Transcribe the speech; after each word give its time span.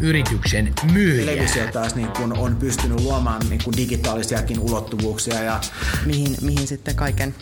yrityksen 0.00 0.72
myyjää. 0.92 1.26
Televisio 1.26 1.62
taas 1.72 1.94
niin 1.94 2.08
kun 2.08 2.38
on 2.38 2.56
pystynyt 2.56 3.00
luomaan 3.00 3.42
niin 3.48 3.60
kun 3.64 3.76
digitaalisiakin 3.76 4.58
ulottuvuuksia. 4.60 5.42
Ja... 5.42 5.60
Mihin, 6.06 6.36
mihin 6.40 6.66
sitten 6.66 6.96
kaiken 6.96 7.34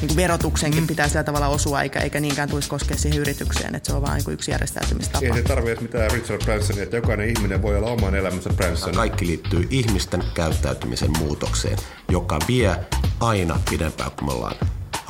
niin 0.00 0.08
kuin 0.08 0.16
verotuksenkin 0.16 0.80
mm. 0.80 0.86
pitää 0.86 1.08
sillä 1.08 1.24
tavalla 1.24 1.48
osua, 1.48 1.82
eikä, 1.82 2.00
eikä 2.00 2.20
niinkään 2.20 2.48
tulisi 2.48 2.68
koskea 2.68 2.96
siihen 2.96 3.20
yritykseen, 3.20 3.74
että 3.74 3.90
se 3.90 3.96
on 3.96 4.02
vain 4.02 4.22
niin 4.26 4.34
yksi 4.34 4.50
järjestäytymistapa. 4.50 5.26
Ei 5.26 5.34
se 5.34 5.42
tarvitse 5.42 5.82
mitään 5.82 6.10
Richard 6.10 6.44
Bransonia, 6.44 6.82
että 6.82 6.96
jokainen 6.96 7.28
ihminen 7.28 7.62
voi 7.62 7.76
olla 7.76 7.90
oman 7.90 8.14
elämänsä 8.14 8.50
Branson. 8.50 8.94
Kaikki 8.94 9.26
liittyy 9.26 9.66
ihmisten 9.70 10.22
käyttäytymisen 10.34 11.10
muutokseen, 11.18 11.78
joka 12.08 12.38
vie 12.48 12.76
aina 13.20 13.60
pidempään 13.70 14.10
kuin 14.10 14.24
me 14.28 14.32
ollaan 14.32 14.56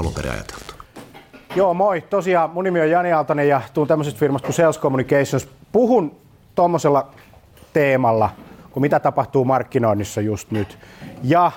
alun 0.01 0.15
perin 0.15 0.33
ajateltu. 0.33 0.75
Joo, 1.57 1.75
moi. 1.75 2.01
Tosiaan 2.01 2.51
mun 2.51 2.65
nimi 2.65 2.81
on 2.81 2.91
Jani 2.91 3.13
Aaltonen 3.13 3.49
ja 3.49 3.61
tuun 3.75 3.89
tämmöisestä 3.89 4.21
firmasta 4.21 4.47
kuin 4.47 4.55
Sales 4.55 4.79
Communications. 4.79 5.49
Puhun 5.73 6.28
tuommoisella 6.59 7.09
teemalla, 7.73 8.31
kuin 8.71 8.81
mitä 8.81 9.01
tapahtuu 9.01 9.45
markkinoinnissa 9.45 10.21
just 10.21 10.51
nyt. 10.51 10.79
Ja 11.23 11.53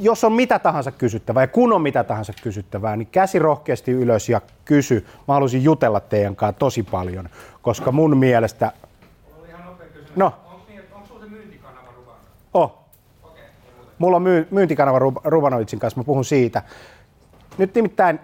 jos 0.00 0.24
on 0.24 0.32
mitä 0.32 0.58
tahansa 0.58 0.90
kysyttävää 0.90 1.42
ja 1.42 1.46
kun 1.46 1.72
on 1.72 1.82
mitä 1.82 2.04
tahansa 2.04 2.32
kysyttävää, 2.42 2.96
niin 2.96 3.08
käsi 3.12 3.38
rohkeasti 3.38 3.90
ylös 3.90 4.28
ja 4.28 4.40
kysy. 4.64 5.06
Mä 5.28 5.34
haluaisin 5.34 5.64
jutella 5.64 6.00
teidän 6.00 6.36
kanssa 6.36 6.58
tosi 6.58 6.82
paljon, 6.82 7.28
koska 7.62 7.92
mun 7.92 8.16
mielestä... 8.16 8.72
No. 10.16 10.34
Oh. 12.54 12.78
Mulla 13.98 14.16
on 14.16 14.22
myy- 14.22 14.48
myyntikanava 14.50 14.98
Rubanovitsin 15.24 15.78
kanssa, 15.78 16.00
mä 16.00 16.04
puhun 16.04 16.24
siitä. 16.24 16.62
Nyt 17.58 17.74
nimittäin, 17.74 18.20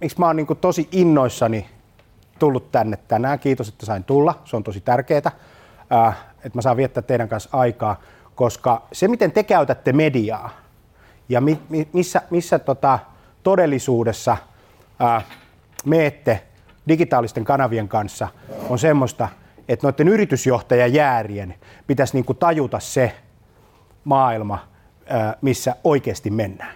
miksi 0.00 0.18
mä 0.18 0.26
oon 0.26 0.36
niin 0.36 0.46
tosi 0.60 0.88
innoissani 0.92 1.66
tullut 2.38 2.72
tänne 2.72 2.96
tänään. 3.08 3.38
Kiitos, 3.38 3.68
että 3.68 3.86
sain 3.86 4.04
tulla. 4.04 4.42
Se 4.44 4.56
on 4.56 4.64
tosi 4.64 4.80
tärkeää, 4.80 5.30
äh, 5.92 6.16
että 6.36 6.58
mä 6.58 6.62
saan 6.62 6.76
viettää 6.76 7.02
teidän 7.02 7.28
kanssa 7.28 7.48
aikaa, 7.52 8.00
koska 8.34 8.82
se, 8.92 9.08
miten 9.08 9.32
te 9.32 9.42
käytätte 9.42 9.92
mediaa 9.92 10.50
ja 11.28 11.40
mi, 11.40 11.60
mi, 11.68 11.88
missä, 11.92 12.22
missä 12.30 12.58
tota, 12.58 12.98
todellisuudessa 13.42 14.36
äh, 15.02 15.24
meette 15.84 16.42
digitaalisten 16.88 17.44
kanavien 17.44 17.88
kanssa, 17.88 18.28
on 18.68 18.78
semmoista, 18.78 19.28
että 19.68 19.86
noiden 19.86 20.08
yritysjohtajajäärien 20.08 21.54
pitäisi 21.86 22.16
niinku 22.16 22.34
tajuta 22.34 22.80
se 22.80 23.12
maailma, 24.04 24.68
äh, 25.12 25.34
missä 25.40 25.76
oikeasti 25.84 26.30
mennään. 26.30 26.74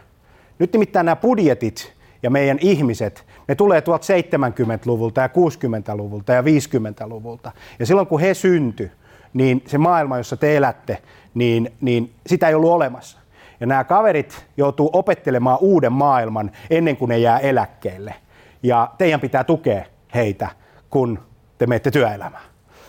Nyt 0.59 0.73
nimittäin 0.73 1.07
nämä 1.07 1.17
budjetit 1.17 1.98
ja 2.23 2.31
meidän 2.31 2.59
ihmiset, 2.61 3.27
ne 3.49 3.55
tulee 3.55 3.81
tuolta 3.81 4.07
70-luvulta 4.07 5.21
ja 5.21 5.27
60-luvulta 5.27 6.33
ja 6.33 6.43
50-luvulta. 6.43 7.53
Ja 7.79 7.87
silloin 7.87 8.07
kun 8.07 8.21
he 8.21 8.35
synty, 8.35 8.91
niin 9.35 9.63
se 9.67 9.79
maailma, 9.79 10.19
jossa 10.19 10.37
te 10.37 10.57
elätte, 10.57 11.03
niin, 11.35 11.73
niin 11.81 12.13
sitä 12.27 12.49
ei 12.49 12.55
ollut 12.55 12.71
olemassa. 12.71 13.19
Ja 13.61 13.67
nämä 13.67 13.85
kaverit 13.85 14.47
joutuu 14.57 14.91
opettelemaan 14.93 15.59
uuden 15.61 15.93
maailman 15.93 16.51
ennen 16.71 16.97
kuin 16.97 17.09
ne 17.09 17.19
jää 17.19 17.39
eläkkeelle. 17.39 18.15
Ja 18.63 18.91
teidän 18.99 19.21
pitää 19.21 19.45
tukea 19.45 19.85
heitä, 20.15 20.49
kun 20.91 21.19
te 21.59 21.67
menette 21.67 21.91
työelämään. 21.91 22.45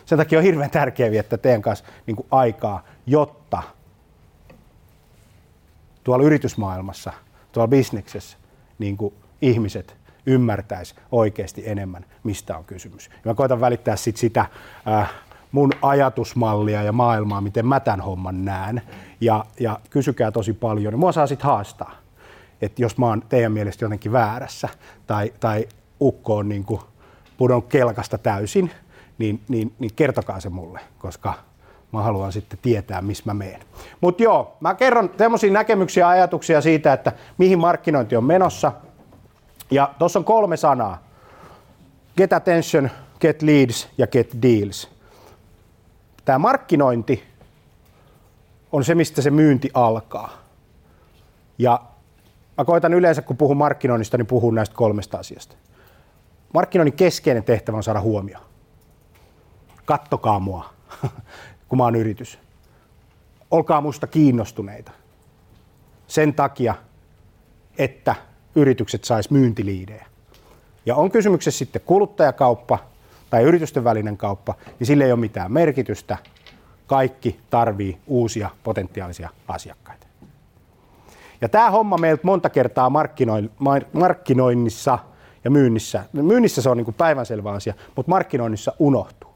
Sen 0.06 0.18
takia 0.18 0.40
on 0.40 0.44
hirveän 0.44 0.72
tärkeää 0.72 1.12
viettää 1.12 1.38
teidän 1.38 1.62
kanssa 1.62 1.86
niin 2.06 2.16
kuin 2.16 2.28
aikaa, 2.32 2.84
jotta 3.06 3.64
tuolla 6.04 6.26
yritysmaailmassa, 6.26 7.14
tuolla 7.52 7.68
bisneksessä, 7.68 8.38
niin 8.80 8.98
kuin 8.98 9.14
ihmiset 9.42 9.96
ymmärtäisi 10.26 10.96
oikeasti 11.12 11.64
enemmän, 11.66 12.06
mistä 12.24 12.58
on 12.58 12.66
kysymys. 12.66 13.10
Ja 13.10 13.32
mä 13.32 13.34
koitan 13.34 13.62
välittää 13.62 13.96
sit 13.96 14.18
sitä 14.18 14.46
äh, 14.88 15.12
mun 15.52 15.72
ajatusmallia 15.82 16.84
ja 16.84 16.92
maailmaa, 16.92 17.42
miten 17.42 17.66
mä 17.66 17.80
tämän 17.80 18.02
homman 18.02 18.46
näen. 18.46 18.82
Ja, 19.22 19.46
ja 19.60 19.80
kysykää 19.90 20.32
tosi 20.32 20.54
paljon. 20.54 21.00
Mua 21.00 21.12
saa 21.12 21.28
sitten 21.28 21.46
haastaa, 21.48 21.96
että 22.62 22.82
jos 22.82 22.98
mä 22.98 23.06
oon 23.06 23.22
teidän 23.30 23.52
mielestä 23.52 23.86
jotenkin 23.86 24.12
väärässä 24.12 24.70
tai, 25.08 25.34
tai 25.40 25.68
ukko 26.02 26.36
on 26.36 26.50
niin 26.50 26.66
pudonnut 27.38 27.68
kelkasta 27.68 28.18
täysin, 28.18 28.72
niin, 29.18 29.42
niin, 29.48 29.74
niin 29.80 29.92
kertokaa 29.96 30.40
se 30.40 30.50
mulle, 30.50 30.80
koska 30.98 31.34
mä 31.92 32.02
haluan 32.04 32.32
sitten 32.32 32.60
tietää, 32.62 33.02
missä 33.02 33.24
mä 33.26 33.34
meen. 33.34 33.62
Mutta 34.02 34.24
joo, 34.24 34.58
mä 34.60 34.76
kerron 34.76 35.12
semmoisia 35.18 35.52
näkemyksiä 35.52 36.04
ja 36.04 36.10
ajatuksia 36.10 36.62
siitä, 36.62 36.94
että 36.94 37.12
mihin 37.38 37.60
markkinointi 37.60 38.16
on 38.16 38.24
menossa– 38.24 38.72
ja 39.72 39.94
tuossa 40.00 40.20
on 40.20 40.26
kolme 40.26 40.58
sanaa. 40.58 41.04
Get 42.18 42.34
attention, 42.34 42.90
get 43.22 43.42
leads 43.42 43.90
ja 43.98 44.08
get 44.08 44.36
deals. 44.42 44.90
Tämä 46.26 46.40
markkinointi 46.40 47.24
on 48.72 48.84
se, 48.84 48.96
mistä 48.96 49.22
se 49.22 49.30
myynti 49.30 49.70
alkaa. 49.74 50.30
Ja 51.58 51.82
mä 52.58 52.66
koitan 52.66 52.94
yleensä, 52.94 53.22
kun 53.22 53.38
puhun 53.38 53.58
markkinoinnista, 53.58 54.18
niin 54.18 54.28
puhun 54.28 54.56
näistä 54.56 54.76
kolmesta 54.76 55.18
asiasta. 55.18 55.56
Markkinoinnin 56.54 56.94
keskeinen 56.94 57.44
tehtävä 57.44 57.78
on 57.78 57.84
saada 57.84 58.02
huomio. 58.02 58.40
Kattokaa 59.86 60.40
mua, 60.40 60.70
kun 61.70 61.78
mä 61.78 61.84
oon 61.84 61.96
yritys. 61.96 62.40
Olkaa 63.52 63.82
musta 63.82 64.08
kiinnostuneita. 64.08 64.92
Sen 66.08 66.34
takia, 66.34 66.76
että 67.78 68.16
yritykset 68.56 69.04
sais 69.04 69.30
myyntiliidejä. 69.32 70.06
Ja 70.86 70.96
on 70.96 71.12
kysymyksessä 71.12 71.58
sitten 71.58 71.82
kuluttajakauppa 71.86 72.80
tai 73.30 73.44
yritysten 73.44 73.84
välinen 73.84 74.18
kauppa, 74.18 74.54
niin 74.80 74.88
sille 74.88 75.06
ei 75.06 75.12
ole 75.12 75.20
mitään 75.20 75.52
merkitystä. 75.52 76.18
Kaikki 76.88 77.40
tarvii 77.50 77.98
uusia 78.08 78.50
potentiaalisia 78.64 79.30
asiakkaita. 79.48 80.08
Ja 81.42 81.50
tämä 81.50 81.72
homma 81.72 81.98
meiltä 81.98 82.22
monta 82.24 82.50
kertaa 82.50 82.92
markkinoinnissa 83.94 85.00
ja 85.44 85.52
myynnissä, 85.52 86.04
myynnissä 86.14 86.62
se 86.62 86.70
on 86.70 86.78
niin 86.78 86.94
päivänselvä 86.94 87.52
asia, 87.52 87.74
mutta 87.96 88.10
markkinoinnissa 88.10 88.74
unohtuu. 88.80 89.29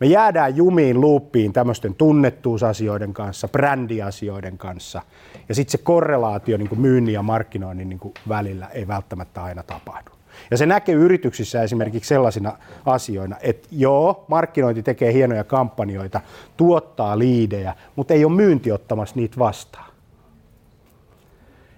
Me 0.00 0.06
jäädään 0.06 0.56
jumiin, 0.56 1.00
luuppiin 1.00 1.52
tämmöisten 1.52 1.94
tunnettuusasioiden 1.94 3.14
kanssa, 3.14 3.48
brändiasioiden 3.48 4.58
kanssa– 4.58 5.02
ja 5.48 5.54
sitten 5.54 5.72
se 5.72 5.78
korrelaatio 5.78 6.56
niin 6.56 6.80
myynnin 6.80 7.14
ja 7.14 7.22
markkinoinnin 7.22 7.88
niin 7.88 8.00
välillä 8.28 8.66
ei 8.66 8.88
välttämättä 8.88 9.42
aina 9.42 9.62
tapahdu. 9.62 10.10
Ja 10.50 10.56
se 10.56 10.66
näkyy 10.66 11.04
yrityksissä 11.04 11.62
esimerkiksi 11.62 12.08
sellaisina 12.08 12.58
asioina, 12.86 13.36
että 13.40 13.68
joo, 13.70 14.24
markkinointi 14.28 14.82
tekee 14.82 15.12
hienoja 15.12 15.44
kampanjoita, 15.44 16.20
tuottaa 16.56 17.18
liidejä, 17.18 17.74
mutta 17.96 18.14
ei 18.14 18.24
ole 18.24 18.32
myynti 18.32 18.72
ottamassa 18.72 19.16
niitä 19.16 19.38
vastaan. 19.38 19.90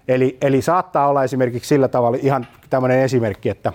Eli, 0.09 0.39
eli 0.41 0.63
saattaa 0.63 1.09
olla 1.09 1.25
esimerkiksi 1.25 1.69
sillä 1.69 1.89
tavalla 1.89 2.19
ihan 2.21 2.47
tämmöinen 2.71 3.01
esimerkki, 3.01 3.49
että 3.49 3.73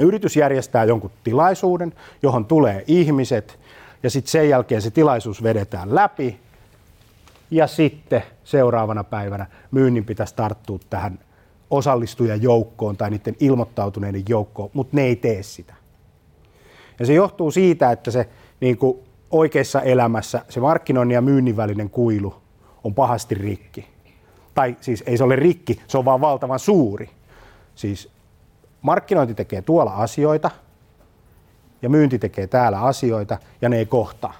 yritys 0.00 0.36
järjestää 0.36 0.84
jonkun 0.84 1.10
tilaisuuden, 1.24 1.92
johon 2.22 2.44
tulee 2.44 2.84
ihmiset, 2.86 3.58
ja 4.02 4.10
sitten 4.10 4.30
sen 4.30 4.48
jälkeen 4.48 4.82
se 4.82 4.90
tilaisuus 4.90 5.42
vedetään 5.42 5.94
läpi, 5.94 6.40
ja 7.50 7.66
sitten 7.66 8.22
seuraavana 8.44 9.04
päivänä 9.04 9.46
myynnin 9.70 10.04
pitäisi 10.04 10.34
tarttua 10.34 10.78
tähän 10.90 11.18
osallistujajoukkoon 11.70 12.96
tai 12.96 13.10
niiden 13.10 13.36
ilmoittautuneiden 13.40 14.22
joukkoon, 14.28 14.70
mutta 14.72 14.96
ne 14.96 15.02
ei 15.02 15.16
tee 15.16 15.42
sitä. 15.42 15.74
Ja 16.98 17.06
se 17.06 17.14
johtuu 17.14 17.50
siitä, 17.50 17.92
että 17.92 18.10
se 18.10 18.28
niin 18.60 18.78
kuin 18.78 18.98
oikeassa 19.30 19.80
elämässä 19.80 20.44
se 20.48 20.60
markkinoinnin 20.60 21.14
ja 21.14 21.20
myynnin 21.20 21.56
välinen 21.56 21.90
kuilu 21.90 22.34
on 22.84 22.94
pahasti 22.94 23.34
rikki. 23.34 23.86
Tai 24.54 24.76
siis 24.80 25.02
ei 25.06 25.16
se 25.16 25.24
ole 25.24 25.36
rikki, 25.36 25.80
se 25.88 25.98
on 25.98 26.04
vaan 26.04 26.20
valtavan 26.20 26.58
suuri. 26.58 27.10
Siis 27.74 28.10
markkinointi 28.82 29.34
tekee 29.34 29.62
tuolla 29.62 29.92
asioita 29.94 30.50
ja 31.82 31.88
myynti 31.88 32.18
tekee 32.18 32.46
täällä 32.46 32.80
asioita 32.80 33.38
ja 33.62 33.68
ne 33.68 33.78
ei 33.78 33.86
kohtaa. 33.86 34.34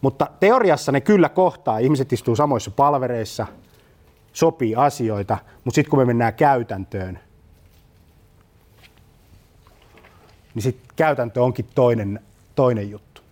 Mutta 0.00 0.26
teoriassa 0.40 0.92
ne 0.92 1.00
kyllä 1.00 1.28
kohtaa. 1.28 1.78
Ihmiset 1.78 2.12
istuu 2.12 2.36
samoissa 2.36 2.70
palvereissa, 2.70 3.46
sopii 4.32 4.76
asioita, 4.76 5.38
mutta 5.64 5.74
sitten 5.74 5.90
kun 5.90 5.98
me 5.98 6.04
mennään 6.04 6.34
käytäntöön, 6.34 7.18
niin 10.54 10.62
sitten 10.62 10.88
käytäntö 10.96 11.42
onkin 11.42 11.66
toinen, 11.74 12.20
toinen 12.54 12.90
juttu. 12.90 13.22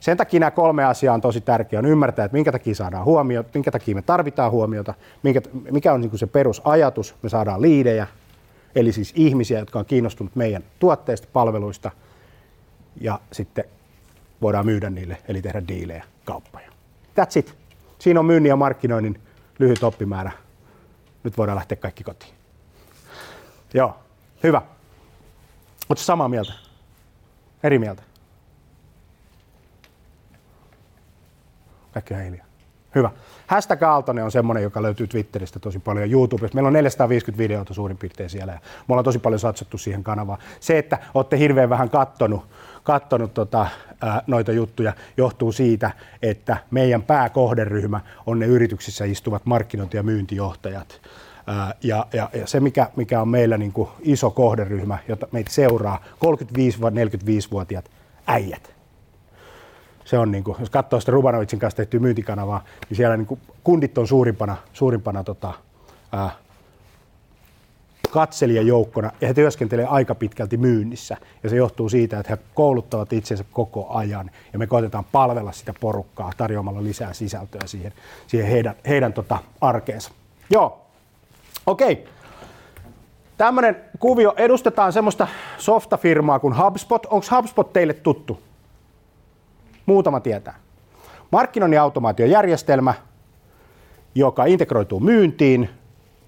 Sen 0.00 0.16
takia 0.16 0.40
nämä 0.40 0.50
kolme 0.50 0.84
asiaa 0.84 1.14
on 1.14 1.20
tosi 1.20 1.40
tärkeää. 1.40 1.78
On 1.80 1.86
ymmärtää, 1.86 2.24
että 2.24 2.36
minkä 2.36 2.52
takia 2.52 2.74
saadaan 2.74 3.04
huomiota, 3.04 3.50
minkä 3.54 3.70
takia 3.70 3.94
me 3.94 4.02
tarvitaan 4.02 4.50
huomiota, 4.52 4.94
mikä 5.70 5.92
on 5.92 6.00
niin 6.00 6.18
se 6.18 6.26
perusajatus, 6.26 7.14
me 7.22 7.28
saadaan 7.28 7.62
liidejä, 7.62 8.06
eli 8.76 8.92
siis 8.92 9.12
ihmisiä, 9.16 9.58
jotka 9.58 9.78
on 9.78 9.86
kiinnostunut 9.86 10.36
meidän 10.36 10.64
tuotteista, 10.78 11.28
palveluista, 11.32 11.90
ja 13.00 13.20
sitten 13.32 13.64
voidaan 14.42 14.66
myydä 14.66 14.90
niille, 14.90 15.18
eli 15.28 15.42
tehdä 15.42 15.62
diilejä, 15.68 16.04
kauppoja. 16.24 16.70
That's 17.20 17.38
it. 17.38 17.54
Siinä 17.98 18.20
on 18.20 18.26
myynnin 18.26 18.50
ja 18.50 18.56
markkinoinnin 18.56 19.20
lyhyt 19.58 19.82
oppimäärä. 19.82 20.32
Nyt 21.24 21.38
voidaan 21.38 21.56
lähteä 21.56 21.76
kaikki 21.76 22.04
kotiin. 22.04 22.34
Joo, 23.74 23.96
hyvä. 24.42 24.62
Oletko 25.88 26.04
samaa 26.04 26.28
mieltä? 26.28 26.52
Eri 27.62 27.78
mieltä? 27.78 28.02
Kaikki 31.92 32.14
on 32.14 32.20
hiljaa. 32.20 32.45
Hyvä. 32.96 33.10
Hashtag 33.46 33.82
Aaltonen 33.82 34.24
on 34.24 34.30
semmoinen, 34.30 34.62
joka 34.62 34.82
löytyy 34.82 35.06
Twitteristä 35.06 35.58
tosi 35.58 35.78
paljon 35.78 36.10
YouTubesta. 36.10 36.54
Meillä 36.54 36.66
on 36.66 36.72
450 36.72 37.38
videota 37.42 37.74
suurin 37.74 37.96
piirtein 37.96 38.30
siellä 38.30 38.52
ja 38.52 38.58
me 38.60 38.92
ollaan 38.92 39.04
tosi 39.04 39.18
paljon 39.18 39.38
satsattu 39.38 39.78
siihen 39.78 40.04
kanavaan. 40.04 40.38
Se, 40.60 40.78
että 40.78 40.98
olette 41.14 41.38
hirveän 41.38 41.70
vähän 41.70 41.90
kattonut, 41.90 42.46
kattonut 42.82 43.34
tota, 43.34 43.66
ää, 44.00 44.22
noita 44.26 44.52
juttuja, 44.52 44.92
johtuu 45.16 45.52
siitä, 45.52 45.90
että 46.22 46.56
meidän 46.70 47.02
pääkohderyhmä 47.02 48.00
on 48.26 48.38
ne 48.38 48.46
yrityksissä 48.46 49.04
istuvat 49.04 49.42
markkinointi- 49.46 49.96
ja 49.96 50.02
myyntijohtajat. 50.02 51.00
Ää, 51.46 51.74
ja, 51.82 52.06
ja, 52.12 52.30
ja 52.32 52.46
se, 52.46 52.60
mikä, 52.60 52.90
mikä 52.96 53.20
on 53.20 53.28
meillä 53.28 53.58
niin 53.58 53.72
kuin 53.72 53.88
iso 54.00 54.30
kohderyhmä, 54.30 54.98
jota 55.08 55.28
meitä 55.32 55.50
seuraa, 55.50 56.04
35-45-vuotiaat 56.14 57.90
äijät 58.26 58.75
se 60.06 60.18
on, 60.18 60.32
niin 60.32 60.44
kuin, 60.44 60.56
jos 60.60 60.70
katsoo 60.70 61.00
sitä 61.00 61.12
Rubanovicin 61.12 61.58
kanssa 61.58 61.76
tehtyä 61.76 62.00
myyntikanavaa, 62.00 62.64
niin 62.88 62.96
siellä 62.96 63.16
niin 63.16 63.26
kuin, 63.26 63.40
kundit 63.64 63.98
on 63.98 64.08
suurimpana, 64.08 64.56
suurimpana 64.72 65.24
tota, 65.24 65.52
ää, 66.12 66.30
katselijajoukkona 68.10 69.10
ja 69.20 69.28
he 69.28 69.34
työskentelevät 69.34 69.90
aika 69.92 70.14
pitkälti 70.14 70.56
myynnissä. 70.56 71.16
Ja 71.42 71.50
se 71.50 71.56
johtuu 71.56 71.88
siitä, 71.88 72.18
että 72.18 72.32
he 72.32 72.38
kouluttavat 72.54 73.12
itsensä 73.12 73.44
koko 73.52 73.88
ajan 73.88 74.30
ja 74.52 74.58
me 74.58 74.66
koitetaan 74.66 75.04
palvella 75.12 75.52
sitä 75.52 75.74
porukkaa 75.80 76.32
tarjoamalla 76.36 76.84
lisää 76.84 77.12
sisältöä 77.12 77.66
siihen, 77.66 77.92
siihen 78.26 78.50
heidän, 78.50 78.74
heidän 78.88 79.12
tota, 79.12 79.38
arkeensa. 79.60 80.10
Joo, 80.50 80.80
okei. 81.66 81.92
Okay. 81.92 82.04
Tämmöinen 83.36 83.76
kuvio, 83.98 84.34
edustetaan 84.36 84.92
semmoista 84.92 85.26
softafirmaa 85.58 86.38
kuin 86.38 86.56
HubSpot. 86.56 87.06
Onko 87.06 87.26
HubSpot 87.36 87.72
teille 87.72 87.92
tuttu? 87.92 88.45
Muutama 89.86 90.20
tietää. 90.20 90.54
Markkinoinnin 91.32 91.80
automaatiojärjestelmä, 91.80 92.94
joka 94.14 94.44
integroituu 94.44 95.00
myyntiin, 95.00 95.70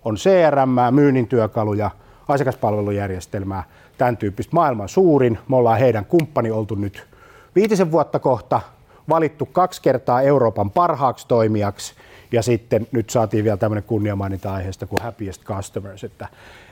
on 0.04 0.16
CRM, 0.16 0.94
myynnin 0.94 1.28
työkaluja, 1.28 1.90
asiakaspalvelujärjestelmää, 2.28 3.64
tämän 3.98 4.16
tyyppistä 4.16 4.56
maailman 4.56 4.88
suurin. 4.88 5.38
Me 5.48 5.56
ollaan 5.56 5.78
heidän 5.78 6.04
kumppani 6.04 6.50
oltu 6.50 6.74
nyt 6.74 7.06
viitisen 7.54 7.92
vuotta 7.92 8.18
kohta, 8.18 8.60
valittu 9.08 9.46
kaksi 9.46 9.82
kertaa 9.82 10.22
Euroopan 10.22 10.70
parhaaksi 10.70 11.28
toimijaksi 11.28 11.94
ja 12.32 12.42
sitten 12.42 12.86
nyt 12.92 13.10
saatiin 13.10 13.44
vielä 13.44 13.56
tämmöinen 13.56 13.84
kunniamaininta 13.84 14.54
aiheesta 14.54 14.86
kuin 14.86 15.02
Happiest 15.02 15.44
Customers, 15.44 16.04
että, 16.04 16.28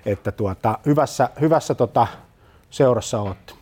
että 0.06 0.32
tuota, 0.32 0.78
hyvässä, 0.86 1.30
hyvässä 1.40 1.74
tota, 1.74 2.06
seurassa 2.70 3.20
olette. 3.20 3.52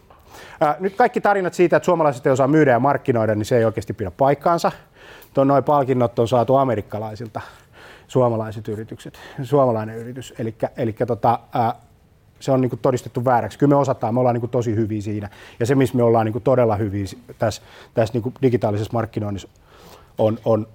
Ää, 0.60 0.76
nyt 0.80 0.96
kaikki 0.96 1.20
tarinat 1.20 1.54
siitä, 1.54 1.76
että 1.76 1.84
suomalaiset 1.84 2.26
ei 2.26 2.32
osaa 2.32 2.48
myydä 2.48 2.70
ja 2.70 2.80
markkinoida, 2.80 3.34
niin 3.34 3.46
se 3.46 3.58
ei 3.58 3.64
oikeasti 3.64 3.92
pidä 3.92 4.10
paikkaansa. 4.10 4.72
Tuon 5.34 5.48
noin 5.48 5.64
palkinnot 5.64 6.18
on 6.18 6.28
saatu 6.28 6.56
amerikkalaisilta, 6.56 7.40
suomalaiset 8.08 8.68
yritykset, 8.68 9.18
suomalainen 9.42 9.96
yritys. 9.96 10.34
Eli 10.76 10.92
tota, 11.06 11.38
se 12.40 12.52
on 12.52 12.60
niinku 12.60 12.76
todistettu 12.76 13.24
vääräksi. 13.24 13.58
Kyllä 13.58 13.70
me 13.70 13.76
osataan, 13.76 14.14
me 14.14 14.20
ollaan 14.20 14.34
niinku 14.34 14.48
tosi 14.48 14.74
hyviä 14.74 15.02
siinä. 15.02 15.28
Ja 15.60 15.66
se, 15.66 15.74
missä 15.74 15.96
me 15.96 16.02
ollaan 16.02 16.26
niinku 16.26 16.40
todella 16.40 16.76
hyviä 16.76 17.04
tässä, 17.38 17.62
tässä 17.94 18.12
niinku 18.14 18.32
digitaalisessa 18.42 18.92
markkinoinnissa, 18.92 19.48
on, 20.18 20.38
on, 20.44 20.66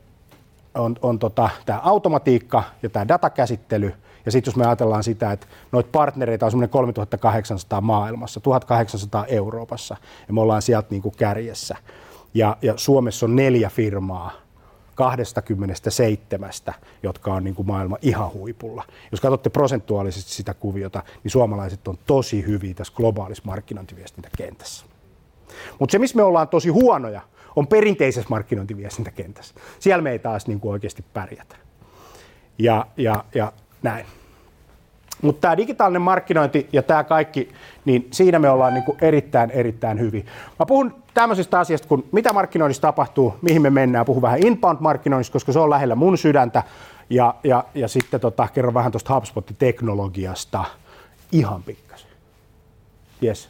on, 0.75 0.95
on 1.01 1.19
tota, 1.19 1.49
tämä 1.65 1.79
automatiikka 1.83 2.63
ja 2.83 2.89
tämä 2.89 3.07
datakäsittely– 3.07 3.93
ja 4.25 4.31
sitten 4.31 4.51
jos 4.51 4.56
me 4.56 4.66
ajatellaan 4.66 5.04
sitä, 5.04 5.31
että 5.31 5.48
noita 5.71 5.89
partnereita 5.92 6.45
on 6.45 6.51
semmoinen 6.51 6.69
3800 6.69 7.81
maailmassa, 7.81 8.39
1800 8.39 9.25
Euroopassa, 9.25 9.98
ja 10.27 10.33
me 10.33 10.42
ollaan 10.42 10.62
sieltä 10.62 10.88
niin 10.89 11.01
kuin 11.01 11.16
kärjessä. 11.18 11.75
Ja, 12.33 12.57
ja 12.62 12.74
Suomessa 12.77 13.25
on 13.25 13.36
neljä 13.36 13.69
firmaa, 13.69 14.31
27, 14.95 16.51
jotka 17.04 17.33
on 17.33 17.44
niin 17.44 17.56
kuin 17.56 17.68
maailman 17.68 18.00
ihan 18.01 18.33
huipulla. 18.33 18.83
Jos 19.12 19.21
katsotte 19.21 19.50
prosentuaalisesti 19.50 20.31
sitä 20.31 20.54
kuviota, 20.54 21.04
niin 21.24 21.31
suomalaiset 21.31 21.88
on 21.88 21.98
tosi 22.06 22.45
hyviä 22.45 22.74
tässä 22.74 22.94
globaalissa 22.95 23.44
markkinointiviestintäkentässä. 23.45 24.86
Mutta 25.80 25.92
se, 25.92 26.00
missä 26.00 26.16
me 26.16 26.24
ollaan 26.24 26.48
tosi 26.48 26.69
huonoja, 26.69 27.21
on 27.56 27.68
perinteisessä 27.68 28.30
markkinointiviestintäkentässä. 28.30 29.56
Siellä 29.80 30.01
me 30.01 30.12
ei 30.12 30.19
taas 30.19 30.48
niin 30.48 30.60
kuin 30.60 30.71
oikeasti 30.71 31.06
pärjätä. 31.13 31.56
Ja, 32.57 32.86
ja, 32.98 33.25
ja 33.36 33.54
näin. 33.83 34.05
Mutta 35.21 35.41
tämä 35.41 35.57
digitaalinen 35.57 36.01
markkinointi 36.01 36.69
ja 36.73 36.83
tämä 36.83 37.03
kaikki, 37.03 37.49
niin 37.85 38.07
siinä 38.11 38.39
me 38.39 38.49
ollaan 38.49 38.73
niinku 38.73 38.97
erittäin, 39.01 39.51
erittäin 39.51 39.99
hyvin. 39.99 40.25
Mä 40.59 40.65
puhun 40.65 41.03
tämmöisestä 41.13 41.59
asiasta, 41.59 41.87
kun 41.87 42.05
mitä 42.11 42.33
markkinoinnissa 42.33 42.81
tapahtuu, 42.81 43.35
mihin 43.41 43.61
me 43.61 43.69
mennään. 43.69 44.05
Puhun 44.05 44.21
vähän 44.21 44.39
inbound-markkinoinnista, 44.39 45.33
koska 45.33 45.51
se 45.51 45.59
on 45.59 45.69
lähellä 45.69 45.95
mun 45.95 46.17
sydäntä. 46.17 46.63
Ja, 47.09 47.35
ja, 47.44 47.63
ja 47.75 47.87
sitten 47.87 48.19
tota, 48.19 48.47
kerron 48.54 48.73
vähän 48.73 48.92
tuosta 48.92 49.13
HubSpot-teknologiasta 49.13 50.65
ihan 51.31 51.63
pikkasen. 51.63 52.09
Yes. 53.23 53.49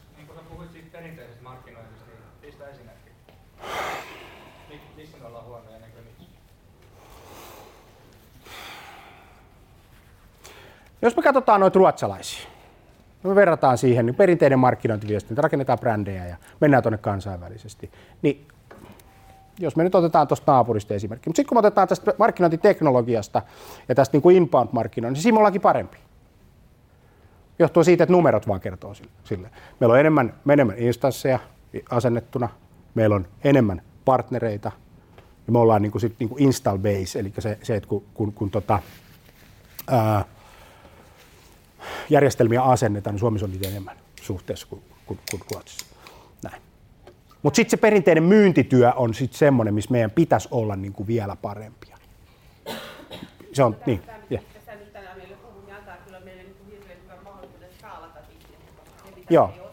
Jos 11.02 11.16
me 11.16 11.24
katsotaan 11.24 11.60
noita 11.60 11.80
ruotsalaisia, 11.80 12.50
me 13.24 13.36
verrataan 13.36 13.78
siihen, 13.78 14.06
niin 14.06 14.16
perinteinen 14.16 14.60
markkinointiviestintä, 14.60 15.42
rakennetaan 15.42 15.80
brändejä 15.80 16.26
ja 16.26 16.36
mennään 16.62 16.84
tuonne 16.84 16.98
kansainvälisesti, 16.98 17.92
niin 18.22 18.48
jos 19.60 19.76
me 19.76 19.84
nyt 19.84 19.96
otetaan 19.96 20.28
tuosta 20.28 20.52
naapurista 20.52 20.94
esimerkki, 20.94 21.30
mutta 21.30 21.38
sitten 21.40 21.50
kun 21.50 21.56
me 21.56 21.60
otetaan 21.60 21.88
tästä 21.88 22.14
markkinointiteknologiasta 22.18 23.42
ja 23.90 23.96
tästä 23.96 24.16
niin 24.16 24.22
kuin 24.22 24.36
inbound-markkinoinnista, 24.36 25.18
niin 25.18 25.24
siinä 25.24 25.34
me 25.34 25.40
ollaankin 25.40 25.62
parempi. 25.62 25.98
Johtuu 27.60 27.84
siitä, 27.84 28.04
että 28.04 28.12
numerot 28.12 28.48
vaan 28.48 28.60
kertoo 28.60 28.94
sille. 29.24 29.50
Meillä 29.80 29.94
on 29.94 30.00
enemmän, 30.00 30.34
enemmän 30.50 30.78
instansseja 30.78 31.40
asennettuna, 31.90 32.50
meillä 32.96 33.16
on 33.16 33.28
enemmän 33.44 33.82
partnereita, 34.06 34.72
ja 35.48 35.54
me 35.54 35.60
ollaan 35.60 35.82
niin 35.82 35.92
kuin, 35.92 36.02
sit, 36.02 36.16
niin 36.20 36.30
kuin 36.30 36.44
install 36.44 36.78
base, 36.78 37.20
eli 37.20 37.34
se, 37.40 37.58
se 37.64 37.76
että 37.76 37.90
kun, 37.90 38.04
kun, 38.14 38.34
kun 38.34 38.52
tota, 38.52 38.80
ää, 39.88 40.26
järjestelmiä 42.10 42.62
asennetaan, 42.64 43.14
niin 43.14 43.20
Suomessa 43.20 43.46
on 43.46 43.52
niitä 43.52 43.68
enemmän 43.68 43.98
suhteessa 44.22 44.68
kuin, 44.68 44.82
kuin, 45.06 45.20
kuin 45.32 45.42
Ruotsissa. 45.52 45.86
Näin. 46.44 46.62
Mutta 47.44 47.56
sitten 47.56 47.72
se 47.72 47.78
perinteinen 47.78 48.24
myyntityö 48.24 48.94
on 48.96 49.14
sitten 49.14 49.38
semmoinen, 49.38 49.74
missä 49.74 49.92
meidän 49.92 50.12
pitäisi 50.12 50.48
olla 50.52 50.76
niin 50.76 50.94
kuin 50.94 51.08
vielä 51.08 51.36
parempia. 51.36 51.98
Se 53.54 53.64
on, 53.64 53.78
niin. 53.86 54.02
Yeah. 54.32 54.44
Joo. 59.30 59.69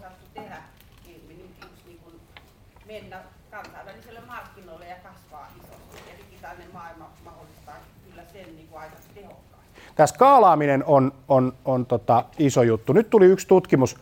Tämä 9.97 10.07
skaalaaminen 10.07 10.85
on, 10.87 11.12
on, 11.29 11.53
on 11.65 11.87
tota 11.87 12.25
iso 12.38 12.62
juttu. 12.62 12.93
Nyt 12.93 13.11
tuli 13.11 13.26
yksi 13.26 13.49
tutkimus 13.49 13.97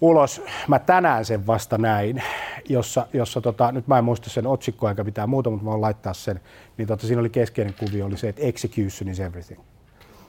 ulos, 0.00 0.42
mä 0.68 0.78
tänään 0.78 1.24
sen 1.24 1.46
vasta 1.46 1.78
näin, 1.78 2.22
jossa, 2.68 3.06
jossa 3.12 3.40
tota, 3.40 3.72
nyt 3.72 3.88
mä 3.88 3.98
en 3.98 4.04
muista 4.04 4.30
sen 4.30 4.46
otsikkoa 4.46 4.90
eikä 4.90 5.04
mitään 5.04 5.28
muuta, 5.28 5.50
mutta 5.50 5.64
mä 5.64 5.70
voin 5.70 5.80
laittaa 5.80 6.14
sen, 6.14 6.40
niin 6.76 6.88
tota, 6.88 7.06
siinä 7.06 7.20
oli 7.20 7.30
keskeinen 7.30 7.74
kuvio, 7.78 8.06
oli 8.06 8.16
se, 8.16 8.28
että 8.28 8.42
execution 8.42 9.10
is 9.10 9.20
everything. 9.20 9.60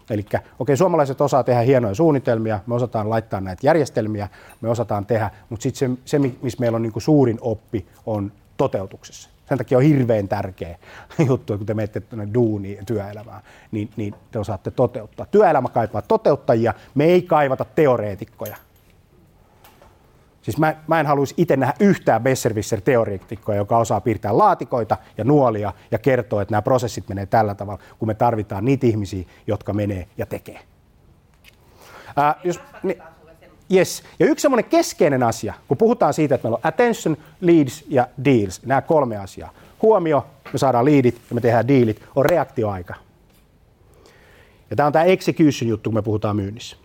Eli 0.10 0.22
okei, 0.22 0.40
okay, 0.60 0.78
suomalaiset 0.78 1.22
osaa 1.22 1.44
tehdä 1.44 1.62
hienoja 1.62 1.96
suunnitelmia, 1.96 2.60
me 2.68 2.76
osataan 2.76 3.10
laittaa 3.10 3.42
näitä 3.42 3.68
järjestelmiä, 3.68 4.30
me 4.62 4.70
osataan 4.70 5.06
tehdä, 5.06 5.30
mutta 5.50 5.64
sitten 5.64 5.98
se, 5.98 6.02
se, 6.06 6.20
missä 6.42 6.60
meillä 6.60 6.76
on 6.76 6.82
niinku 6.82 7.00
suurin 7.00 7.38
oppi, 7.42 7.86
on 8.06 8.32
toteutuksessa. 8.58 9.30
Sen 9.52 9.58
takia 9.58 9.78
on 9.78 9.84
hirveän 9.84 10.28
tärkeä 10.28 10.78
juttu, 11.28 11.54
että 11.54 11.58
kun 11.58 11.66
te 11.66 11.74
menette 11.74 12.00
tuonne 12.00 12.34
duuniin 12.34 12.86
työelämään, 12.86 13.42
niin, 13.72 13.90
niin 13.96 14.16
te 14.32 14.40
osaatte 14.40 14.72
toteuttaa. 14.72 15.26
Työelämä 15.26 15.70
kaipaa 15.70 16.02
toteuttajia, 16.02 16.74
me 16.96 17.06
ei 17.06 17.22
kaivata 17.22 17.66
teoreetikkoja. 17.66 18.56
Siis 20.42 20.58
mä, 20.58 20.76
mä 20.88 21.00
en 21.00 21.06
haluaisi 21.06 21.34
itse 21.38 21.58
nähdä 21.58 21.74
yhtään 21.80 22.24
besserwisser 22.24 22.82
teoreetikkoa 22.82 23.56
joka 23.56 23.78
osaa 23.78 24.02
piirtää 24.02 24.38
laatikoita 24.38 24.98
ja 25.18 25.24
nuolia 25.24 25.74
ja 25.92 26.00
kertoo, 26.00 26.42
että 26.42 26.52
nämä 26.52 26.62
prosessit 26.62 27.10
menee 27.10 27.26
tällä 27.26 27.56
tavalla, 27.56 27.82
kun 28.00 28.08
me 28.08 28.14
tarvitaan 28.14 28.66
niitä 28.66 28.88
ihmisiä, 28.88 29.26
jotka 29.48 29.74
menee 29.74 30.08
ja 30.18 30.26
tekee. 30.26 30.60
Ää, 32.16 32.36
jos, 32.44 32.60
niin, 32.84 33.04
yes. 33.74 34.04
Ja 34.20 34.26
yksi 34.26 34.42
semmoinen 34.42 34.70
keskeinen 34.70 35.24
asia, 35.24 35.54
kun 35.68 35.78
puhutaan 35.78 36.14
siitä, 36.14 36.36
että 36.36 36.48
meillä 36.48 36.56
on 36.56 36.68
attention, 36.68 37.18
leads 37.42 37.84
ja 37.88 38.08
deals, 38.26 38.66
nämä 38.66 38.82
kolme 38.82 39.18
asiaa. 39.18 39.52
Huomio, 39.82 40.26
me 40.54 40.60
saadaan 40.60 40.86
leadit 40.86 41.22
ja 41.30 41.36
me 41.36 41.42
tehdään 41.42 41.68
dealit, 41.68 42.04
on 42.16 42.26
reaktioaika. 42.26 42.96
Ja 44.70 44.76
tämä 44.76 44.88
on 44.88 44.94
tämä 44.94 45.06
execution 45.06 45.70
juttu, 45.70 45.90
kun 45.90 45.98
me 45.98 46.02
puhutaan 46.02 46.36
myynnissä. 46.36 46.78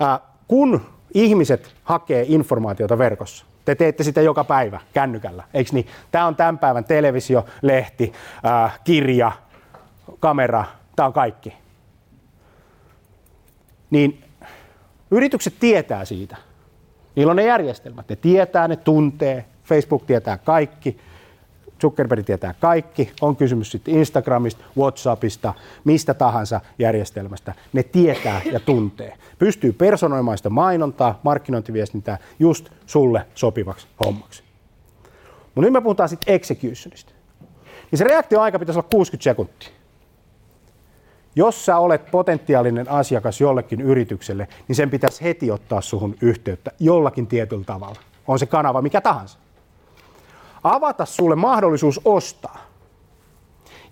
Ää, 0.00 0.20
kun 0.48 0.80
ihmiset 1.14 1.74
hakee 1.84 2.24
informaatiota 2.28 2.98
verkossa. 2.98 3.44
Te 3.64 3.74
teette 3.74 4.04
sitä 4.04 4.20
joka 4.20 4.44
päivä 4.44 4.80
kännykällä, 4.92 5.44
eikö 5.54 5.70
niin? 5.72 5.86
Tämä 6.10 6.26
on 6.26 6.36
tämän 6.36 6.58
päivän 6.58 6.84
televisio, 6.84 7.44
lehti, 7.62 8.12
äh, 8.46 8.80
kirja, 8.84 9.32
kamera, 10.20 10.64
tämä 10.96 11.06
on 11.06 11.12
kaikki. 11.12 11.54
Niin 13.90 14.24
yritykset 15.10 15.54
tietää 15.60 16.04
siitä. 16.04 16.36
Niillä 17.16 17.30
on 17.30 17.36
ne 17.36 17.44
järjestelmät. 17.44 18.08
Ne 18.08 18.16
tietää, 18.16 18.68
ne 18.68 18.76
tuntee. 18.76 19.44
Facebook 19.64 20.06
tietää 20.06 20.38
kaikki. 20.38 20.98
Zuckerberg 21.80 22.26
tietää 22.26 22.54
kaikki, 22.60 23.12
on 23.20 23.36
kysymys 23.36 23.70
sitten 23.70 23.94
Instagramista, 23.94 24.64
Whatsappista, 24.78 25.54
mistä 25.84 26.14
tahansa 26.14 26.60
järjestelmästä. 26.78 27.54
Ne 27.72 27.82
tietää 27.82 28.40
ja 28.52 28.60
tuntee. 28.60 29.16
Pystyy 29.38 29.72
personoimaan 29.72 30.36
sitä 30.36 30.50
mainontaa, 30.50 31.20
markkinointiviestintää 31.22 32.18
just 32.38 32.68
sulle 32.86 33.26
sopivaksi 33.34 33.86
hommaksi. 34.04 34.42
Mutta 35.44 35.60
nyt 35.60 35.72
me 35.72 35.80
puhutaan 35.80 36.08
sitten 36.08 36.34
executionista. 36.34 37.12
Niin 37.90 37.98
se 37.98 38.04
reaktioaika 38.04 38.58
pitäisi 38.58 38.78
olla 38.78 38.88
60 38.90 39.24
sekuntia. 39.24 39.77
Jos 41.38 41.66
sä 41.66 41.78
olet 41.78 42.10
potentiaalinen 42.10 42.90
asiakas 42.90 43.40
jollekin 43.40 43.80
yritykselle, 43.80 44.48
niin 44.68 44.76
sen 44.76 44.90
pitäisi 44.90 45.24
heti 45.24 45.50
ottaa 45.50 45.80
suhun 45.80 46.14
yhteyttä 46.20 46.70
jollakin 46.78 47.26
tietyllä 47.26 47.64
tavalla. 47.64 48.00
On 48.26 48.38
se 48.38 48.46
kanava 48.46 48.82
mikä 48.82 49.00
tahansa 49.00 49.38
avata 50.64 51.04
sulle 51.04 51.36
mahdollisuus 51.36 52.00
ostaa. 52.04 52.66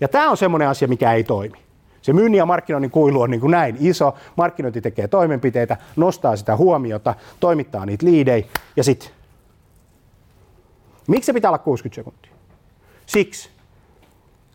Ja 0.00 0.08
tämä 0.08 0.30
on 0.30 0.36
semmoinen 0.36 0.68
asia, 0.68 0.88
mikä 0.88 1.12
ei 1.12 1.24
toimi. 1.24 1.58
Se 2.02 2.12
myynnin 2.12 2.38
ja 2.38 2.46
markkinoinnin 2.46 2.90
kuilu 2.90 3.20
on 3.20 3.30
niin 3.30 3.40
kuin 3.40 3.50
näin 3.50 3.76
iso. 3.80 4.14
Markkinointi 4.36 4.80
tekee 4.80 5.08
toimenpiteitä, 5.08 5.76
nostaa 5.96 6.36
sitä 6.36 6.56
huomiota, 6.56 7.14
toimittaa 7.40 7.86
niitä 7.86 8.06
liidejä 8.06 8.46
ja 8.76 8.84
sitten. 8.84 9.10
Miksi 11.08 11.26
se 11.26 11.32
pitää 11.32 11.50
olla 11.50 11.58
60 11.58 11.94
sekuntia? 11.94 12.32
Siksi, 13.06 13.50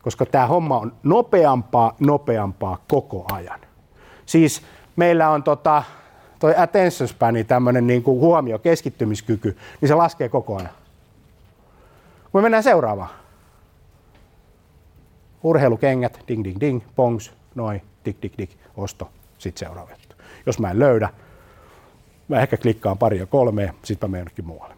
koska 0.04 0.26
tämä 0.26 0.48
homma 0.48 0.78
on 0.78 0.94
nopeampaa, 1.04 1.96
nopeampaa 2.00 2.78
koko 2.88 3.26
ajan. 3.32 3.60
Siis 4.26 4.62
meillä 4.96 5.30
on 5.30 5.44
tota, 5.44 5.84
toi 6.40 6.54
attention 6.58 7.08
span, 7.08 7.36
tämmöinen 7.48 7.88
niin 7.88 8.04
kuin 8.04 8.20
huomio, 8.20 8.60
keskittymiskyky, 8.60 9.58
niin 9.82 9.88
se 9.90 9.96
laskee 9.96 10.30
koko 10.30 10.58
ajan. 10.58 10.70
Me 12.34 12.42
mennään 12.42 12.64
seuraavaan. 12.64 13.10
Urheilukengät, 15.44 16.20
ding 16.28 16.44
ding 16.44 16.60
ding, 16.60 16.82
pongs, 16.96 17.32
noin, 17.56 17.82
dik 18.06 18.18
dik 18.22 18.38
dik, 18.38 18.50
osto, 18.78 19.10
sitten 19.38 19.68
seuraava 19.68 19.92
juttu. 19.92 20.16
Jos 20.46 20.60
mä 20.60 20.72
en 20.72 20.80
löydä, 20.80 21.10
mä 22.28 22.42
ehkä 22.42 22.58
klikkaan 22.58 22.98
pari 22.98 23.20
ja 23.20 23.26
kolme, 23.26 23.74
sitten 23.84 24.12
mä 24.12 24.18
menen 24.18 24.34
muualle. 24.44 24.76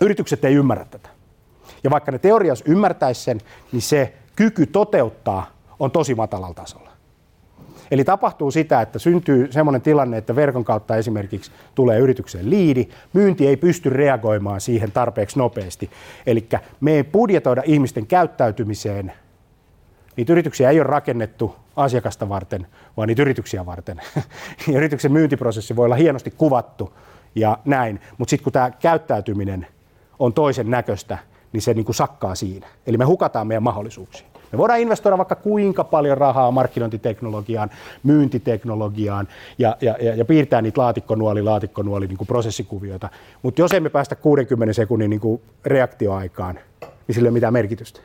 Yritykset 0.00 0.44
ei 0.44 0.54
ymmärrä 0.54 0.84
tätä. 0.84 1.17
Ja 1.84 1.90
vaikka 1.90 2.12
ne 2.12 2.18
teoriassa 2.18 2.64
ymmärtäisi 2.68 3.22
sen, 3.22 3.40
niin 3.72 3.82
se 3.82 4.12
kyky 4.36 4.66
toteuttaa 4.66 5.50
on 5.78 5.90
tosi 5.90 6.14
matalalla 6.14 6.54
tasolla. 6.54 6.88
Eli 7.90 8.04
tapahtuu 8.04 8.50
sitä, 8.50 8.80
että 8.80 8.98
syntyy 8.98 9.52
sellainen 9.52 9.82
tilanne, 9.82 10.18
että 10.18 10.36
verkon 10.36 10.64
kautta 10.64 10.96
esimerkiksi 10.96 11.50
tulee 11.74 11.98
yritykseen 11.98 12.50
liidi, 12.50 12.88
myynti 13.12 13.46
ei 13.46 13.56
pysty 13.56 13.90
reagoimaan 13.90 14.60
siihen 14.60 14.92
tarpeeksi 14.92 15.38
nopeasti. 15.38 15.90
Eli 16.26 16.48
me 16.80 16.92
ei 16.92 17.04
budjetoida 17.04 17.62
ihmisten 17.66 18.06
käyttäytymiseen. 18.06 19.12
Niitä 20.16 20.32
yrityksiä 20.32 20.70
ei 20.70 20.80
ole 20.80 20.86
rakennettu 20.86 21.54
asiakasta 21.76 22.28
varten, 22.28 22.66
vaan 22.96 23.08
niitä 23.08 23.22
yrityksiä 23.22 23.66
varten. 23.66 24.00
Yrityksen 24.74 25.12
myyntiprosessi 25.12 25.76
voi 25.76 25.84
olla 25.84 25.94
hienosti 25.94 26.30
kuvattu 26.30 26.92
ja 27.34 27.58
näin, 27.64 28.00
mutta 28.18 28.30
sitten 28.30 28.44
kun 28.44 28.52
tämä 28.52 28.70
käyttäytyminen 28.70 29.66
on 30.18 30.32
toisen 30.32 30.70
näköistä, 30.70 31.18
niin 31.52 31.62
se 31.62 31.74
niin 31.74 31.84
kuin 31.84 31.96
sakkaa 31.96 32.34
siinä. 32.34 32.66
Eli 32.86 32.96
me 32.96 33.04
hukataan 33.04 33.46
meidän 33.46 33.62
mahdollisuuksia. 33.62 34.26
Me 34.52 34.58
voidaan 34.58 34.80
investoida 34.80 35.18
vaikka 35.18 35.34
kuinka 35.34 35.84
paljon 35.84 36.18
rahaa 36.18 36.50
markkinointiteknologiaan, 36.50 37.70
myyntiteknologiaan 38.02 39.28
ja, 39.58 39.76
ja, 39.80 39.96
ja, 40.00 40.14
ja 40.14 40.24
piirtää 40.24 40.62
niitä 40.62 40.80
laatikkonuoli, 40.80 41.42
laatikkonuoli 41.42 42.06
niin 42.06 42.18
kuin 42.18 42.28
prosessikuvioita. 42.28 43.08
Mutta 43.42 43.60
jos 43.60 43.72
emme 43.72 43.88
päästä 43.88 44.14
60 44.14 44.72
sekunnin 44.72 45.10
niin 45.10 45.20
kuin 45.20 45.42
reaktioaikaan, 45.64 46.54
niin 46.80 47.14
sillä 47.14 47.26
ei 47.26 47.30
ole 47.30 47.34
mitään 47.34 47.52
merkitystä. 47.52 48.00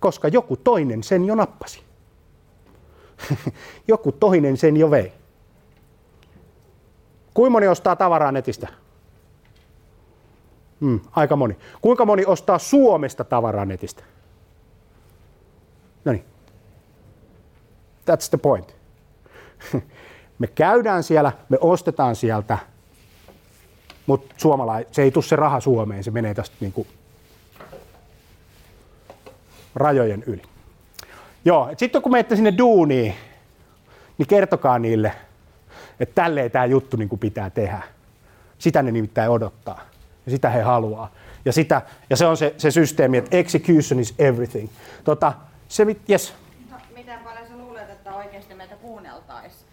Koska 0.00 0.28
joku 0.28 0.56
toinen 0.56 1.02
sen 1.02 1.24
jo 1.24 1.34
nappasi. 1.34 1.80
joku 3.88 4.12
toinen 4.12 4.56
sen 4.56 4.76
jo 4.76 4.90
vei. 4.90 5.12
Kuinka 7.34 7.50
moni 7.50 7.68
ostaa 7.68 7.96
tavaraa 7.96 8.32
netistä? 8.32 8.68
Mm, 10.80 11.00
aika 11.12 11.36
moni. 11.36 11.56
Kuinka 11.80 12.04
moni 12.04 12.24
ostaa 12.26 12.58
Suomesta 12.58 13.24
tavaraa 13.24 13.64
netistä? 13.64 14.04
No 16.04 16.12
niin. 16.12 16.24
That's 18.10 18.28
the 18.30 18.38
point. 18.38 18.76
Me 20.38 20.46
käydään 20.46 21.02
siellä, 21.02 21.32
me 21.48 21.58
ostetaan 21.60 22.16
sieltä, 22.16 22.58
mutta 24.06 24.34
suomalai, 24.36 24.86
se 24.92 25.02
ei 25.02 25.10
tule 25.10 25.24
se 25.24 25.36
raha 25.36 25.60
Suomeen, 25.60 26.04
se 26.04 26.10
menee 26.10 26.34
tästä 26.34 26.56
niin 26.60 26.72
kuin 26.72 26.88
rajojen 29.74 30.22
yli. 30.26 30.42
Joo, 31.44 31.70
sitten 31.76 32.02
kun 32.02 32.12
menette 32.12 32.36
sinne 32.36 32.58
duuniin, 32.58 33.14
niin 34.18 34.26
kertokaa 34.26 34.78
niille, 34.78 35.12
että 36.00 36.22
tälleen 36.22 36.50
tämä 36.50 36.64
juttu 36.64 36.96
niin 36.96 37.08
kuin 37.08 37.18
pitää 37.18 37.50
tehdä. 37.50 37.82
Sitä 38.58 38.82
ne 38.82 38.90
nimittäin 38.90 39.30
odottaa 39.30 39.89
ja 40.30 40.36
sitä 40.36 40.50
he 40.50 40.62
haluaa. 40.62 41.10
Ja, 41.44 41.52
sitä, 41.52 41.82
ja 42.10 42.16
se 42.16 42.26
on 42.26 42.36
se, 42.36 42.54
se 42.58 42.70
systeemi, 42.70 43.16
että 43.16 43.36
execution 43.36 44.00
is 44.00 44.14
everything. 44.18 44.68
Tota, 45.04 45.32
se, 45.68 45.86
yes. 46.10 46.34
no, 46.70 46.76
miten 46.94 47.18
paljon 47.18 47.46
sä 47.48 47.56
luulet, 47.56 47.90
että 47.90 48.14
oikeasti 48.14 48.54
meitä 48.54 48.76
kuunneltaisiin? 48.76 49.70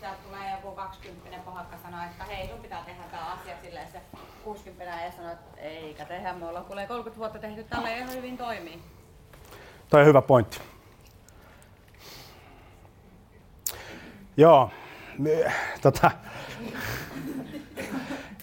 Sieltä 0.00 0.16
tulee 0.28 0.50
joku 0.50 0.76
20 0.76 1.38
pohakka 1.44 1.76
sanoa, 1.82 2.04
että 2.04 2.24
hei, 2.24 2.48
sun 2.48 2.58
pitää 2.58 2.82
tehdä 2.86 3.02
tämä 3.10 3.32
asia 3.32 3.54
silleen, 3.62 3.88
se 3.92 4.00
60 4.44 5.04
ja 5.04 5.12
sanoo, 5.12 5.32
että 5.32 5.60
eikä 5.60 6.04
tehdä, 6.04 6.32
me 6.32 6.46
ollaan 6.46 6.64
kuulee 6.64 6.86
30 6.86 7.18
vuotta 7.18 7.38
tehty, 7.38 7.64
tälle 7.64 7.96
ihan 7.98 8.12
hyvin 8.12 8.38
toimii. 8.38 8.82
Toi 9.90 10.00
on 10.00 10.06
hyvä 10.06 10.22
pointti. 10.22 10.60
Joo, 14.36 14.70
tota, 15.82 16.10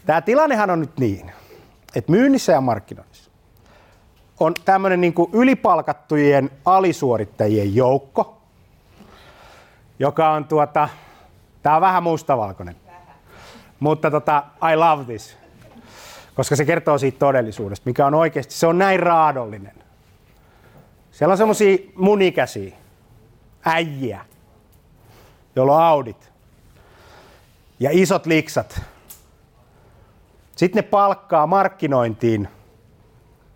Tämä 0.08 0.22
tilannehan 0.22 0.70
on 0.70 0.80
nyt 0.80 1.00
niin, 1.00 1.32
että 1.96 2.12
myynnissä 2.12 2.52
ja 2.52 2.62
markkinoinnissa 2.62 3.32
on 4.40 4.54
tämmöinen 4.66 5.02
niin 5.02 5.14
ylipalkattujen 5.34 6.52
alisuorittajien 6.66 7.76
joukko, 7.76 8.42
joka 10.00 10.32
on 10.32 10.46
tuota, 10.46 10.90
tämä 11.64 11.76
on 11.76 11.82
vähän 11.82 12.04
mustavalkoinen, 12.04 12.76
mutta 13.80 14.12
tota, 14.12 14.44
I 14.74 14.76
love 14.76 15.04
this, 15.04 15.38
koska 16.36 16.56
se 16.56 16.66
kertoo 16.66 16.98
siitä 16.98 17.20
todellisuudesta, 17.20 17.90
mikä 17.90 18.06
on 18.06 18.14
oikeasti, 18.14 18.54
se 18.54 18.68
on 18.68 18.78
näin 18.78 19.00
raadollinen. 19.00 19.76
Siellä 21.12 21.32
on 21.32 21.38
semmoisia 21.38 21.78
munikäsiä, 21.96 22.76
äijiä, 23.66 24.26
joilla 25.56 25.76
on 25.76 25.84
audit, 25.84 26.32
ja 27.80 27.90
isot 27.94 28.26
liksat. 28.26 28.82
Sitten 30.58 30.84
ne 30.84 30.90
palkkaa 30.90 31.48
markkinointiin 31.48 32.48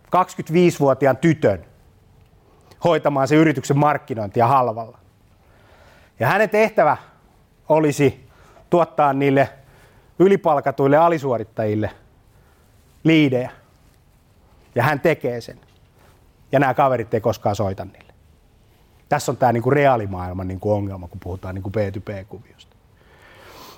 25-vuotiaan 0.05 1.17
tytön 1.17 1.65
hoitamaan 2.83 3.27
se 3.27 3.35
yrityksen 3.35 3.77
markkinointia 3.77 4.47
halvalla. 4.47 4.97
Ja 6.19 6.27
hänen 6.27 6.49
tehtävä 6.49 6.97
olisi 7.69 8.29
tuottaa 8.69 9.13
niille 9.13 9.49
ylipalkatuille 10.19 10.97
alisuorittajille 10.97 11.91
liidejä. 13.03 13.51
Ja 14.75 14.83
hän 14.83 14.99
tekee 14.99 15.41
sen. 15.41 15.59
Ja 16.51 16.59
nämä 16.59 16.73
kaverit 16.73 17.13
ei 17.13 17.21
koskaan 17.21 17.55
soita 17.55 17.85
niille. 17.85 18.13
Tässä 19.09 19.31
on 19.31 19.37
tämä 19.37 19.51
niinku 19.51 19.69
reaalimaailman 19.69 20.47
niinku 20.47 20.71
ongelma, 20.71 21.07
kun 21.07 21.19
puhutaan 21.19 21.55
niinku 21.55 21.69
B2B-kuviosta. 21.69 22.70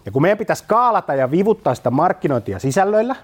Ja 0.06 0.12
kun 0.12 0.22
meidän 0.22 0.38
pitäisi 0.38 0.64
skaalata 0.64 1.14
ja 1.14 1.32
vivuttaa 1.32 1.76
sitä 1.76 1.92
markkinointia 1.92 2.60
sisällöillä, 2.60 3.14
niin 3.14 3.24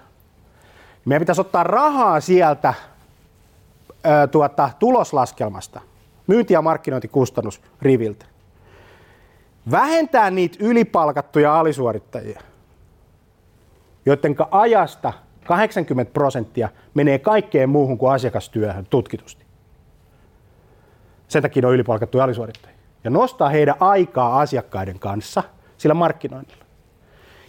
meidän 1.04 1.22
pitäisi 1.22 1.40
ottaa 1.40 1.64
rahaa 1.64 2.20
sieltä 2.20 2.74
ö, 4.06 4.26
tuota, 4.26 4.70
tuloslaskelmasta, 4.78 5.80
myynti- 6.26 6.54
ja 6.54 6.62
markkinointikustannusriviltä. 6.62 8.26
Vähentää 9.70 10.30
niitä 10.30 10.56
ylipalkattuja 10.60 11.60
alisuorittajia, 11.60 12.40
joiden 14.06 14.36
ajasta 14.50 15.12
80 15.46 16.12
prosenttia 16.12 16.68
menee 16.94 17.18
kaikkeen 17.18 17.68
muuhun 17.68 17.98
kuin 17.98 18.12
asiakastyöhön 18.12 18.86
tutkitusti. 18.86 19.44
Sen 21.28 21.42
takia 21.42 21.60
ne 21.60 21.66
on 21.66 21.74
ylipalkattuja 21.74 22.24
alisuorittajia. 22.24 22.76
Ja 23.04 23.10
nostaa 23.10 23.48
heidän 23.48 23.74
aikaa 23.80 24.40
asiakkaiden 24.40 24.98
kanssa 24.98 25.42
sillä 25.78 25.94
markkinoinnilla. 25.94 26.59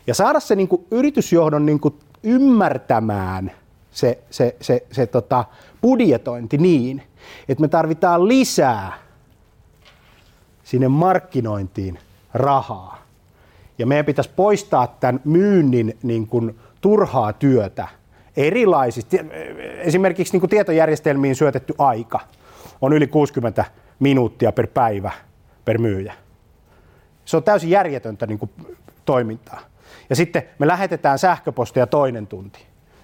Ja 0.08 0.14
saada 0.14 0.40
se 0.40 0.56
niin 0.56 0.68
kuin 0.68 0.86
yritysjohdon 0.92 1.66
niin 1.66 1.80
kuin 1.80 2.00
ymmärtämään 2.24 3.52
se, 3.92 4.20
se, 4.30 4.56
se, 4.62 4.86
se 4.92 5.06
tota 5.06 5.46
budjetointi 5.82 6.58
niin, 6.58 7.04
että 7.50 7.62
me 7.62 7.68
tarvitaan 7.68 8.28
lisää 8.28 8.94
sinne 10.64 10.88
markkinointiin 10.88 12.00
rahaa. 12.34 13.02
Ja 13.78 13.86
meidän 13.86 14.06
pitäisi 14.06 14.30
poistaa 14.36 14.88
tämän 14.88 15.22
myynnin 15.26 15.98
niin 16.04 16.28
kuin 16.28 16.60
turhaa 16.82 17.34
työtä 17.34 17.88
erilaisista. 18.38 19.18
Esimerkiksi 19.78 20.34
niin 20.34 20.40
kuin 20.40 20.50
tietojärjestelmiin 20.50 21.36
syötetty 21.36 21.74
aika 21.78 22.20
on 22.82 22.94
yli 22.94 23.08
60 23.08 23.66
minuuttia 24.00 24.52
per 24.52 24.68
päivä 24.68 25.12
per 25.66 25.78
myyjä. 25.78 26.14
Se 27.26 27.38
on 27.38 27.44
täysin 27.44 27.70
järjetöntä 27.70 28.28
niin 28.28 28.40
kuin 28.40 28.52
toimintaa. 29.06 29.71
Ja 30.12 30.16
sitten 30.16 30.44
me 30.60 30.68
lähetetään 30.68 31.20
sähköpostia 31.20 31.88
toinen 31.88 32.28
tunti 32.28 32.60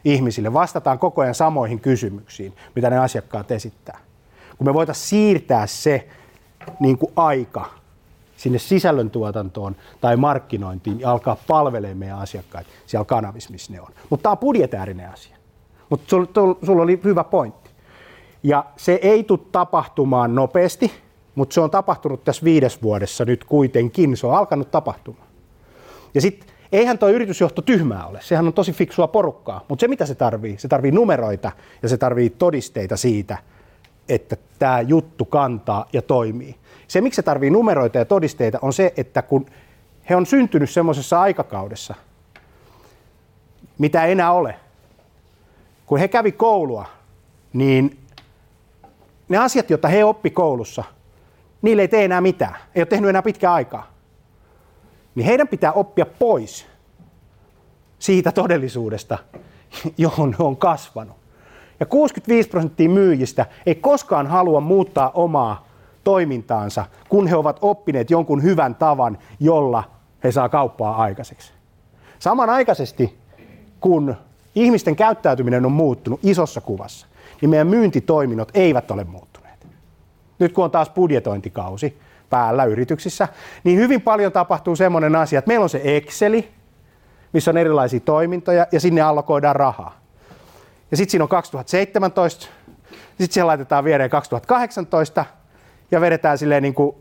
ihmisille, 0.05 0.53
vastataan 0.53 0.99
koko 0.99 1.21
ajan 1.21 1.35
samoihin 1.35 1.79
kysymyksiin, 1.79 2.53
mitä 2.75 2.89
ne 2.89 2.97
asiakkaat 2.97 3.51
esittää. 3.51 3.99
Kun 4.57 4.67
me 4.67 4.73
voitaisiin 4.73 5.07
siirtää 5.07 5.67
se 5.67 6.07
niin 6.79 6.97
kuin 6.97 7.11
aika 7.15 7.69
sinne 8.37 8.59
sisällöntuotantoon 8.59 9.75
tai 10.01 10.17
markkinointiin 10.17 10.99
ja 10.99 11.11
alkaa 11.11 11.37
palvelemaan 11.47 11.97
meidän 11.97 12.19
asiakkaita 12.19 12.69
siellä 12.85 13.05
kanavissa, 13.05 13.51
missä 13.51 13.73
ne 13.73 13.81
on. 13.81 13.87
Mutta 14.09 14.23
tämä 14.23 14.31
on 14.31 14.37
budjetäärinen 14.37 15.09
asia. 15.09 15.37
Mutta 15.89 16.15
sulla 16.65 16.83
oli 16.83 17.01
hyvä 17.03 17.23
pointti. 17.23 17.69
Ja 18.43 18.65
se 18.77 18.99
ei 19.01 19.23
tule 19.23 19.39
tapahtumaan 19.51 20.35
nopeasti, 20.35 20.91
mutta 21.35 21.53
se 21.53 21.61
on 21.61 21.71
tapahtunut 21.71 22.23
tässä 22.23 22.43
viides 22.43 22.81
vuodessa 22.81 23.25
nyt 23.25 23.43
kuitenkin. 23.43 24.17
Se 24.17 24.27
on 24.27 24.35
alkanut 24.35 24.71
tapahtumaan. 24.71 25.27
Ja 26.13 26.21
sitten 26.21 26.56
eihän 26.71 26.97
tuo 26.97 27.09
yritysjohto 27.09 27.61
tyhmää 27.61 28.05
ole. 28.05 28.19
Sehän 28.21 28.47
on 28.47 28.53
tosi 28.53 28.71
fiksua 28.71 29.07
porukkaa. 29.07 29.65
Mutta 29.69 29.81
se 29.81 29.87
mitä 29.87 30.05
se 30.05 30.15
tarvii? 30.15 30.57
Se 30.57 30.67
tarvii 30.67 30.91
numeroita 30.91 31.51
ja 31.81 31.89
se 31.89 31.97
tarvii 31.97 32.29
todisteita 32.29 32.97
siitä, 32.97 33.37
että 34.09 34.37
tämä 34.59 34.81
juttu 34.81 35.25
kantaa 35.25 35.85
ja 35.93 36.01
toimii. 36.01 36.55
Se, 36.87 37.01
miksi 37.01 37.15
se 37.15 37.21
tarvii 37.21 37.49
numeroita 37.49 37.97
ja 37.97 38.05
todisteita, 38.05 38.59
on 38.61 38.73
se, 38.73 38.93
että 38.97 39.21
kun 39.21 39.45
he 40.09 40.15
on 40.15 40.25
syntynyt 40.25 40.69
semmoisessa 40.69 41.21
aikakaudessa, 41.21 41.95
mitä 43.77 44.05
ei 44.05 44.11
enää 44.11 44.31
ole. 44.31 44.55
Kun 45.85 45.99
he 45.99 46.07
kävi 46.07 46.31
koulua, 46.31 46.85
niin 47.53 47.99
ne 49.29 49.37
asiat, 49.37 49.69
joita 49.69 49.87
he 49.87 50.03
oppi 50.03 50.29
koulussa, 50.29 50.83
niille 51.61 51.81
ei 51.81 51.87
tee 51.87 52.05
enää 52.05 52.21
mitään. 52.21 52.55
Ei 52.75 52.79
ole 52.79 52.85
tehnyt 52.85 53.09
enää 53.09 53.21
pitkää 53.21 53.53
aikaa. 53.53 53.96
Niin 55.17 55.25
heidän 55.25 55.47
pitää 55.47 55.71
oppia 55.71 56.05
pois 56.05 56.65
siitä 57.99 58.31
todellisuudesta, 58.31 59.17
johon 59.97 60.35
he 60.39 60.43
on 60.43 60.57
kasvanut. 60.57 61.15
Ja 61.79 61.85
65 61.85 62.49
prosenttia 62.49 62.89
myyjistä 62.89 63.45
ei 63.65 63.75
koskaan 63.75 64.27
halua 64.27 64.61
muuttaa 64.61 65.11
omaa 65.13 65.67
toimintaansa, 66.03 66.85
kun 67.09 67.27
he 67.27 67.35
ovat 67.35 67.59
oppineet 67.61 68.11
jonkun 68.11 68.43
hyvän 68.43 68.75
tavan, 68.75 69.17
jolla 69.39 69.83
he 70.23 70.31
saa 70.31 70.49
kauppaa 70.49 70.95
aikaiseksi. 70.95 71.51
Samanaikaisesti, 72.19 73.17
kun 73.79 74.15
ihmisten 74.55 74.95
käyttäytyminen 74.95 75.65
on 75.65 75.71
muuttunut 75.71 76.19
isossa 76.23 76.61
kuvassa, 76.61 77.07
niin 77.41 77.49
meidän 77.49 77.67
myyntitoiminnot 77.67 78.51
eivät 78.53 78.91
ole 78.91 79.03
muuttuneet. 79.03 79.67
Nyt 80.39 80.53
kun 80.53 80.63
on 80.63 80.71
taas 80.71 80.89
budjetointikausi 80.89 81.97
päällä 82.29 82.65
yrityksissä, 82.65 83.27
niin 83.63 83.79
hyvin 83.79 84.01
paljon 84.01 84.31
tapahtuu 84.31 84.75
semmoinen 84.75 85.15
asia, 85.15 85.39
että 85.39 85.49
meillä 85.49 85.63
on 85.63 85.69
se 85.69 85.81
Exceli, 85.83 86.51
missä 87.33 87.51
on 87.51 87.57
erilaisia 87.57 87.99
toimintoja 87.99 88.67
ja 88.71 88.79
sinne 88.79 89.01
allokoidaan 89.01 89.55
rahaa. 89.55 89.99
Ja 90.91 90.97
sitten 90.97 91.11
siinä 91.11 91.23
on 91.23 91.29
2017, 91.29 92.47
sitten 93.07 93.33
siihen 93.33 93.47
laitetaan 93.47 93.83
viereen 93.83 94.09
2018 94.09 95.25
ja 95.91 96.01
vedetään 96.01 96.37
silleen 96.37 96.63
niin 96.63 96.73
kuin 96.73 96.95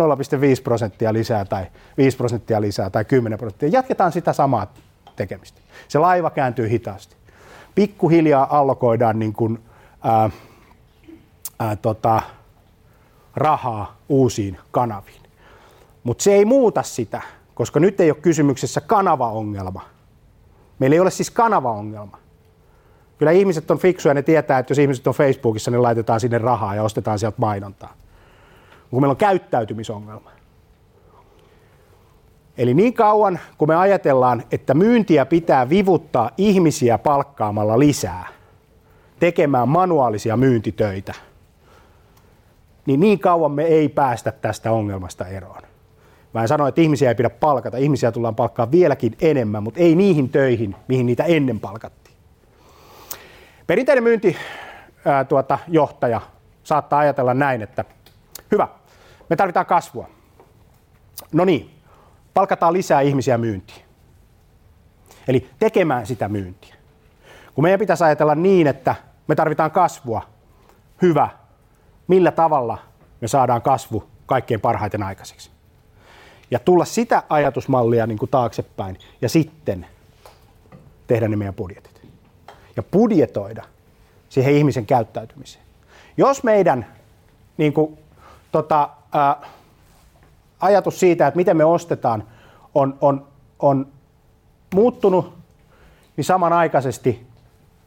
0,5 0.00 0.62
prosenttia 0.64 1.12
lisää 1.12 1.44
tai 1.44 1.66
5 1.96 2.16
prosenttia 2.16 2.60
lisää 2.60 2.90
tai 2.90 3.04
10 3.04 3.38
prosenttia. 3.38 3.68
Jatketaan 3.68 4.12
sitä 4.12 4.32
samaa 4.32 4.74
tekemistä. 5.16 5.60
Se 5.88 5.98
laiva 5.98 6.30
kääntyy 6.30 6.68
hitaasti. 6.68 7.16
Pikkuhiljaa 7.74 8.58
allokoidaan 8.58 9.18
niin 9.18 9.32
kuin, 9.32 9.58
ää, 10.02 10.30
ää, 11.60 11.76
tota, 11.76 12.22
rahaa 13.36 13.96
uusiin 14.08 14.58
kanaviin. 14.70 15.22
Mutta 16.04 16.24
se 16.24 16.32
ei 16.32 16.44
muuta 16.44 16.82
sitä, 16.82 17.22
koska 17.54 17.80
nyt 17.80 18.00
ei 18.00 18.10
ole 18.10 18.18
kysymyksessä 18.22 18.80
kanavaongelma. 18.80 19.82
Meillä 20.78 20.94
ei 20.94 21.00
ole 21.00 21.10
siis 21.10 21.30
kanavaongelma. 21.30 22.18
Kyllä 23.18 23.32
ihmiset 23.32 23.70
on 23.70 23.78
fiksuja, 23.78 24.14
ne 24.14 24.22
tietää, 24.22 24.58
että 24.58 24.70
jos 24.70 24.78
ihmiset 24.78 25.06
on 25.06 25.14
Facebookissa, 25.14 25.70
niin 25.70 25.82
laitetaan 25.82 26.20
sinne 26.20 26.38
rahaa 26.38 26.74
ja 26.74 26.82
ostetaan 26.82 27.18
sieltä 27.18 27.36
mainontaa 27.40 27.94
kun 28.94 29.02
meillä 29.02 29.12
on 29.12 29.16
käyttäytymisongelma. 29.16 30.30
Eli 32.58 32.74
niin 32.74 32.94
kauan, 32.94 33.40
kun 33.58 33.68
me 33.68 33.76
ajatellaan, 33.76 34.42
että 34.52 34.74
myyntiä 34.74 35.26
pitää 35.26 35.68
vivuttaa 35.68 36.30
ihmisiä 36.38 36.98
palkkaamalla 36.98 37.78
lisää, 37.78 38.26
tekemään 39.18 39.68
manuaalisia 39.68 40.36
myyntitöitä, 40.36 41.14
niin 42.86 43.00
niin 43.00 43.18
kauan 43.18 43.52
me 43.52 43.64
ei 43.64 43.88
päästä 43.88 44.32
tästä 44.32 44.72
ongelmasta 44.72 45.26
eroon. 45.26 45.62
Mä 46.34 46.42
en 46.42 46.48
sano, 46.48 46.66
että 46.66 46.80
ihmisiä 46.80 47.08
ei 47.08 47.14
pidä 47.14 47.30
palkata. 47.30 47.76
Ihmisiä 47.76 48.12
tullaan 48.12 48.34
palkkaa 48.34 48.70
vieläkin 48.70 49.16
enemmän, 49.20 49.62
mutta 49.62 49.80
ei 49.80 49.94
niihin 49.94 50.28
töihin, 50.28 50.76
mihin 50.88 51.06
niitä 51.06 51.24
ennen 51.24 51.60
palkattiin. 51.60 52.16
Perinteinen 53.66 54.04
myyntijohtaja 54.04 55.24
tuota, 55.28 55.58
johtaja 55.68 56.20
saattaa 56.62 56.98
ajatella 56.98 57.34
näin, 57.34 57.62
että 57.62 57.84
hyvä, 58.50 58.68
me 59.30 59.36
tarvitaan 59.36 59.66
kasvua. 59.66 60.08
No 61.32 61.44
niin, 61.44 61.70
palkataan 62.34 62.72
lisää 62.72 63.00
ihmisiä 63.00 63.38
myyntiin. 63.38 63.82
Eli 65.28 65.50
tekemään 65.58 66.06
sitä 66.06 66.28
myyntiä. 66.28 66.74
Kun 67.54 67.64
meidän 67.64 67.80
pitäisi 67.80 68.04
ajatella 68.04 68.34
niin, 68.34 68.66
että 68.66 68.94
me 69.26 69.34
tarvitaan 69.34 69.70
kasvua, 69.70 70.22
hyvä, 71.02 71.28
millä 72.06 72.30
tavalla 72.30 72.78
me 73.20 73.28
saadaan 73.28 73.62
kasvu 73.62 74.04
kaikkein 74.26 74.60
parhaiten 74.60 75.02
aikaiseksi. 75.02 75.50
Ja 76.50 76.58
tulla 76.58 76.84
sitä 76.84 77.22
ajatusmallia 77.28 78.06
niin 78.06 78.18
kuin 78.18 78.30
taaksepäin 78.30 78.98
ja 79.22 79.28
sitten 79.28 79.86
tehdä 81.06 81.28
ne 81.28 81.36
meidän 81.36 81.54
budjetit. 81.54 82.02
Ja 82.76 82.82
budjetoida 82.82 83.64
siihen 84.28 84.54
ihmisen 84.54 84.86
käyttäytymiseen. 84.86 85.64
Jos 86.16 86.42
meidän 86.42 86.86
niin 87.56 87.72
kuin, 87.72 87.98
tota, 88.52 88.90
ää, 89.12 89.36
ajatus 90.60 91.00
siitä, 91.00 91.26
että 91.26 91.36
miten 91.36 91.56
me 91.56 91.64
ostetaan, 91.64 92.28
on, 92.74 92.98
on, 93.00 93.26
on 93.58 93.86
muuttunut, 94.74 95.34
niin 96.16 96.24
samanaikaisesti 96.24 97.26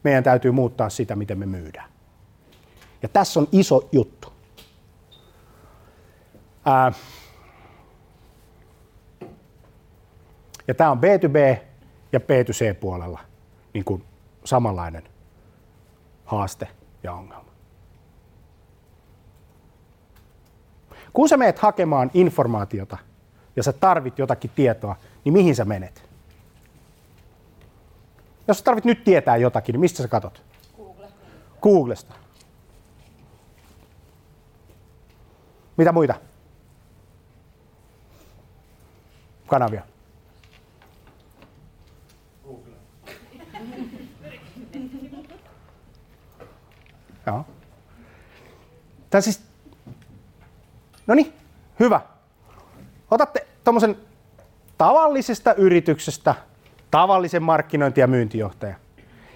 meidän 0.04 0.24
täytyy 0.24 0.52
muuttaa 0.52 0.90
sitä, 0.90 1.16
miten 1.16 1.40
me 1.40 1.46
myydään. 1.46 1.90
Ja 3.02 3.10
tässä 3.10 3.40
on 3.40 3.48
iso 3.52 3.90
juttu. 3.92 4.34
Ää, 6.66 6.92
Ja 10.68 10.74
tämä 10.74 10.92
on 10.92 10.98
B2B 10.98 11.60
ja 12.12 12.20
B2C-puolella 12.20 13.20
niin 13.74 13.86
kuin 13.86 14.04
samanlainen 14.44 15.04
haaste 16.26 16.68
ja 17.04 17.14
ongelma. 17.14 17.48
Kun 21.14 21.30
sä 21.30 21.38
meet 21.38 21.60
hakemaan 21.60 22.12
informaatiota 22.14 22.98
ja 23.56 23.64
sä 23.64 23.74
tarvit 23.74 24.20
jotakin 24.20 24.52
tietoa, 24.56 24.96
niin 25.26 25.34
mihin 25.34 25.56
sä 25.56 25.66
menet? 25.66 26.10
Jos 28.48 28.58
sä 28.58 28.64
tarvit 28.64 28.86
nyt 28.86 29.04
tietää 29.04 29.38
jotakin, 29.38 29.74
niin 29.74 29.80
mistä 29.80 30.04
sä 30.04 30.08
katot? 30.08 30.44
Google. 30.78 31.08
Googlesta. 31.62 32.16
Mitä 35.78 35.92
muita? 35.92 36.14
Kanavia. 39.48 39.82
Joo. 47.28 47.46
Tämä 49.10 49.22
siis... 49.22 49.42
No 51.08 51.16
niin, 51.16 51.34
hyvä. 51.80 52.02
Otatte 53.12 53.48
tuommoisen 53.64 53.98
tavallisesta 54.78 55.54
yrityksestä 55.54 56.36
tavallisen 56.92 57.44
markkinointi- 57.44 58.00
ja 58.00 58.08
myyntijohtaja 58.08 58.76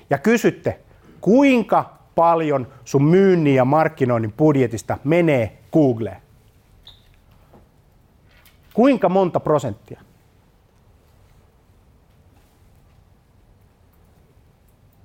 ja 0.10 0.18
kysytte, 0.18 0.80
kuinka 1.22 1.98
paljon 2.16 2.68
sun 2.86 3.04
myynnin 3.04 3.56
ja 3.56 3.66
markkinoinnin 3.66 4.32
budjetista 4.32 4.98
menee 5.04 5.58
Googleen? 5.74 6.22
Kuinka 8.74 9.10
monta 9.10 9.40
prosenttia? 9.40 10.02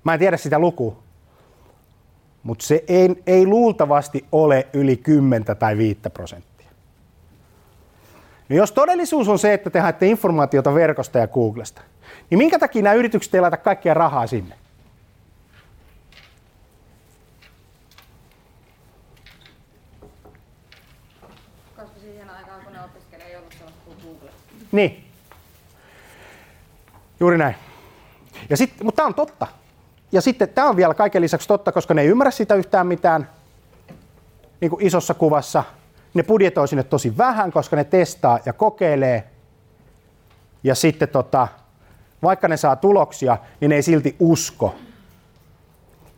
Mä 0.05 0.13
en 0.13 0.19
tiedä 0.19 0.37
sitä 0.37 0.59
lukua, 0.59 0.97
mutta 2.43 2.67
se 2.67 2.85
ei, 2.89 3.23
ei 3.27 3.47
luultavasti 3.47 4.25
ole 4.33 4.67
yli 4.73 4.97
10 4.97 5.45
tai 5.59 5.77
5 5.79 6.01
prosenttia. 6.15 6.71
No 8.49 8.57
jos 8.57 8.73
todellisuus 8.73 9.29
on 9.29 9.39
se, 9.39 9.55
että 9.55 9.71
te 9.71 9.81
haette 9.81 10.07
informaatiota 10.07 10.75
verkosta 10.75 11.19
ja 11.19 11.29
Googlesta, 11.29 11.83
niin 12.31 12.39
minkä 12.39 12.59
takia 12.59 12.83
nämä 12.83 12.95
yritykset 12.95 13.35
ei 13.35 13.41
laita 13.41 13.57
kaikkea 13.57 13.95
rahaa 13.95 14.27
sinne? 14.27 14.55
Koska 21.77 22.01
siihen 22.01 22.31
aikaan, 22.31 22.65
kun 22.65 22.73
ne 22.73 22.85
opiskelee, 22.85 23.27
ei 23.27 23.37
ollut 23.37 23.53
sellaista 23.53 23.81
kuin 23.85 23.97
Google. 24.05 24.31
Niin. 24.77 25.05
Juuri 27.21 27.39
näin. 27.39 27.55
Ja 28.51 28.57
sit, 28.57 28.83
mutta 28.83 28.97
tämä 28.97 29.07
on 29.07 29.15
totta. 29.15 29.47
Ja 30.13 30.21
sitten 30.21 30.49
tämä 30.49 30.69
on 30.69 30.77
vielä 30.77 30.95
kaiken 30.95 31.23
lisäksi 31.23 31.49
totta, 31.49 31.73
koska 31.73 31.95
ne 31.95 32.03
ei 32.03 32.09
ymmärrä 32.09 32.31
sitä 32.31 32.55
yhtään 32.55 32.87
mitään 32.87 33.31
niin 34.61 34.71
kuin 34.71 34.87
isossa 34.87 35.15
kuvassa. 35.15 35.65
Ne 36.15 36.23
budjetoi 36.23 36.69
sinne 36.69 36.83
tosi 36.83 37.19
vähän, 37.19 37.53
koska 37.53 37.77
ne 37.77 37.85
testaa 37.85 38.39
ja 38.47 38.53
kokeilee. 38.53 39.31
Ja 40.65 40.75
sitten 40.75 41.09
tota, 41.09 41.49
vaikka 42.23 42.49
ne 42.49 42.57
saa 42.57 42.77
tuloksia, 42.77 43.39
niin 43.61 43.69
ne 43.69 43.75
ei 43.75 43.83
silti 43.83 44.17
usko. 44.19 44.75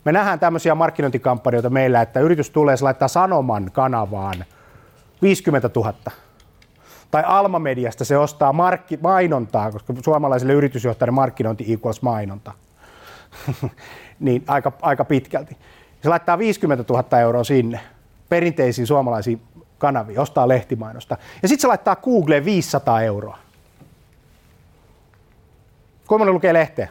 Me 0.04 0.12
nähdään 0.12 0.40
tämmöisiä 0.40 0.74
markkinointikampanjoita 0.74 1.70
meillä, 1.70 2.02
että 2.02 2.20
yritys 2.20 2.50
tulee, 2.50 2.76
laittaa 2.80 3.08
Sanoman 3.08 3.70
kanavaan 3.72 4.44
50 5.22 5.70
000 5.76 5.94
tai 7.10 7.22
Alma-mediasta 7.26 8.04
se 8.04 8.18
ostaa 8.18 8.52
markki, 8.52 8.98
mainontaa, 9.02 9.72
koska 9.72 9.94
suomalaisille 10.04 10.52
yritysjohtajille 10.52 11.14
markkinointi 11.14 11.72
equals 11.72 12.02
mainonta. 12.02 12.52
niin 14.20 14.44
aika, 14.46 14.72
aika 14.82 15.04
pitkälti. 15.04 15.56
Se 16.02 16.08
laittaa 16.08 16.38
50 16.38 16.84
000 16.92 17.20
euroa 17.20 17.44
sinne 17.44 17.80
perinteisiin 18.28 18.86
suomalaisiin 18.86 19.42
kanaviin, 19.78 20.20
ostaa 20.20 20.48
lehtimainosta. 20.48 21.16
Ja 21.42 21.48
sitten 21.48 21.62
se 21.62 21.68
laittaa 21.68 21.96
Googleen 21.96 22.44
500 22.44 23.02
euroa. 23.02 23.38
Kuinka 26.08 26.24
moni 26.24 26.32
lukee 26.32 26.52
lehteä? 26.52 26.88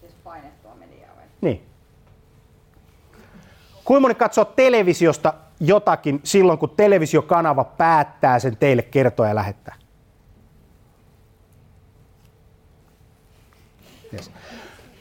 Siis 0.00 0.12
painettua 0.24 0.74
mediaa 0.74 1.16
vai? 1.16 1.24
Niin. 1.40 1.62
Kuinka 3.84 4.00
moni 4.00 4.14
katsoo 4.14 4.44
televisiosta 4.44 5.34
jotakin 5.60 6.20
silloin, 6.24 6.58
kun 6.58 6.70
televisiokanava 6.76 7.64
päättää 7.64 8.38
sen 8.38 8.56
teille 8.56 8.82
kertoa 8.82 9.28
ja 9.28 9.34
lähettää? 9.34 9.74
Yes. 14.12 14.30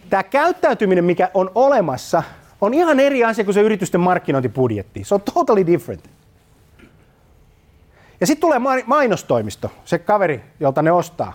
Tämä 0.10 0.24
käyttäytyminen, 0.24 1.04
mikä 1.04 1.32
on 1.34 1.52
olemassa, 1.56 2.24
on 2.62 2.74
ihan 2.74 3.00
eri 3.00 3.24
asia 3.24 3.46
kuin 3.46 3.54
se 3.54 3.62
yritysten 3.62 4.02
markkinointibudjetti. 4.02 5.04
Se 5.04 5.16
on 5.16 5.22
totally 5.22 5.66
different. 5.66 6.10
Ja 8.22 8.28
sitten 8.28 8.42
tulee 8.42 8.60
mainostoimisto, 8.86 9.72
se 9.86 10.00
kaveri, 10.00 10.44
jolta 10.60 10.82
ne 10.82 10.92
ostaa. 10.92 11.34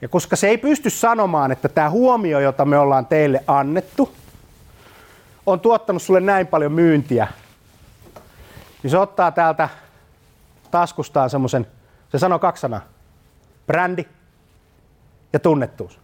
Ja 0.00 0.08
koska 0.08 0.36
se 0.36 0.48
ei 0.48 0.58
pysty 0.58 0.90
sanomaan, 0.90 1.52
että 1.52 1.68
tämä 1.68 1.90
huomio, 1.90 2.40
jota 2.40 2.64
me 2.64 2.78
ollaan 2.78 3.06
teille 3.06 3.44
annettu, 3.46 4.12
on 5.46 5.60
tuottanut 5.60 6.02
sulle 6.02 6.20
näin 6.20 6.46
paljon 6.46 6.72
myyntiä, 6.72 7.28
niin 8.84 8.90
se 8.90 8.98
ottaa 8.98 9.30
täältä 9.30 9.68
taskustaan 10.70 11.30
semmoisen, 11.30 11.66
se 12.08 12.18
sanoo 12.18 12.38
kaksi 12.38 12.60
sanaa, 12.60 12.80
brändi 13.66 14.04
ja 15.32 15.38
tunnettuus. 15.38 16.00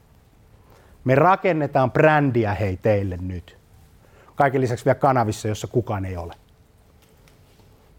Me 1.04 1.14
rakennetaan 1.14 1.90
brändiä 1.92 2.54
hei 2.54 2.76
teille 2.76 3.16
nyt. 3.16 3.58
Kaiken 4.34 4.60
lisäksi 4.60 4.84
vielä 4.84 4.94
kanavissa, 4.94 5.48
jossa 5.48 5.66
kukaan 5.66 6.04
ei 6.04 6.16
ole. 6.16 6.34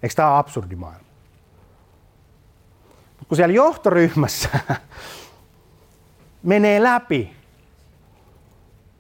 Eikö 0.04 0.16
tämä 0.16 0.30
ole 0.30 0.38
absurdi 0.38 0.76
maailma? 0.76 1.06
Kun 3.28 3.36
siellä 3.36 3.54
johtoryhmässä 3.54 4.50
menee 6.44 6.84
läpi, 6.84 7.36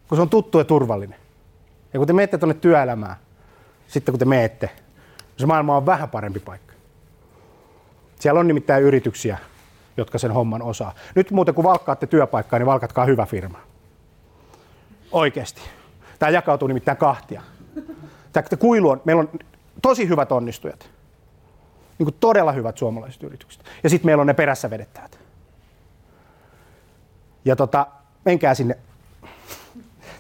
kun 0.07 0.17
se 0.17 0.21
on 0.21 0.29
tuttu 0.29 0.57
ja 0.57 0.63
turvallinen. 0.63 1.19
Ja 1.93 1.99
kun 1.99 2.07
te 2.07 2.13
menette 2.13 2.37
tuonne 2.37 2.53
työelämään, 2.53 3.15
sitten 3.87 4.11
kun 4.11 4.19
te 4.19 4.25
menette, 4.25 4.69
se 5.37 5.45
maailma 5.45 5.77
on 5.77 5.85
vähän 5.85 6.09
parempi 6.09 6.39
paikka. 6.39 6.73
Siellä 8.19 8.39
on 8.39 8.47
nimittäin 8.47 8.83
yrityksiä, 8.83 9.37
jotka 9.97 10.17
sen 10.17 10.31
homman 10.31 10.61
osaa. 10.61 10.93
Nyt 11.15 11.31
muuten 11.31 11.55
kun 11.55 11.63
valkkaatte 11.63 12.07
työpaikkaa, 12.07 12.59
niin 12.59 12.65
valkatkaa 12.65 13.05
hyvä 13.05 13.25
firma. 13.25 13.59
Oikeasti. 15.11 15.61
Tämä 16.19 16.29
jakautuu 16.29 16.67
nimittäin 16.67 16.97
kahtia. 16.97 17.41
Tämä 18.33 18.45
kuilu 18.59 18.89
on, 18.89 19.01
meillä 19.05 19.19
on 19.19 19.29
tosi 19.81 20.09
hyvät 20.09 20.31
onnistujat. 20.31 20.89
Niin 21.99 22.05
kuin 22.05 22.15
todella 22.19 22.51
hyvät 22.51 22.77
suomalaiset 22.77 23.23
yritykset. 23.23 23.63
Ja 23.83 23.89
sitten 23.89 24.05
meillä 24.05 24.21
on 24.21 24.27
ne 24.27 24.33
perässä 24.33 24.69
vedettävät. 24.69 25.19
Ja 27.45 27.55
tota, 27.55 27.87
menkää 28.25 28.53
sinne. 28.53 28.77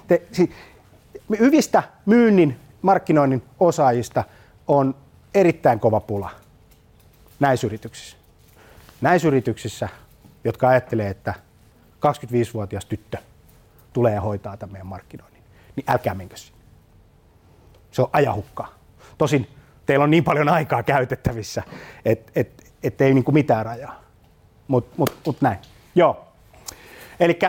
Te, 0.07 0.21
si, 0.31 0.51
hyvistä 1.39 1.83
myynnin, 2.05 2.59
markkinoinnin 2.81 3.43
osaajista 3.59 4.23
on 4.71 4.95
erittäin 5.33 5.79
kova 5.79 5.99
pula 5.99 6.29
näissä 7.39 7.67
yrityksissä. 7.67 8.17
Näissä 9.01 9.27
yrityksissä, 9.27 9.89
jotka 10.43 10.67
ajattelee, 10.69 11.09
että 11.09 11.33
25-vuotias 11.95 12.85
tyttö 12.85 13.17
tulee 13.93 14.17
hoitaa 14.17 14.57
tämän 14.57 14.71
meidän 14.71 14.87
markkinoinnin, 14.87 15.43
niin 15.75 15.85
älkää 15.87 16.13
menkö 16.13 16.37
sinne. 16.37 16.61
Se 17.91 18.01
on 18.01 18.09
ajahukkaa. 18.13 18.73
Tosin 19.17 19.47
teillä 19.85 20.03
on 20.03 20.11
niin 20.11 20.23
paljon 20.23 20.49
aikaa 20.49 20.83
käytettävissä, 20.83 21.63
että 22.05 22.31
et, 22.35 22.63
et 22.83 23.01
ei 23.01 23.13
niinku 23.13 23.31
mitään 23.31 23.65
rajaa. 23.65 24.01
Mutta 24.67 24.93
mut, 24.97 25.15
mut 25.25 25.41
näin. 25.41 25.59
Joo. 25.95 26.27
Eli 27.19 27.39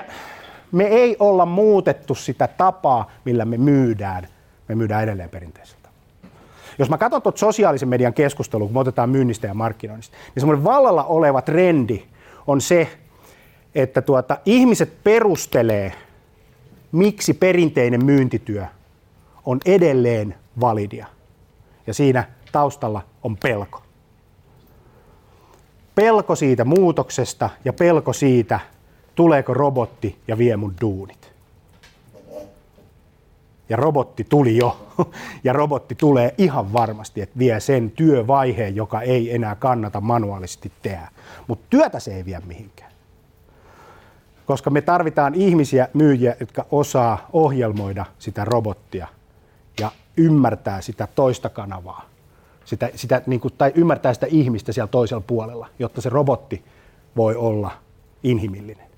me 0.72 0.84
ei 0.84 1.16
olla 1.18 1.46
muutettu 1.46 2.14
sitä 2.14 2.48
tapaa, 2.48 3.10
millä 3.24 3.44
me 3.44 3.58
myydään. 3.58 4.28
Me 4.68 4.74
myydään 4.74 5.02
edelleen 5.02 5.30
perinteiseltä. 5.30 5.81
Jos 6.82 6.90
mä 6.90 6.98
katson 6.98 7.22
tuota 7.22 7.38
sosiaalisen 7.38 7.88
median 7.88 8.14
keskustelua, 8.14 8.66
kun 8.66 8.74
me 8.74 8.80
otetaan 8.80 9.10
myynnistä 9.10 9.46
ja 9.46 9.54
markkinoinnista, 9.54 10.16
niin 10.34 10.40
semmoinen 10.40 10.64
vallalla 10.64 11.04
oleva 11.04 11.42
trendi 11.42 12.04
on 12.46 12.60
se, 12.60 12.88
että 13.74 14.02
tuota, 14.02 14.38
ihmiset 14.44 15.04
perustelee, 15.04 15.92
miksi 16.92 17.34
perinteinen 17.34 18.04
myyntityö 18.04 18.66
on 19.44 19.60
edelleen 19.64 20.34
validia. 20.60 21.06
Ja 21.86 21.94
siinä 21.94 22.24
taustalla 22.52 23.02
on 23.22 23.36
pelko. 23.36 23.82
Pelko 25.94 26.36
siitä 26.36 26.64
muutoksesta 26.64 27.50
ja 27.64 27.72
pelko 27.72 28.12
siitä, 28.12 28.60
tuleeko 29.14 29.54
robotti 29.54 30.18
ja 30.28 30.38
vie 30.38 30.56
mun 30.56 30.74
duunit. 30.80 31.21
Ja 33.72 33.76
robotti 33.76 34.24
tuli 34.24 34.56
jo. 34.56 34.76
Ja 35.44 35.52
robotti 35.52 35.94
tulee 35.94 36.34
ihan 36.38 36.72
varmasti, 36.72 37.20
että 37.20 37.38
vie 37.38 37.60
sen 37.60 37.90
työvaiheen, 37.90 38.76
joka 38.76 39.00
ei 39.00 39.34
enää 39.34 39.54
kannata 39.54 40.00
manuaalisesti 40.00 40.72
tehdä. 40.82 41.08
Mutta 41.46 41.66
työtä 41.70 42.00
se 42.00 42.16
ei 42.16 42.24
vie 42.24 42.42
mihinkään. 42.46 42.92
Koska 44.46 44.70
me 44.70 44.80
tarvitaan 44.80 45.34
ihmisiä, 45.34 45.88
myyjiä, 45.94 46.36
jotka 46.40 46.66
osaa 46.70 47.28
ohjelmoida 47.32 48.06
sitä 48.18 48.44
robottia 48.44 49.06
ja 49.80 49.90
ymmärtää 50.16 50.80
sitä 50.80 51.08
toista 51.14 51.48
kanavaa. 51.48 52.04
Sitä, 52.64 52.90
sitä, 52.94 53.22
niin 53.26 53.40
kuin, 53.40 53.54
tai 53.58 53.72
ymmärtää 53.74 54.14
sitä 54.14 54.26
ihmistä 54.30 54.72
siellä 54.72 54.90
toisella 54.90 55.24
puolella, 55.26 55.68
jotta 55.78 56.00
se 56.00 56.08
robotti 56.08 56.64
voi 57.16 57.36
olla 57.36 57.70
inhimillinen. 58.22 58.91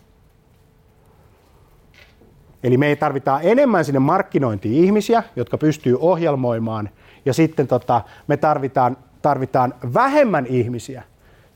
Eli 2.65 2.77
me 2.77 2.97
tarvitaan 2.97 3.41
enemmän 3.43 3.85
sinne 3.85 3.99
markkinointiin 3.99 4.85
ihmisiä, 4.85 5.23
jotka 5.37 5.59
pystyy 5.59 5.97
ohjelmoimaan, 6.01 6.91
ja 7.25 7.35
sitten 7.35 7.69
tota, 7.69 8.03
me 8.27 8.37
tarvitaan, 8.37 8.97
tarvitaan 9.23 9.75
vähemmän 9.95 10.47
ihmisiä 10.47 11.03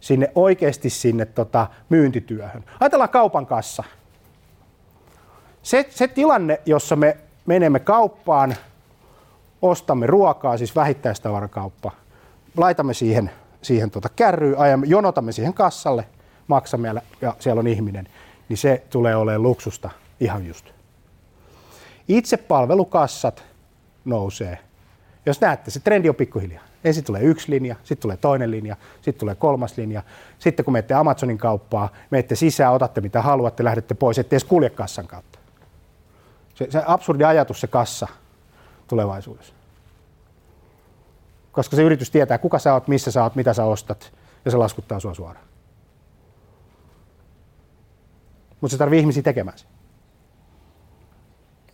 sinne 0.00 0.32
oikeasti 0.34 0.90
sinne 0.90 1.24
tota, 1.24 1.66
myyntityöhön. 1.88 2.64
Ajatellaan 2.80 3.10
kaupan 3.10 3.46
kassa. 3.46 3.84
Se, 5.62 5.86
se 5.90 6.08
tilanne, 6.08 6.60
jossa 6.66 6.96
me 6.96 7.16
menemme 7.46 7.80
kauppaan, 7.80 8.54
ostamme 9.62 10.06
ruokaa, 10.06 10.56
siis 10.56 10.76
vähittäistavarakauppa, 10.76 11.92
laitamme 12.56 12.94
siihen, 12.94 13.30
siihen 13.62 13.90
tota 13.90 14.08
kärryyn, 14.16 14.58
ajamme, 14.58 14.86
jonotamme 14.86 15.32
siihen 15.32 15.54
kassalle, 15.54 16.04
maksamme 16.46 16.94
ja 17.20 17.34
siellä 17.38 17.60
on 17.60 17.66
ihminen, 17.66 18.08
niin 18.48 18.56
se 18.56 18.82
tulee 18.90 19.16
olemaan 19.16 19.42
luksusta 19.42 19.90
ihan 20.20 20.46
just. 20.46 20.77
Itse 22.08 22.36
palvelukassat 22.36 23.44
nousee. 24.04 24.58
Jos 25.26 25.40
näette, 25.40 25.70
se 25.70 25.80
trendi 25.80 26.08
on 26.08 26.14
pikkuhiljaa. 26.14 26.64
Ensin 26.84 27.04
tulee 27.04 27.22
yksi 27.22 27.50
linja, 27.50 27.76
sitten 27.78 28.02
tulee 28.02 28.16
toinen 28.16 28.50
linja, 28.50 28.76
sitten 28.94 29.20
tulee 29.20 29.34
kolmas 29.34 29.76
linja. 29.76 30.02
Sitten 30.38 30.64
kun 30.64 30.72
menette 30.72 30.94
Amazonin 30.94 31.38
kauppaa, 31.38 31.88
menette 32.10 32.34
sisään, 32.34 32.72
otatte 32.72 33.00
mitä 33.00 33.22
haluatte, 33.22 33.64
lähdette 33.64 33.94
pois, 33.94 34.18
ettei 34.18 34.36
edes 34.36 34.44
kulje 34.44 34.70
kassan 34.70 35.06
kautta. 35.06 35.38
Se, 36.54 36.66
se 36.70 36.82
absurdi 36.86 37.24
ajatus, 37.24 37.60
se 37.60 37.66
kassa 37.66 38.08
tulevaisuudessa. 38.86 39.54
Koska 41.52 41.76
se 41.76 41.82
yritys 41.82 42.10
tietää, 42.10 42.38
kuka 42.38 42.58
sä 42.58 42.74
oot, 42.74 42.88
missä 42.88 43.10
sä 43.10 43.22
oot, 43.22 43.34
mitä 43.34 43.54
sä 43.54 43.64
ostat, 43.64 44.12
ja 44.44 44.50
se 44.50 44.56
laskuttaa 44.56 45.00
sua 45.00 45.14
suoraan. 45.14 45.46
Mutta 48.60 48.72
se 48.72 48.78
tarvii 48.78 49.00
ihmisiä 49.00 49.22
tekemään 49.22 49.58
sen. 49.58 49.77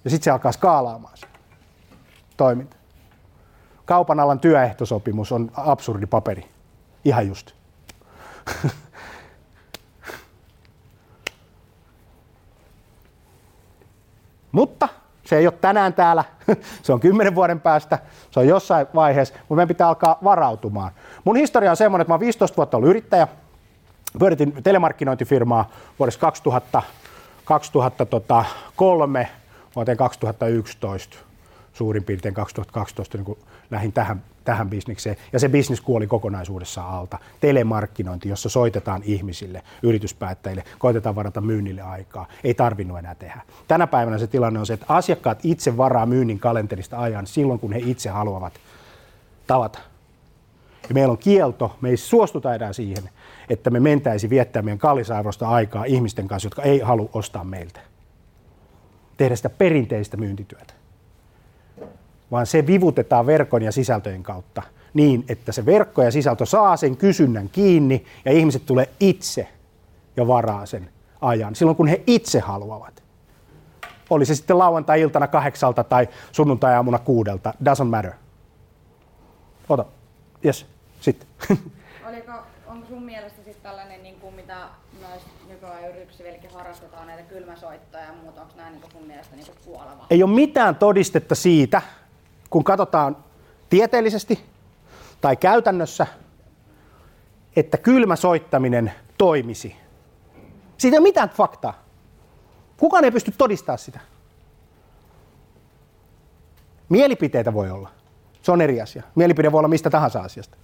Ja 0.05 0.11
sitten 0.11 0.25
se 0.25 0.31
alkaa 0.31 0.53
skaalaamaan 0.53 1.17
se 1.17 1.27
toiminta. 2.37 2.77
Kaupan 3.85 4.21
alan 4.21 4.41
työehtosopimus 4.41 5.33
on 5.33 5.51
absurdi 5.57 6.07
paperi. 6.07 6.49
Ihan 7.05 7.29
just. 7.29 7.53
Mutta 14.53 14.89
se 15.25 15.37
ei 15.37 15.47
ole 15.47 15.55
tänään 15.61 15.95
täällä, 15.95 16.25
se 16.83 16.93
on 16.93 17.01
kymmenen 17.01 17.35
vuoden 17.35 17.61
päästä, 17.61 17.99
se 18.31 18.41
on 18.41 18.49
jossain 18.49 18.87
vaiheessa, 18.95 19.35
mutta 19.39 19.55
meidän 19.55 19.69
pitää 19.69 19.89
alkaa 19.89 20.19
varautumaan. 20.25 20.93
Mun 21.25 21.37
historia 21.37 21.71
on 21.71 21.77
semmoinen, 21.77 22.03
että 22.03 22.11
mä 22.11 22.15
oon 22.15 22.21
15 22.21 22.57
vuotta 22.57 22.77
ollut 22.77 22.91
yrittäjä, 22.91 23.29
pyöritin 24.19 24.63
telemarkkinointifirmaa 24.63 25.71
vuodesta 25.99 26.21
2000, 26.21 26.83
2003 27.45 29.29
vuoteen 29.77 29.97
2011 29.97 31.17
suurin 31.75 32.05
piirtein 32.05 32.35
2012 32.35 33.19
niin 33.19 33.39
lähdin 33.71 33.93
tähän, 33.93 34.23
tähän 34.45 34.71
bisnekseen. 34.71 35.17
Ja 35.33 35.39
se 35.39 35.49
bisnes 35.49 35.81
kuoli 35.81 36.07
kokonaisuudessaan 36.07 36.95
alta. 36.95 37.19
Telemarkkinointi, 37.41 38.29
jossa 38.29 38.49
soitetaan 38.49 39.03
ihmisille, 39.05 39.63
yrityspäättäjille, 39.83 40.65
koitetaan 40.79 41.15
varata 41.15 41.41
myynnille 41.41 41.83
aikaa. 41.83 42.27
Ei 42.45 42.55
tarvinnut 42.55 42.99
enää 42.99 43.15
tehdä. 43.15 43.41
Tänä 43.69 43.87
päivänä 43.87 44.19
se 44.19 44.27
tilanne 44.27 44.61
on 44.61 44.67
se, 44.67 44.73
että 44.75 44.87
asiakkaat 44.89 45.39
itse 45.43 45.77
varaa 45.77 46.07
myynnin 46.07 46.39
kalenterista 46.39 46.99
ajan 46.99 47.27
silloin, 47.27 47.61
kun 47.61 47.73
he 47.73 47.81
itse 47.85 48.09
haluavat 48.09 48.53
tavata. 49.47 49.79
Ja 50.89 50.95
meillä 50.95 51.13
on 51.13 51.19
kielto, 51.19 51.77
me 51.81 51.89
ei 51.89 51.97
suostuta 51.97 52.55
enää 52.55 52.73
siihen, 52.73 53.11
että 53.49 53.71
me 53.71 53.81
mentäisi 53.81 54.31
viettää 54.31 54.63
meidän 54.63 54.79
kallisarvosta 54.79 55.49
aikaa 55.49 55.85
ihmisten 55.85 56.29
kanssa, 56.29 56.47
jotka 56.47 56.63
ei 56.63 56.81
halua 56.81 57.09
ostaa 57.13 57.45
meiltä. 57.45 57.81
Tehdä 59.17 59.37
sitä 59.37 59.51
perinteistä 59.51 60.17
myyntityötä 60.17 60.75
vaan 62.31 62.47
se 62.47 62.67
vivutetaan 62.67 63.27
verkon 63.27 63.63
ja 63.63 63.73
sisältöjen 63.73 64.23
kautta 64.23 64.63
niin, 64.95 65.25
että 65.29 65.53
se 65.53 65.67
verkko 65.67 66.03
ja 66.03 66.11
sisältö 66.11 66.47
saa 66.47 66.77
sen 66.77 66.97
kysynnän 66.97 67.49
kiinni 67.49 68.05
ja 68.25 68.33
ihmiset 68.33 68.67
tulee 68.67 68.89
itse 69.01 69.49
ja 70.17 70.27
varaa 70.27 70.67
sen 70.67 70.91
ajan 71.21 71.55
silloin, 71.55 71.77
kun 71.77 71.87
he 71.87 72.03
itse 72.07 72.41
haluavat. 72.41 73.03
Oli 74.11 74.27
se 74.27 74.35
sitten 74.35 74.59
lauantai-iltana 74.59 75.27
kahdeksalta 75.27 75.85
tai 75.85 76.09
sunnuntai-aamuna 76.33 76.99
kuudelta, 76.99 77.55
doesn't 77.65 77.85
matter. 77.85 78.13
Ota, 79.69 79.85
yes, 80.45 80.67
sitten. 81.01 81.29
Oliko, 82.09 82.33
onko 82.67 82.87
sun 82.87 83.03
mielestä 83.03 83.37
sitten 83.37 83.63
tällainen, 83.63 84.03
niin 84.03 84.21
kuin 84.21 84.35
mitä 84.35 84.57
noissa 85.03 85.29
nykyajan 85.49 85.91
yrityksillä 85.91 86.31
harrastetaan, 86.55 87.07
näitä 87.07 87.23
kylmäsoittoja 87.23 88.05
ja 88.05 88.13
muuta, 88.23 88.43
onko 88.43 88.55
nämä 88.57 88.71
niin 88.71 88.83
sun 88.93 89.03
mielestä 89.03 89.37
niin 89.37 89.47
kuoleva? 89.65 90.07
Ei 90.11 90.23
ole 90.23 90.35
mitään 90.35 90.77
todistetta 90.77 91.35
siitä, 91.35 91.83
kun 92.51 92.65
katsotaan 92.65 93.17
tieteellisesti 93.71 94.45
tai 95.21 95.37
käytännössä, 95.37 96.07
että 97.57 97.77
kylmä 97.77 98.17
soittaminen 98.17 98.93
toimisi. 99.19 99.77
Siitä 100.79 100.95
ei 100.95 100.99
ole 100.99 101.09
mitään 101.09 101.29
faktaa. 101.29 101.85
Kukaan 102.77 103.05
ei 103.05 103.11
pysty 103.11 103.33
todistamaan 103.39 103.79
sitä. 103.79 104.01
Mielipiteitä 106.89 107.55
voi 107.55 107.71
olla. 107.71 107.91
Se 108.43 108.53
on 108.53 108.61
eri 108.61 108.81
asia. 108.81 109.03
Mielipide 109.15 109.53
voi 109.53 109.59
olla 109.59 109.69
mistä 109.69 109.91
tahansa 109.91 110.21
asiasta. 110.21 110.57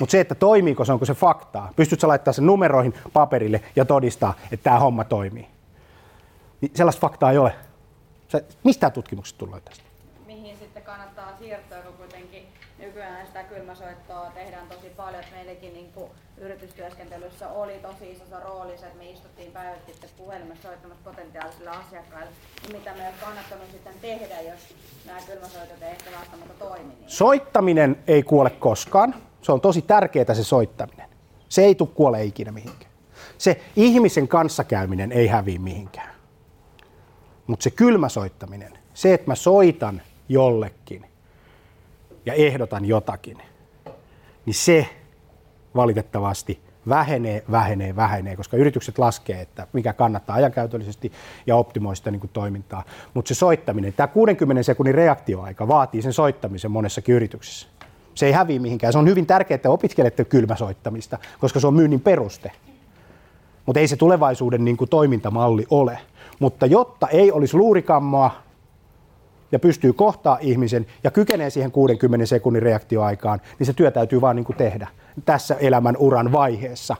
Mutta 0.00 0.10
se, 0.10 0.20
että 0.20 0.34
toimiiko 0.34 0.84
se, 0.84 0.92
onko 0.92 1.04
se 1.04 1.14
faktaa, 1.14 1.72
pystytkö 1.76 2.08
laittaa 2.08 2.32
sen 2.32 2.46
numeroihin 2.46 2.94
paperille 3.12 3.60
ja 3.76 3.84
todistaa, 3.84 4.34
että 4.52 4.64
tämä 4.64 4.78
homma 4.78 5.04
toimii. 5.04 5.46
Niin 6.60 6.72
sellaista 6.74 7.00
faktaa 7.00 7.30
ei 7.30 7.38
ole. 7.38 7.54
Se, 8.28 8.44
mistä 8.64 8.90
tutkimukset 8.90 9.38
tulee 9.38 9.60
tästä? 9.60 9.86
kylmäsoittoa 13.56 14.30
tehdään 14.34 14.68
tosi 14.68 14.92
paljon, 14.96 15.22
että 15.22 15.34
meillekin 15.34 15.72
niin 15.72 15.92
kuin 15.92 16.10
yritystyöskentelyssä 16.38 17.48
oli 17.48 17.72
tosi 17.72 18.12
isossa 18.12 18.40
roolissa, 18.40 18.86
että 18.86 18.98
me 18.98 19.10
istuttiin 19.10 19.52
päivät 19.52 19.86
sitten 19.86 20.10
puhelimessa 20.16 20.68
soittamassa 20.68 21.04
potentiaalisille 21.04 21.70
asiakkaille, 21.70 22.30
niin 22.62 22.76
mitä 22.76 22.94
me 22.94 23.04
olisi 23.06 23.20
kannattanut 23.24 23.70
sitten 23.72 23.94
tehdä, 24.02 24.40
jos 24.40 24.74
nämä 25.06 25.18
kylmäsoitot 25.26 25.82
ei 25.82 25.90
ehkä 25.90 26.10
välttämättä 26.18 26.54
toimi. 26.58 26.84
Niin. 26.84 27.10
Soittaminen 27.10 27.98
ei 28.06 28.22
kuole 28.22 28.50
koskaan. 28.50 29.14
Se 29.46 29.52
on 29.52 29.60
tosi 29.60 29.82
tärkeää 29.82 30.34
se 30.34 30.44
soittaminen. 30.44 31.08
Se 31.48 31.62
ei 31.62 31.74
tule 31.74 31.88
kuole 31.94 32.24
ikinä 32.24 32.52
mihinkään. 32.52 32.92
Se 33.38 33.60
ihmisen 33.76 34.28
kanssakäyminen 34.28 35.12
ei 35.12 35.26
häviä 35.26 35.58
mihinkään. 35.58 36.14
Mutta 37.46 37.64
se 37.64 37.70
kylmä 37.70 38.08
soittaminen, 38.08 38.78
se, 38.94 39.14
että 39.14 39.30
mä 39.30 39.34
soitan 39.34 40.02
jollekin 40.28 41.06
ja 42.26 42.34
ehdotan 42.34 42.84
jotakin, 42.84 43.38
niin 44.46 44.54
se 44.54 44.88
valitettavasti 45.74 46.60
vähenee, 46.88 47.44
vähenee, 47.50 47.96
vähenee, 47.96 48.36
koska 48.36 48.56
yritykset 48.56 48.98
laskee, 48.98 49.40
että 49.40 49.66
mikä 49.72 49.92
kannattaa 49.92 50.36
ajankäytöllisesti 50.36 51.12
ja 51.46 51.56
optimoi 51.56 51.96
sitä 51.96 52.10
niin 52.10 52.20
kuin 52.20 52.30
toimintaa. 52.32 52.84
Mutta 53.14 53.28
se 53.28 53.34
soittaminen, 53.34 53.92
tämä 53.92 54.06
60 54.06 54.62
sekunnin 54.62 54.94
reaktioaika 54.94 55.68
vaatii 55.68 56.02
sen 56.02 56.12
soittamisen 56.12 56.70
monessakin 56.70 57.14
yrityksessä. 57.14 57.75
Se 58.16 58.26
ei 58.26 58.32
häviä 58.32 58.60
mihinkään. 58.60 58.92
Se 58.92 58.98
on 58.98 59.08
hyvin 59.08 59.26
tärkeää, 59.26 59.56
että 59.56 59.70
opiskelette 59.70 60.24
kylmäsoittamista, 60.24 61.18
koska 61.38 61.60
se 61.60 61.66
on 61.66 61.74
myynnin 61.74 62.00
peruste. 62.00 62.52
Mutta 63.66 63.80
ei 63.80 63.88
se 63.88 63.96
tulevaisuuden 63.96 64.64
niin 64.64 64.76
kuin 64.76 64.90
toimintamalli 64.90 65.66
ole. 65.70 65.98
Mutta 66.38 66.66
jotta 66.66 67.08
ei 67.08 67.32
olisi 67.32 67.56
luurikammoa, 67.56 68.30
ja 69.52 69.58
pystyy 69.58 69.92
kohtaa 69.92 70.38
ihmisen 70.40 70.86
ja 71.04 71.10
kykenee 71.10 71.50
siihen 71.50 71.72
60 71.72 72.26
sekunnin 72.26 72.62
reaktioaikaan, 72.62 73.40
niin 73.58 73.66
se 73.66 73.72
työ 73.72 73.90
täytyy 73.90 74.20
vaan 74.20 74.36
niin 74.36 74.44
kuin 74.44 74.56
tehdä 74.56 74.88
tässä 75.24 75.54
elämän 75.54 75.96
uran 75.98 76.32
vaiheessa. 76.32 76.96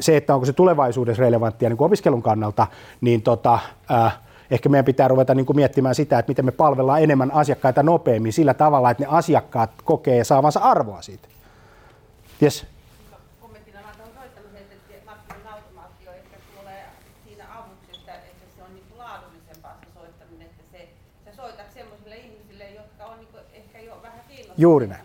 Se, 0.00 0.16
että 0.16 0.34
onko 0.34 0.46
se 0.46 0.52
tulevaisuudessa 0.52 1.20
relevanttia 1.20 1.68
niin 1.68 1.76
kuin 1.76 1.86
opiskelun 1.86 2.22
kannalta, 2.22 2.66
niin 3.00 3.22
tota, 3.22 3.58
ehkä 4.50 4.68
meidän 4.68 4.84
pitää 4.84 5.08
ruveta 5.08 5.34
niin 5.34 5.46
kuin 5.46 5.56
miettimään 5.56 5.94
sitä, 5.94 6.18
että 6.18 6.30
miten 6.30 6.44
me 6.44 6.50
palvellaan 6.50 7.02
enemmän 7.02 7.30
asiakkaita 7.30 7.82
nopeammin 7.82 8.32
sillä 8.32 8.54
tavalla, 8.54 8.90
että 8.90 9.02
ne 9.02 9.08
asiakkaat 9.10 9.70
kokee 9.84 10.24
saavansa 10.24 10.60
arvoa 10.60 11.02
siitä. 11.02 11.28
Yes. 12.42 12.66
Juuri 24.60 24.86
näin. 24.86 25.00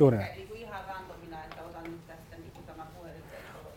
Juuri 0.00 0.16
näin. 0.16 0.36
Niin 0.36 0.48
niin 0.48 0.62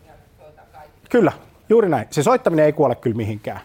ja 0.06 0.12
soitan 0.38 0.64
kaikki. 0.72 1.08
Kyllä, 1.10 1.32
juuri 1.68 1.88
näin. 1.88 2.06
Se 2.10 2.22
soittaminen 2.22 2.64
ei 2.64 2.72
kuole 2.72 2.94
kyllä 2.94 3.16
mihinkään. 3.16 3.60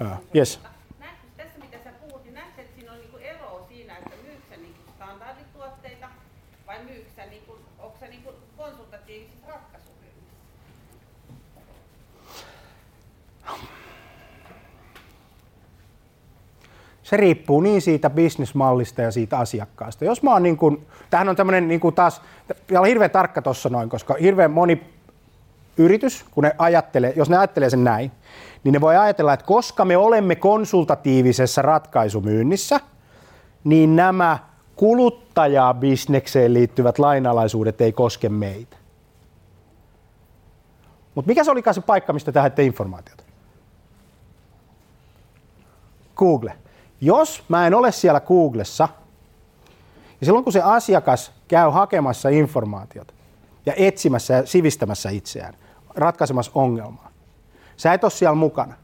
Ää, 0.00 0.18
Yes. 0.36 0.60
Näetkö 1.00 1.26
tässä 1.36 1.58
mitä 1.58 1.76
sä 1.84 1.90
puhut, 2.08 2.24
niin 2.24 2.34
näetkö, 2.34 2.60
että 2.62 2.74
siinä 2.76 2.92
on 2.92 2.98
niinku 2.98 3.16
eroa 3.16 3.66
siinä, 3.68 3.96
että 3.96 4.10
myyksä 4.26 4.48
sä 4.50 4.56
niinku 4.56 4.80
standardituotteita 4.96 6.08
vai 6.66 6.84
myyksä 6.84 7.10
sä 7.16 7.26
niinku, 7.26 7.58
onko 7.78 7.96
sä 8.00 8.06
niinku 8.06 8.30
konsultatiivisissa 8.56 9.46
ratkaisuryhmissä? 9.48 10.34
Se 17.02 17.16
riippuu 17.16 17.60
niin 17.60 17.82
siitä 17.82 18.10
bisnesmallista 18.10 19.02
ja 19.02 19.10
siitä 19.10 19.38
asiakkaasta. 19.38 20.04
Jos 20.04 20.22
mä 20.22 20.32
oon 20.32 20.42
niin 20.42 20.56
kuin, 20.56 20.86
tämähän 21.10 21.28
on 21.28 21.36
tämmöinen 21.36 21.68
niin 21.68 21.80
kuin 21.80 21.94
taas, 21.94 22.22
ja 22.70 22.80
olen 22.80 22.88
hirveän 22.88 23.10
tarkka 23.10 23.42
tuossa 23.42 23.68
noin, 23.68 23.88
koska 23.88 24.14
hirveän 24.20 24.50
moni 24.50 24.82
yritys, 25.76 26.24
kun 26.30 26.44
ne 26.44 26.52
ajattelee, 26.58 27.12
jos 27.16 27.30
ne 27.30 27.36
ajattelee 27.36 27.70
sen 27.70 27.84
näin, 27.84 28.12
niin 28.64 28.72
ne 28.72 28.80
voi 28.80 28.96
ajatella, 28.96 29.32
että 29.32 29.46
koska 29.46 29.84
me 29.84 29.96
olemme 29.96 30.36
konsultatiivisessa 30.36 31.62
ratkaisumyynnissä, 31.62 32.80
niin 33.64 33.96
nämä 33.96 34.38
kuluttajabisnekseen 34.76 36.54
liittyvät 36.54 36.98
lainalaisuudet 36.98 37.80
ei 37.80 37.92
koske 37.92 38.28
meitä. 38.28 38.76
Mutta 41.14 41.28
mikä 41.28 41.44
se 41.44 41.50
olikaan 41.50 41.74
se 41.74 41.80
paikka, 41.80 42.12
mistä 42.12 42.32
te 42.32 42.40
haette 42.40 42.62
informaatiota? 42.62 43.24
Google. 46.16 46.54
Jos 47.00 47.44
mä 47.48 47.66
en 47.66 47.74
ole 47.74 47.92
siellä 47.92 48.20
Googlessa, 48.20 48.88
ja 50.20 50.24
silloin 50.24 50.44
kun 50.44 50.52
se 50.52 50.62
asiakas 50.62 51.32
käy 51.48 51.70
hakemassa 51.70 52.28
informaatiota 52.28 53.14
ja 53.66 53.72
etsimässä 53.76 54.34
ja 54.34 54.46
sivistämässä 54.46 55.10
itseään, 55.10 55.54
ratkaisemassa 55.96 56.52
ongelmaa, 56.54 57.10
sä 57.76 57.92
et 57.92 58.04
ole 58.04 58.10
siellä 58.10 58.34
mukana, 58.34 58.74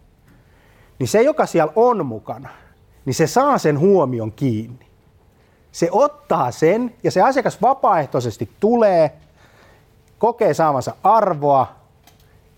niin 0.98 1.08
se, 1.08 1.22
joka 1.22 1.46
siellä 1.46 1.72
on 1.76 2.06
mukana, 2.06 2.48
niin 3.04 3.14
se 3.14 3.26
saa 3.26 3.58
sen 3.58 3.78
huomion 3.78 4.32
kiinni. 4.32 4.86
Se 5.72 5.88
ottaa 5.92 6.50
sen 6.50 6.94
ja 7.02 7.10
se 7.10 7.22
asiakas 7.22 7.62
vapaaehtoisesti 7.62 8.50
tulee, 8.60 9.12
kokee 10.18 10.54
saavansa 10.54 10.94
arvoa 11.02 11.66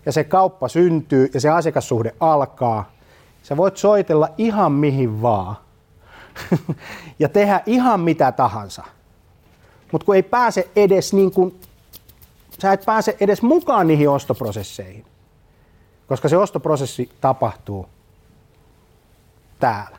ja 0.05 0.11
se 0.11 0.23
kauppa 0.23 0.67
syntyy 0.67 1.29
ja 1.33 1.41
se 1.41 1.49
asiakassuhde 1.49 2.15
alkaa. 2.19 2.91
Sä 3.43 3.57
voit 3.57 3.77
soitella 3.77 4.29
ihan 4.37 4.71
mihin 4.71 5.21
vaan 5.21 5.55
ja 7.19 7.29
tehdä 7.29 7.61
ihan 7.65 7.99
mitä 7.99 8.31
tahansa. 8.31 8.83
Mutta 9.91 10.05
kun 10.05 10.15
ei 10.15 10.23
pääse 10.23 10.71
edes 10.75 11.13
niin 11.13 11.31
kuin, 11.31 11.59
sä 12.61 12.73
et 12.73 12.85
pääse 12.85 13.17
edes 13.19 13.41
mukaan 13.41 13.87
niihin 13.87 14.09
ostoprosesseihin, 14.09 15.05
koska 16.07 16.29
se 16.29 16.37
ostoprosessi 16.37 17.09
tapahtuu 17.21 17.89
täällä. 19.59 19.97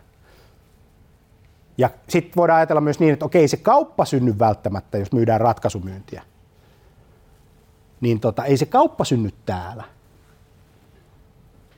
Ja 1.79 1.91
sitten 2.09 2.37
voidaan 2.37 2.57
ajatella 2.57 2.81
myös 2.81 3.01
niin, 3.01 3.13
että 3.13 3.25
okei, 3.25 3.49
se 3.49 3.57
kauppa 3.57 4.05
synny 4.05 4.39
välttämättä, 4.39 4.99
jos 4.99 5.13
myydään 5.13 5.41
ratkaisumyyntiä. 5.41 6.23
Niin 8.01 8.21
tota, 8.21 8.45
ei 8.45 8.57
se 8.57 8.67
kauppa 8.67 9.05
synny 9.05 9.31
täällä. 9.47 9.85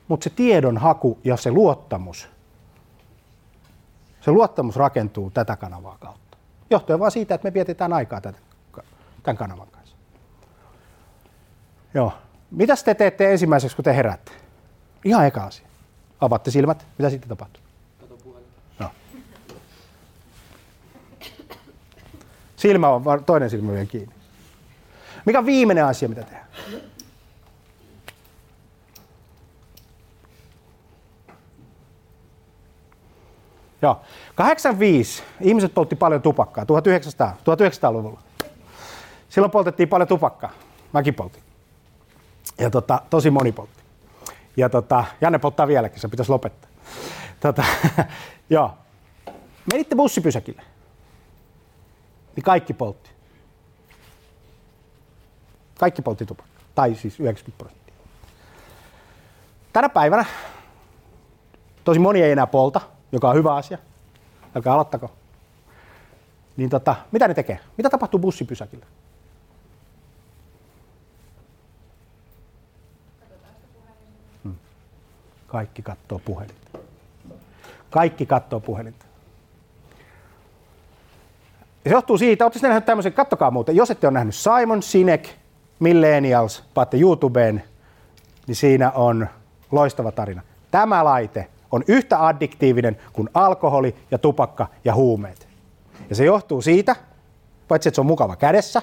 Mutta 0.09 0.25
se 0.25 0.31
tiedon 0.31 0.79
haku 0.79 1.19
ja 1.25 1.37
se 1.37 1.51
luottamus, 1.51 2.29
se 4.21 4.31
luottamus 4.31 4.77
rakentuu 4.77 5.31
tätä 5.31 5.57
kanavaa 5.57 5.97
kautta. 6.01 6.39
Johtuen 6.71 7.01
vaan 7.01 7.11
siitä, 7.11 7.35
että 7.35 7.49
me 7.49 7.55
vietetään 7.55 7.93
aikaa 7.93 8.21
tämän 8.21 9.37
kanavan 9.37 9.67
kanssa. 9.67 9.76
Joo. 11.97 12.13
Mitäs 12.51 12.85
te 12.85 12.95
teette 12.95 13.33
ensimmäiseksi, 13.33 13.77
kun 13.77 13.85
te 13.85 13.97
heräätte? 13.97 14.33
Ihan 15.05 15.27
eka 15.27 15.45
asia. 15.45 15.67
Avaatte 16.21 16.51
silmät, 16.51 16.87
mitä 16.99 17.11
sitten 17.11 17.29
tapahtuu? 17.29 17.63
No. 18.79 18.91
Silmä 22.57 22.89
on, 22.89 23.25
toinen 23.27 23.51
silmä 23.51 23.73
vielä 23.73 23.87
kiinni. 23.87 24.15
Mikä 25.25 25.39
on 25.39 25.47
viimeinen 25.47 25.85
asia, 25.85 26.09
mitä 26.09 26.23
tehdään? 26.23 26.47
Joo. 33.83 34.01
85 34.35 35.23
ihmiset 35.41 35.75
poltti 35.75 35.97
paljon 35.97 36.23
tupakkaa, 36.23 36.67
1900, 36.67 37.37
1900-luvulla. 37.41 38.21
Silloin 39.29 39.51
poltettiin 39.51 39.89
paljon 39.89 40.09
tupakkaa. 40.09 40.53
Mäkin 40.93 41.15
poltin. 41.15 41.46
Ja 42.59 42.71
tota, 42.71 43.03
tosi 43.11 43.31
moni 43.31 43.53
poltti. 43.53 43.83
Ja 44.57 44.69
tota, 44.69 45.05
Janne 45.21 45.39
polttaa 45.39 45.67
vieläkin, 45.67 46.01
se 46.01 46.09
pitäisi 46.09 46.33
lopettaa. 46.33 46.71
Tota, 47.41 47.65
joo. 48.51 48.75
Menitte 49.73 49.97
bussipysäkille. 49.97 50.63
Niin 52.37 52.45
kaikki 52.45 52.73
poltti. 52.73 53.11
Kaikki 55.79 56.03
poltti 56.03 56.27
tupakkaa. 56.27 56.63
Tai 56.75 56.95
siis 56.95 57.21
90 57.21 57.59
prosenttia. 57.59 57.95
Tänä 59.73 59.89
päivänä 59.89 60.25
tosi 61.85 61.99
moni 61.99 62.23
ei 62.23 62.33
enää 62.33 62.47
polta, 62.47 62.81
joka 63.13 63.29
on 63.29 63.37
hyvä 63.37 63.55
asia. 63.55 63.79
Älkää 64.57 64.73
aloittako. 64.73 65.11
Niin 66.57 66.71
tota, 66.71 66.97
mitä 67.13 67.29
ne 67.29 67.35
tekee? 67.35 67.61
Mitä 67.77 67.91
tapahtuu 67.91 68.21
bussipysäkillä? 68.21 68.87
Kaikki 75.57 75.83
katsoo 75.83 76.21
puhelinta. 76.25 76.79
Kaikki 77.91 78.27
katsoo 78.27 78.61
puhelinta. 78.61 79.07
Se 81.85 81.91
johtuu 81.91 82.19
siitä, 82.19 82.45
oletteko 82.45 82.67
nähnyt 82.67 82.85
tämmöisen, 82.85 83.13
kattokaa 83.13 83.51
muuten, 83.51 83.77
jos 83.77 83.91
ette 83.91 84.07
ole 84.07 84.15
nähnyt 84.15 84.35
Simon 84.35 84.83
Sinek, 84.83 85.29
Millennials, 85.79 86.65
paatte 86.75 86.97
YouTubeen, 86.97 87.65
niin 88.47 88.57
siinä 88.57 88.91
on 88.91 89.27
loistava 89.73 90.13
tarina. 90.13 90.43
Tämä 90.71 91.05
laite 91.05 91.49
on 91.73 91.85
yhtä 91.89 92.27
addiktiivinen 92.27 92.97
kuin 93.13 93.29
alkoholi 93.35 93.95
ja 94.11 94.19
tupakka 94.19 94.67
ja 94.85 94.95
huumeet. 94.95 95.49
Ja 96.11 96.17
se 96.17 96.25
johtuu 96.25 96.63
siitä, 96.63 96.97
paitsi 97.69 97.89
että 97.89 97.95
se 97.95 98.01
on 98.01 98.07
mukava 98.07 98.37
kädessä, 98.37 98.83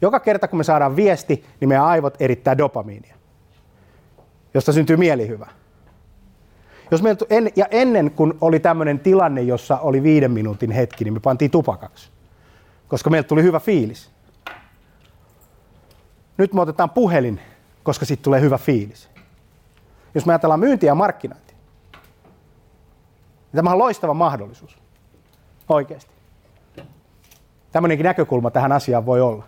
joka 0.00 0.20
kerta 0.20 0.48
kun 0.48 0.58
me 0.58 0.64
saadaan 0.64 0.96
viesti, 0.96 1.44
niin 1.60 1.68
meidän 1.68 1.84
aivot 1.84 2.14
erittää 2.20 2.58
dopamiinia, 2.58 3.15
josta 4.56 4.72
syntyy 4.72 4.96
mielihyvä. 4.96 5.46
Jos 6.90 7.02
meiltä, 7.02 7.24
en, 7.30 7.50
ja 7.56 7.66
ennen 7.70 8.10
kuin 8.10 8.34
oli 8.40 8.60
tämmöinen 8.60 9.00
tilanne, 9.00 9.42
jossa 9.42 9.78
oli 9.78 10.02
viiden 10.02 10.30
minuutin 10.30 10.70
hetki, 10.70 11.04
niin 11.04 11.14
me 11.14 11.20
pantiin 11.20 11.50
tupakaksi, 11.50 12.10
koska 12.88 13.10
meiltä 13.10 13.28
tuli 13.28 13.42
hyvä 13.42 13.60
fiilis. 13.60 14.10
Nyt 16.36 16.54
me 16.54 16.60
otetaan 16.60 16.90
puhelin, 16.90 17.40
koska 17.82 18.04
siitä 18.04 18.22
tulee 18.22 18.40
hyvä 18.40 18.58
fiilis. 18.58 19.10
Jos 20.14 20.26
me 20.26 20.32
ajatellaan 20.32 20.60
myyntiä 20.60 20.90
ja 20.90 20.94
markkinointia, 20.94 21.56
niin 21.92 23.56
tämä 23.56 23.70
on 23.70 23.78
loistava 23.78 24.14
mahdollisuus. 24.14 24.78
Oikeasti. 25.68 26.10
Tämmöinenkin 27.72 28.04
näkökulma 28.04 28.50
tähän 28.50 28.72
asiaan 28.72 29.06
voi 29.06 29.20
olla. 29.20 29.44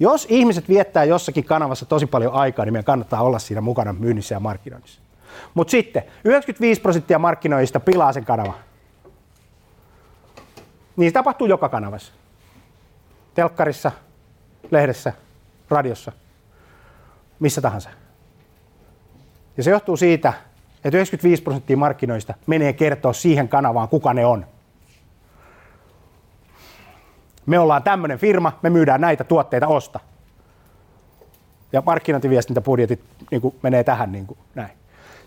Jos 0.00 0.26
ihmiset 0.30 0.68
viettää 0.68 1.04
jossakin 1.04 1.44
kanavassa 1.44 1.86
tosi 1.86 2.06
paljon 2.06 2.32
aikaa, 2.32 2.64
niin 2.64 2.72
meidän 2.72 2.84
kannattaa 2.84 3.22
olla 3.22 3.38
siinä 3.38 3.60
mukana 3.60 3.92
myynnissä 3.92 4.34
ja 4.34 4.40
markkinoinnissa. 4.40 5.00
Mutta 5.54 5.70
sitten 5.70 6.02
95 6.24 6.80
prosenttia 6.80 7.18
markkinoijista 7.18 7.80
pilaa 7.80 8.12
sen 8.12 8.24
kanavan. 8.24 8.54
Niin 10.96 11.10
se 11.10 11.14
tapahtuu 11.14 11.46
joka 11.46 11.68
kanavassa. 11.68 12.12
Telkkarissa, 13.34 13.92
lehdessä, 14.70 15.12
radiossa, 15.70 16.12
missä 17.40 17.60
tahansa. 17.60 17.90
Ja 19.56 19.62
se 19.62 19.70
johtuu 19.70 19.96
siitä, 19.96 20.32
että 20.84 20.98
95 20.98 21.42
prosenttia 21.42 21.76
markkinoista 21.76 22.34
menee 22.46 22.72
kertoa 22.72 23.12
siihen 23.12 23.48
kanavaan, 23.48 23.88
kuka 23.88 24.14
ne 24.14 24.26
on. 24.26 24.46
Me 27.46 27.58
ollaan 27.58 27.82
tämmöinen 27.82 28.18
firma, 28.18 28.58
me 28.62 28.70
myydään 28.70 29.00
näitä 29.00 29.24
tuotteita, 29.24 29.66
osta. 29.66 30.00
Ja 31.72 31.82
markkinointiviestintäbudjetit 31.86 33.00
niin 33.30 33.42
kuin 33.42 33.54
menee 33.62 33.84
tähän 33.84 34.12
niin 34.12 34.26
kuin 34.26 34.38
näin. 34.54 34.72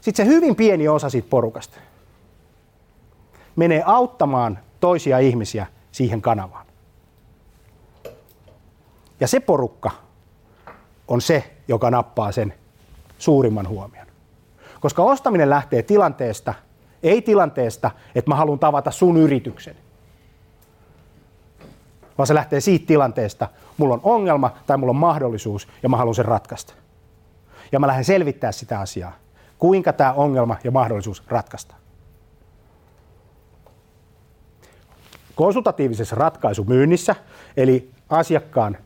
Sitten 0.01 0.25
se 0.25 0.31
hyvin 0.31 0.55
pieni 0.55 0.87
osa 0.87 1.09
siitä 1.09 1.29
porukasta 1.29 1.77
menee 3.55 3.83
auttamaan 3.85 4.59
toisia 4.79 5.19
ihmisiä 5.19 5.67
siihen 5.91 6.21
kanavaan. 6.21 6.65
Ja 9.19 9.27
se 9.27 9.39
porukka 9.39 9.91
on 11.07 11.21
se, 11.21 11.55
joka 11.67 11.91
nappaa 11.91 12.31
sen 12.31 12.53
suurimman 13.17 13.67
huomion. 13.67 14.07
Koska 14.79 15.03
ostaminen 15.03 15.49
lähtee 15.49 15.83
tilanteesta, 15.83 16.53
ei 17.03 17.21
tilanteesta, 17.21 17.91
että 18.15 18.31
mä 18.31 18.35
haluan 18.35 18.59
tavata 18.59 18.91
sun 18.91 19.17
yrityksen. 19.17 19.75
Vaan 22.17 22.27
se 22.27 22.33
lähtee 22.33 22.61
siitä 22.61 22.85
tilanteesta, 22.87 23.47
mulla 23.77 23.93
on 23.93 23.99
ongelma 24.03 24.51
tai 24.67 24.77
mulla 24.77 24.91
on 24.91 24.95
mahdollisuus 24.95 25.67
ja 25.83 25.89
mä 25.89 25.97
haluan 25.97 26.15
sen 26.15 26.25
ratkaista. 26.25 26.73
Ja 27.71 27.79
mä 27.79 27.87
lähden 27.87 28.05
selvittää 28.05 28.51
sitä 28.51 28.79
asiaa, 28.79 29.13
kuinka 29.59 29.93
tämä 29.93 30.13
ongelma 30.13 30.57
ja 30.63 30.71
mahdollisuus 30.71 31.23
ratkaista. 31.27 31.75
Konsultatiivisessa 35.35 36.15
ratkaisumyynnissä, 36.15 37.15
eli 37.57 37.91
asiakkaan 38.09 38.77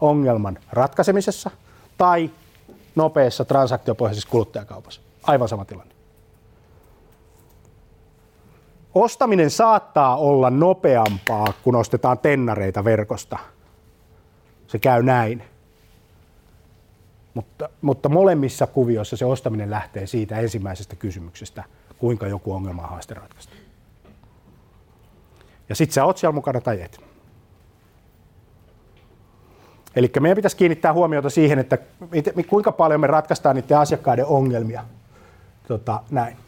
ongelman 0.00 0.58
ratkaisemisessa 0.72 1.50
tai 1.98 2.30
nopeassa 2.94 3.44
transaktiopohjaisessa 3.44 4.28
kuluttajakaupassa. 4.28 5.00
Aivan 5.22 5.48
sama 5.48 5.64
tilanne. 5.64 5.95
Ostaminen 8.96 9.50
saattaa 9.50 10.16
olla 10.16 10.50
nopeampaa, 10.50 11.46
kun 11.62 11.76
ostetaan 11.76 12.18
tennareita 12.18 12.84
verkosta. 12.84 13.38
Se 14.66 14.78
käy 14.78 15.02
näin. 15.02 15.42
Mutta, 17.34 17.68
mutta 17.82 18.08
molemmissa 18.08 18.66
kuvioissa 18.66 19.16
se 19.16 19.24
ostaminen 19.24 19.70
lähtee 19.70 20.06
siitä 20.06 20.38
ensimmäisestä 20.38 20.96
kysymyksestä, 20.96 21.64
kuinka 21.98 22.26
joku 22.26 22.52
ongelma 22.52 22.82
on 22.82 22.88
haaste 22.88 23.14
ratkaista. 23.14 23.52
Ja 25.68 25.74
sit 25.74 25.92
sä 25.92 26.04
oot 26.04 26.18
siellä 26.18 26.34
mukana 26.34 26.60
tai 26.60 26.82
et. 26.82 27.00
Eli 29.96 30.10
meidän 30.20 30.36
pitäisi 30.36 30.56
kiinnittää 30.56 30.92
huomiota 30.92 31.30
siihen, 31.30 31.58
että 31.58 31.78
kuinka 32.46 32.72
paljon 32.72 33.00
me 33.00 33.06
ratkaistaan 33.06 33.56
niiden 33.56 33.78
asiakkaiden 33.78 34.26
ongelmia. 34.26 34.84
Tota, 35.68 36.00
näin. 36.10 36.45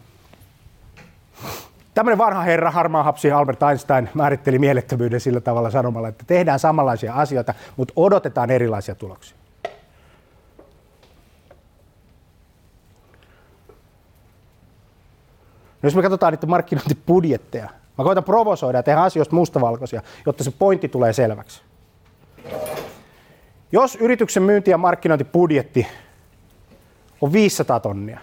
Tämmöinen 1.98 2.18
vanha 2.18 2.42
herra, 2.42 2.70
harmaa 2.70 3.02
hapsi 3.02 3.32
Albert 3.32 3.62
Einstein 3.62 4.08
määritteli 4.14 4.58
mielettömyyden 4.58 5.20
sillä 5.20 5.40
tavalla 5.40 5.70
sanomalla, 5.70 6.08
että 6.08 6.24
tehdään 6.26 6.58
samanlaisia 6.58 7.14
asioita, 7.14 7.54
mutta 7.76 7.94
odotetaan 7.96 8.50
erilaisia 8.50 8.94
tuloksia. 8.94 9.36
No 15.82 15.86
jos 15.86 15.96
me 15.96 16.02
katsotaan 16.02 16.32
niitä 16.32 16.46
markkinointibudjetteja, 16.46 17.68
mä 17.98 18.04
koitan 18.04 18.24
provosoida 18.24 18.78
ja 18.78 18.82
tehdä 18.82 19.00
asioista 19.00 19.34
mustavalkoisia, 19.34 20.02
jotta 20.26 20.44
se 20.44 20.50
pointti 20.58 20.88
tulee 20.88 21.12
selväksi. 21.12 21.62
Jos 23.72 23.96
yrityksen 23.96 24.42
myynti- 24.42 24.70
ja 24.70 24.78
markkinointibudjetti 24.78 25.86
on 27.20 27.32
500 27.32 27.80
tonnia 27.80 28.20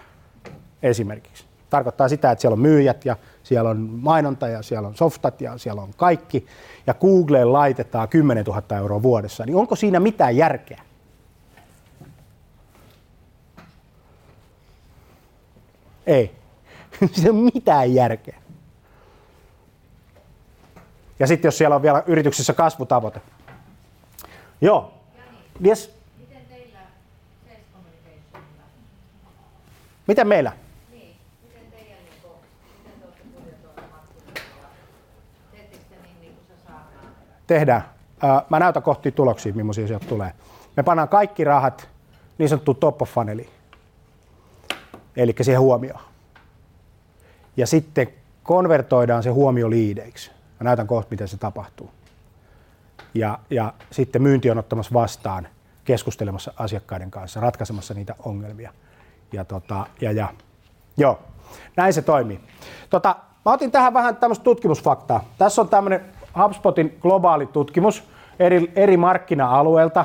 esimerkiksi, 0.82 1.45
tarkoittaa 1.70 2.08
sitä, 2.08 2.30
että 2.30 2.40
siellä 2.40 2.54
on 2.54 2.60
myyjät 2.60 3.04
ja 3.04 3.16
siellä 3.42 3.70
on 3.70 3.76
mainonta 3.78 4.48
ja 4.48 4.62
siellä 4.62 4.88
on 4.88 4.96
softat 4.96 5.40
ja 5.40 5.58
siellä 5.58 5.82
on 5.82 5.90
kaikki, 5.96 6.46
ja 6.86 6.94
Googleen 6.94 7.52
laitetaan 7.52 8.08
10 8.08 8.44
000 8.44 8.76
euroa 8.76 9.02
vuodessa, 9.02 9.46
niin 9.46 9.56
onko 9.56 9.76
siinä 9.76 10.00
mitään 10.00 10.36
järkeä? 10.36 10.82
Ei. 16.06 16.34
se 17.22 17.30
on 17.30 17.36
mitään 17.36 17.94
järkeä. 17.94 18.38
Ja 21.18 21.26
sitten 21.26 21.48
jos 21.48 21.58
siellä 21.58 21.76
on 21.76 21.82
vielä 21.82 22.02
yrityksessä 22.06 22.52
kasvutavoite. 22.52 23.20
Joo. 24.60 24.94
Yes. 25.66 25.96
Miten 30.06 30.28
meillä? 30.28 30.52
Tehdään. 37.46 37.82
Mä 38.50 38.58
näytän 38.58 38.82
kohti 38.82 39.12
tuloksia, 39.12 39.54
millaisia 39.54 39.86
sieltä 39.86 40.06
tulee. 40.06 40.32
Me 40.76 40.82
pannaan 40.82 41.08
kaikki 41.08 41.44
rahat 41.44 41.88
niin 42.38 42.48
sanottu 42.48 42.74
top 42.74 43.02
of 43.02 43.10
funneliin. 43.10 43.48
Eli 45.16 45.34
siihen 45.40 45.60
huomioon. 45.60 46.00
Ja 47.56 47.66
sitten 47.66 48.08
konvertoidaan 48.42 49.22
se 49.22 49.30
huomio 49.30 49.70
liideiksi. 49.70 50.30
Mä 50.30 50.64
näytän 50.64 50.86
kohta, 50.86 51.10
miten 51.10 51.28
se 51.28 51.36
tapahtuu. 51.36 51.90
Ja, 53.14 53.38
ja 53.50 53.72
sitten 53.90 54.22
myynti 54.22 54.50
on 54.50 54.58
ottamassa 54.58 54.94
vastaan, 54.94 55.48
keskustelemassa 55.84 56.52
asiakkaiden 56.56 57.10
kanssa, 57.10 57.40
ratkaisemassa 57.40 57.94
niitä 57.94 58.14
ongelmia. 58.18 58.72
Ja, 59.32 59.44
tota, 59.44 59.86
ja, 60.00 60.12
ja 60.12 60.28
joo, 60.96 61.18
näin 61.76 61.92
se 61.92 62.02
toimii. 62.02 62.40
Tota, 62.90 63.16
mä 63.44 63.52
otin 63.52 63.70
tähän 63.70 63.94
vähän 63.94 64.16
tämmöistä 64.16 64.44
tutkimusfaktaa. 64.44 65.24
Tässä 65.38 65.62
on 65.62 65.68
tämmöinen 65.68 66.15
HubSpotin 66.38 66.98
globaali 67.00 67.46
tutkimus 67.46 68.04
eri, 68.38 68.72
eri 68.76 68.96
markkina-alueilta, 68.96 70.04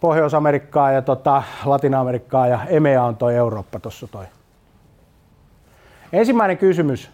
Pohjois-Amerikkaa 0.00 0.92
ja 0.92 1.02
tota, 1.02 1.42
Latina-Amerikkaa 1.64 2.46
ja 2.46 2.60
EMEA 2.68 3.02
on 3.02 3.16
toi 3.16 3.34
Eurooppa 3.34 3.80
tuossa 3.80 4.06
toi. 4.06 4.24
Ensimmäinen 6.12 6.58
kysymys, 6.58 7.10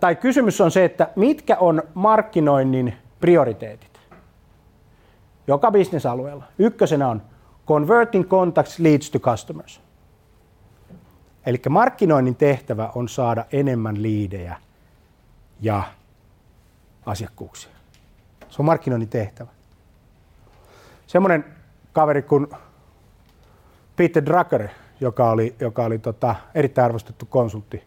tai 0.00 0.16
kysymys 0.16 0.60
on 0.60 0.70
se, 0.70 0.84
että 0.84 1.08
mitkä 1.16 1.56
on 1.56 1.82
markkinoinnin 1.94 2.94
prioriteetit 3.20 3.90
joka 5.46 5.70
bisnesalueella. 5.70 6.44
Ykkösenä 6.58 7.08
on 7.08 7.22
converting 7.66 8.28
contacts 8.28 8.78
leads 8.78 9.10
to 9.10 9.18
customers. 9.18 9.80
Eli 11.46 11.60
markkinoinnin 11.68 12.36
tehtävä 12.36 12.90
on 12.94 13.08
saada 13.08 13.44
enemmän 13.52 14.02
liidejä 14.02 14.56
ja 15.60 15.82
asiakkuuksia. 17.06 17.70
Se 18.48 18.56
on 18.58 18.66
markkinoinnin 18.66 19.08
tehtävä. 19.08 19.50
Semmoinen 21.06 21.44
kaveri 21.92 22.22
kuin 22.22 22.46
Peter 23.96 24.26
Drucker, 24.26 24.68
joka 25.00 25.30
oli, 25.30 25.54
joka 25.60 25.84
oli 25.84 25.98
tota, 25.98 26.34
erittäin 26.54 26.84
arvostettu 26.84 27.26
konsultti, 27.26 27.82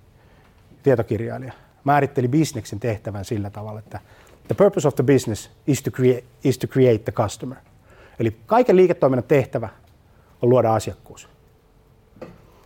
tietokirjailija, 0.84 1.54
määritteli 1.84 2.28
bisneksen 2.28 2.80
tehtävän 2.80 3.26
sillä 3.26 3.50
tavalla, 3.50 3.80
että 3.80 4.00
the 4.48 4.56
purpose 4.56 4.88
of 4.88 4.96
the 4.96 5.04
business 5.04 5.52
is 5.68 5.84
to 5.84 5.92
create, 5.92 6.24
is 6.44 6.58
to 6.58 6.68
create 6.68 7.04
the 7.04 7.12
customer. 7.12 7.58
Eli 8.20 8.38
kaiken 8.46 8.76
liiketoiminnan 8.76 9.28
tehtävä 9.28 9.70
on 10.42 10.50
luoda 10.50 10.74
asiakkuus. 10.74 11.30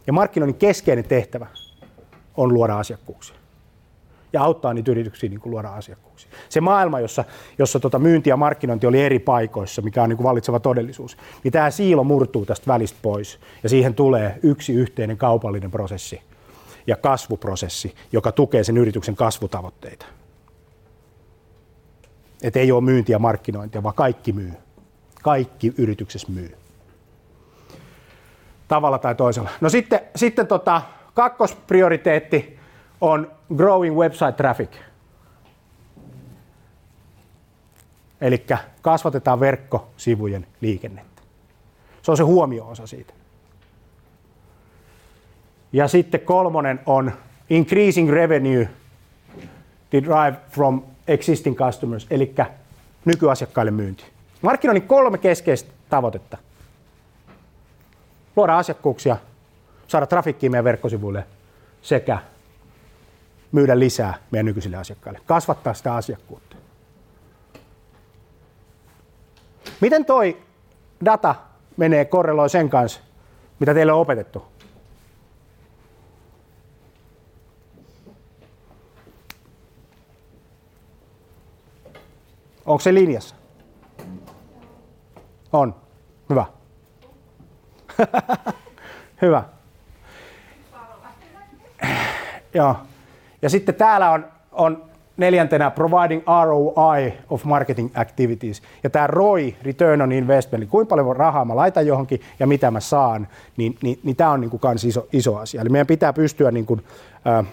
Ja 0.07 0.13
markkinoinnin 0.13 0.59
keskeinen 0.59 1.05
tehtävä 1.05 1.47
on 2.37 2.53
luoda 2.53 2.79
asiakkuuksia 2.79 3.35
ja 4.37 4.43
auttaa 4.43 4.73
niitä 4.73 4.91
yrityksiä 4.91 5.29
niin 5.29 5.39
kuin 5.39 5.51
luoda 5.51 5.69
asiakkuuksia. 5.69 6.31
Se 6.49 6.61
maailma, 6.61 6.99
jossa, 6.99 7.23
jossa 7.57 7.79
tota 7.79 7.99
myynti 7.99 8.29
ja 8.29 8.37
markkinointi 8.37 8.87
oli 8.87 9.01
eri 9.01 9.19
paikoissa, 9.19 9.81
mikä 9.81 10.03
on 10.03 10.09
niin 10.09 10.17
kuin 10.17 10.25
vallitseva 10.25 10.59
todellisuus, 10.59 11.17
niin 11.43 11.51
tämä 11.51 11.71
siilo 11.71 12.03
murtuu 12.03 12.45
tästä 12.45 12.67
välistä 12.67 12.99
pois 13.01 13.39
ja 13.63 13.69
siihen 13.69 13.93
tulee 13.93 14.39
yksi 14.43 14.73
yhteinen 14.73 15.17
kaupallinen 15.17 15.71
prosessi 15.71 16.21
ja 16.87 16.95
kasvuprosessi, 16.95 17.95
joka 18.11 18.31
tukee 18.31 18.63
sen 18.63 18.77
yrityksen 18.77 19.15
kasvutavoitteita. 19.15 20.05
Et 22.43 22.55
ei 22.55 22.71
ole 22.71 22.83
myyntiä 22.83 23.15
ja 23.15 23.19
markkinointia, 23.19 23.83
vaan 23.83 23.95
kaikki 23.95 24.33
myy. 24.33 24.53
Kaikki 25.23 25.73
yrityksessä 25.77 26.31
myy. 26.31 26.57
Tavalla 28.67 28.97
tai 28.97 29.15
toisella. 29.15 29.49
No 29.61 29.69
sitten, 29.69 29.99
sitten 30.15 30.47
tota, 30.47 30.81
kakkosprioriteetti 31.13 32.56
on 33.01 33.31
growing 33.55 33.95
website 33.95 34.31
traffic. 34.31 34.69
Eli 38.21 38.45
kasvatetaan 38.81 39.39
verkkosivujen 39.39 40.47
liikennettä. 40.61 41.21
Se 42.01 42.11
on 42.11 42.17
se 42.17 42.23
huomio-osa 42.23 42.87
siitä. 42.87 43.13
Ja 45.73 45.87
sitten 45.87 46.19
kolmonen 46.19 46.79
on 46.85 47.11
increasing 47.49 48.09
revenue 48.09 48.69
derived 49.91 50.39
from 50.49 50.83
existing 51.07 51.57
customers, 51.57 52.07
eli 52.09 52.35
nykyasiakkaille 53.05 53.71
myynti. 53.71 54.03
Markkinoinnin 54.41 54.87
kolme 54.87 55.17
keskeistä 55.17 55.71
tavoitetta. 55.89 56.37
Luoda 58.35 58.57
asiakkuuksia, 58.57 59.17
saada 59.87 60.05
trafikkiä 60.05 60.49
meidän 60.49 60.63
verkkosivuille 60.63 61.23
sekä 61.81 62.19
myydä 63.51 63.79
lisää 63.79 64.13
meidän 64.31 64.45
nykyisille 64.45 64.77
asiakkaille, 64.77 65.21
kasvattaa 65.25 65.73
sitä 65.73 65.95
asiakkuutta. 65.95 66.55
Miten 69.81 70.05
toi 70.05 70.37
data 71.05 71.35
menee 71.77 72.05
korreloi 72.05 72.49
sen 72.49 72.69
kanssa, 72.69 72.99
mitä 73.59 73.73
teille 73.73 73.91
on 73.91 74.01
opetettu? 74.01 74.45
Onko 82.65 82.79
se 82.79 82.93
linjassa? 82.93 83.35
On. 85.53 85.75
Hyvä. 86.29 86.45
Hyvä. 89.21 89.43
Joo. 92.53 92.75
Ja 93.41 93.49
sitten 93.49 93.75
täällä 93.75 94.11
on, 94.11 94.25
on 94.51 94.83
neljäntenä 95.17 95.71
providing 95.71 96.23
ROI 96.45 97.13
of 97.29 97.43
marketing 97.43 97.89
activities. 97.95 98.61
Ja 98.83 98.89
tämä 98.89 99.07
ROI, 99.07 99.55
return 99.61 100.01
on 100.01 100.11
investment, 100.11 100.61
eli 100.61 100.69
kuinka 100.69 100.89
paljon 100.89 101.15
rahaa 101.15 101.45
mä 101.45 101.55
laitan 101.55 101.87
johonkin 101.87 102.21
ja 102.39 102.47
mitä 102.47 102.71
mä 102.71 102.79
saan, 102.79 103.27
niin, 103.57 103.77
niin, 103.81 103.99
niin 104.03 104.15
tämä 104.15 104.31
on 104.31 104.41
niin 104.41 104.49
kuin 104.49 104.61
iso, 104.87 105.07
iso 105.13 105.35
asia. 105.35 105.61
Eli 105.61 105.69
meidän 105.69 105.87
pitää 105.87 106.13
pystyä 106.13 106.51
niin 106.51 106.65
kuin, 106.65 106.83
äh, 107.27 107.45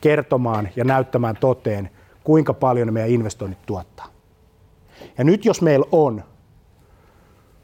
kertomaan 0.00 0.68
ja 0.76 0.84
näyttämään 0.84 1.36
toteen, 1.36 1.90
kuinka 2.24 2.54
paljon 2.54 2.92
meidän 2.92 3.10
investoinnit 3.10 3.66
tuottaa. 3.66 4.06
Ja 5.18 5.24
nyt 5.24 5.44
jos 5.44 5.62
meillä 5.62 5.86
on 5.92 6.24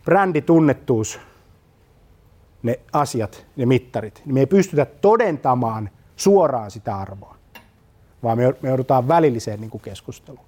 bränditunnettuus, 0.05 1.21
ne 2.62 2.81
asiat, 2.93 3.47
ne 3.57 3.67
mittarit, 3.67 4.23
niin 4.25 4.35
me 4.35 4.41
ei 4.41 4.47
pystytä 4.47 4.85
todentamaan 4.85 5.91
suoraan 6.17 6.71
sitä 6.71 6.97
arvoa, 6.97 7.37
vaan 8.23 8.39
me 8.39 8.55
joudutaan 8.62 9.09
välilliseen 9.09 9.61
niin 9.61 9.71
kuin 9.71 9.81
keskusteluun. 9.81 10.47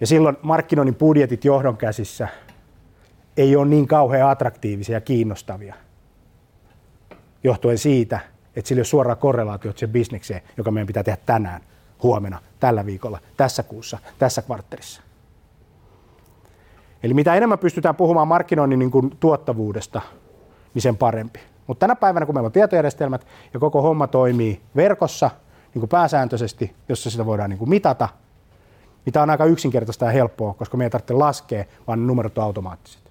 Ja 0.00 0.06
silloin 0.06 0.36
markkinoinnin 0.42 0.94
budjetit 0.94 1.44
johdon 1.44 1.76
käsissä 1.76 2.28
ei 3.36 3.56
ole 3.56 3.66
niin 3.66 3.88
kauhean 3.88 4.30
attraktiivisia 4.30 4.96
ja 4.96 5.00
kiinnostavia, 5.00 5.74
johtuen 7.44 7.78
siitä, 7.78 8.20
että 8.56 8.68
sillä 8.68 8.78
ei 8.78 8.80
ole 8.80 8.86
suoraa 8.86 9.16
korrelaatiota 9.16 9.78
sen 9.78 9.90
bisnekseen, 9.90 10.42
joka 10.56 10.70
meidän 10.70 10.86
pitää 10.86 11.02
tehdä 11.02 11.18
tänään, 11.26 11.60
huomenna, 12.02 12.42
tällä 12.60 12.86
viikolla, 12.86 13.18
tässä 13.36 13.62
kuussa, 13.62 13.98
tässä 14.18 14.42
kvartterissa. 14.42 15.02
Eli 17.02 17.14
mitä 17.14 17.34
enemmän 17.34 17.58
pystytään 17.58 17.96
puhumaan 17.96 18.28
markkinoinnin 18.28 18.78
niin 18.78 18.90
kuin 18.90 19.16
tuottavuudesta, 19.20 20.00
niin 20.74 20.82
sen 20.82 20.96
parempi. 20.96 21.40
Mutta 21.72 21.80
tänä 21.80 21.96
päivänä, 21.96 22.26
kun 22.26 22.34
meillä 22.34 22.46
on 22.46 22.52
tietojärjestelmät 22.52 23.26
ja 23.54 23.60
koko 23.60 23.82
homma 23.82 24.06
toimii 24.06 24.62
verkossa 24.76 25.30
niin 25.74 25.80
kuin 25.80 25.88
pääsääntöisesti, 25.88 26.76
jossa 26.88 27.10
sitä 27.10 27.26
voidaan 27.26 27.50
niin 27.50 27.58
kuin 27.58 27.68
mitata, 27.68 28.08
niin 29.04 29.12
tämä 29.12 29.22
on 29.22 29.30
aika 29.30 29.44
yksinkertaista 29.44 30.04
ja 30.04 30.10
helppoa, 30.10 30.54
koska 30.54 30.76
me 30.76 30.84
ei 30.84 30.90
tarvitse 30.90 31.14
laskea, 31.14 31.64
vaan 31.86 32.00
ne 32.00 32.06
numerot 32.06 32.38
on 32.38 32.44
automaattiset. 32.44 33.02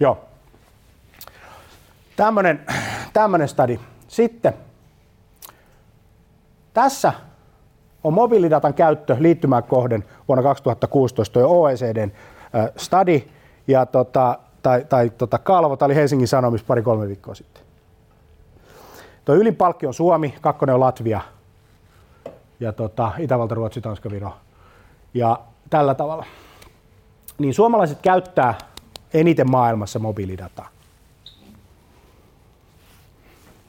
Joo. 0.00 0.18
Tämmöinen, 2.16 2.66
tämmöinen 3.12 3.48
stadi. 3.48 3.80
Sitten 4.08 4.54
tässä 6.74 7.12
on 8.04 8.14
mobiilidatan 8.14 8.74
käyttö 8.74 9.16
liittymään 9.18 9.64
kohden 9.64 10.04
vuonna 10.28 10.42
2016 10.42 11.32
tuo 11.32 11.62
OECDn 11.62 12.12
äh, 12.54 12.70
study 12.76 13.22
ja 13.66 13.86
tota, 13.86 14.38
tai, 14.62 14.84
tai 14.88 15.10
tota, 15.10 15.38
kalvo, 15.38 15.76
tämä 15.76 15.86
oli 15.86 15.94
Helsingin 15.94 16.28
Sanomissa 16.28 16.66
pari-kolme 16.66 17.08
viikkoa 17.08 17.34
sitten. 17.34 17.62
Tuo 19.24 19.34
ylin 19.34 19.56
palkki 19.56 19.86
on 19.86 19.94
Suomi, 19.94 20.34
kakkonen 20.40 20.74
on 20.74 20.80
Latvia 20.80 21.20
ja 22.60 22.72
tota, 22.72 23.12
Itävalta, 23.18 23.54
Ruotsi, 23.54 23.80
Tanska, 23.80 24.10
Viro. 24.10 24.32
Ja 25.14 25.40
tällä 25.70 25.94
tavalla. 25.94 26.26
Niin 27.38 27.54
suomalaiset 27.54 27.98
käyttää 28.02 28.54
eniten 29.14 29.50
maailmassa 29.50 29.98
mobiilidataa. 29.98 30.68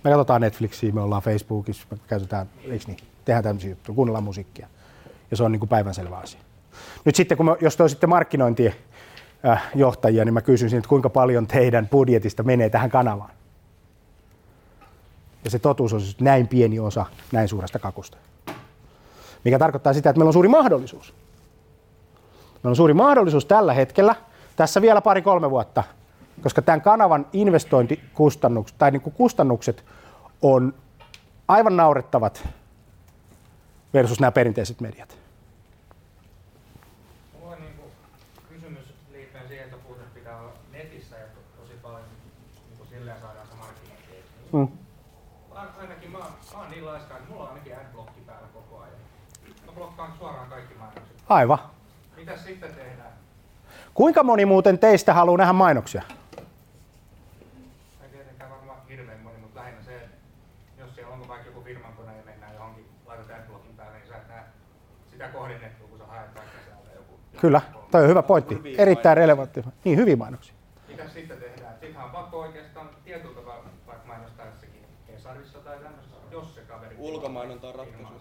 Me 0.03 0.09
katsotaan 0.09 0.41
Netflixiä, 0.41 0.91
me 0.91 1.01
ollaan 1.01 1.21
Facebookissa, 1.21 1.87
me 1.91 1.97
käytetään, 2.07 2.49
eikö 2.63 2.85
niin, 2.87 2.97
tehdään 3.25 3.43
tämmöisiä 3.43 3.69
juttuja, 3.69 3.95
kuunnellaan 3.95 4.23
musiikkia. 4.23 4.67
Ja 5.31 5.37
se 5.37 5.43
on 5.43 5.51
niin 5.51 5.59
kuin 5.59 5.69
päivänselvä 5.69 6.17
asia. 6.17 6.39
Nyt 7.05 7.15
sitten, 7.15 7.37
kun 7.37 7.45
me, 7.45 7.55
jos 7.61 7.77
te 7.77 7.83
olisitte 7.83 8.07
markkinointijohtajia, 9.43 10.25
niin 10.25 10.33
mä 10.33 10.41
kysyisin, 10.41 10.77
että 10.77 10.89
kuinka 10.89 11.09
paljon 11.09 11.47
teidän 11.47 11.87
budjetista 11.87 12.43
menee 12.43 12.69
tähän 12.69 12.89
kanavaan. 12.89 13.31
Ja 15.43 15.49
se 15.49 15.59
totuus 15.59 15.93
on 15.93 16.01
siis 16.01 16.19
näin 16.19 16.47
pieni 16.47 16.79
osa 16.79 17.05
näin 17.31 17.47
suuresta 17.47 17.79
kakusta. 17.79 18.17
Mikä 19.43 19.59
tarkoittaa 19.59 19.93
sitä, 19.93 20.09
että 20.09 20.19
meillä 20.19 20.29
on 20.29 20.33
suuri 20.33 20.49
mahdollisuus. 20.49 21.13
Meillä 22.53 22.69
on 22.69 22.75
suuri 22.75 22.93
mahdollisuus 22.93 23.45
tällä 23.45 23.73
hetkellä, 23.73 24.15
tässä 24.55 24.81
vielä 24.81 25.01
pari-kolme 25.01 25.49
vuotta, 25.49 25.83
koska 26.43 26.61
tämän 26.61 26.81
kanavan 26.81 27.25
investointikustannukset 27.33 28.77
tai 28.77 28.91
niin 28.91 29.01
kuin 29.01 29.13
kustannukset 29.13 29.85
on 30.41 30.73
aivan 31.47 31.77
naurettavat 31.77 32.47
versus 33.93 34.19
nämä 34.19 34.31
perinteiset 34.31 34.81
mediat. 34.81 35.17
Mulla 37.39 37.55
on 37.55 37.61
niin 37.61 37.73
kuin 37.75 37.91
kysymys 38.49 38.93
liittyen 39.11 39.47
siihen, 39.47 39.65
että 39.65 39.77
puhut, 39.77 39.97
että 39.97 40.13
pitää 40.13 40.39
olla 40.39 40.53
netissä 40.71 41.15
ja 41.15 41.25
tosi 41.61 41.73
paljon 41.81 42.03
niin 42.69 42.77
kuin 42.77 42.89
silleen 42.89 43.21
saadaan 43.21 43.47
se 43.47 43.55
markkinointi. 43.55 44.23
Mm. 44.51 44.67
Ainakin 45.79 46.11
mä, 46.11 46.17
mä 46.17 46.59
oon 46.59 46.69
niin 46.69 46.85
laiska, 46.85 47.17
että 47.17 47.29
mulla 47.29 47.43
on 47.43 47.49
ainakin 47.49 47.77
adblocki 47.77 48.21
päällä 48.21 48.47
koko 48.53 48.79
ajan. 48.81 48.95
Mä 49.65 49.71
blokkaan 49.71 50.13
suoraan 50.19 50.49
kaikki 50.49 50.73
mainokset. 50.73 51.12
Aivan. 51.29 51.59
Mitä 52.15 52.37
sitten 52.37 52.73
tehdään? 52.75 53.13
Kuinka 53.93 54.23
moni 54.23 54.45
muuten 54.45 54.79
teistä 54.79 55.13
haluaa 55.13 55.37
nähdä 55.37 55.53
mainoksia? 55.53 56.01
Ei 58.03 58.09
tietenkään 58.11 58.49
varmaan 58.51 58.77
hirveän 58.89 59.19
moni, 59.19 59.37
mutta 59.37 59.59
lähinnä 59.59 59.83
se, 59.83 59.95
että 59.95 60.17
jos 60.77 60.95
siellä 60.95 61.13
on 61.13 61.27
vaikka 61.27 61.47
joku 61.47 61.61
firman 61.61 61.93
kone 61.93 62.17
ja 62.17 62.23
mennään 62.25 62.53
johonkin, 62.53 62.85
laitetaan 63.05 63.39
adblockin 63.39 63.75
päälle, 63.77 63.97
niin 63.97 64.07
sä 64.07 64.17
et 64.17 64.27
näe 64.27 64.43
sitä 65.11 65.27
kohdennettua, 65.27 65.87
kun 65.87 65.97
sä 65.97 66.05
haet 66.05 66.35
vaikka 66.35 66.57
sieltä 66.65 66.95
joku. 66.95 67.19
Kyllä, 67.41 67.61
toi 67.91 68.03
on 68.03 68.09
hyvä 68.09 68.23
pointti. 68.23 68.75
Erittäin 68.77 69.17
relevantti. 69.17 69.65
Niin, 69.83 69.97
hyvin 69.97 70.17
mainoksia. 70.17 70.53
Mitä 70.87 71.09
sitten 71.09 71.37
tehdään? 71.37 71.73
Sittenhän 71.73 72.05
on 72.05 72.11
pakko 72.11 72.39
oikeastaan 72.39 72.89
tietyllä 73.05 73.35
tavalla 73.35 73.63
vaikka 73.87 74.07
mainostaa 74.07 74.45
jossakin 74.45 74.85
Hesarissa 75.13 75.59
tai 75.59 75.77
tämmöisessä, 75.77 76.15
jos 76.31 76.55
se 76.55 76.61
kaveri... 76.61 76.95
Ulkomainonta 76.99 77.67
on 77.67 77.75
ratkaisu. 77.75 78.12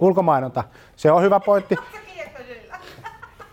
Ulkomainonta. 0.00 0.64
Se 0.96 1.12
on 1.12 1.22
hyvä 1.22 1.40
pointti. 1.40 1.76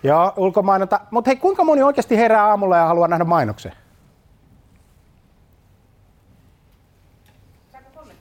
Joo, 0.04 0.34
ulkomainonta. 0.38 1.00
Mutta 1.12 1.30
hei, 1.30 1.36
kuinka 1.36 1.64
moni 1.64 1.84
oikeasti 1.84 2.18
herää 2.18 2.46
aamulla 2.46 2.78
ja 2.78 2.86
haluaa 2.86 3.08
nähdä 3.08 3.24
mainoksen? 3.24 3.74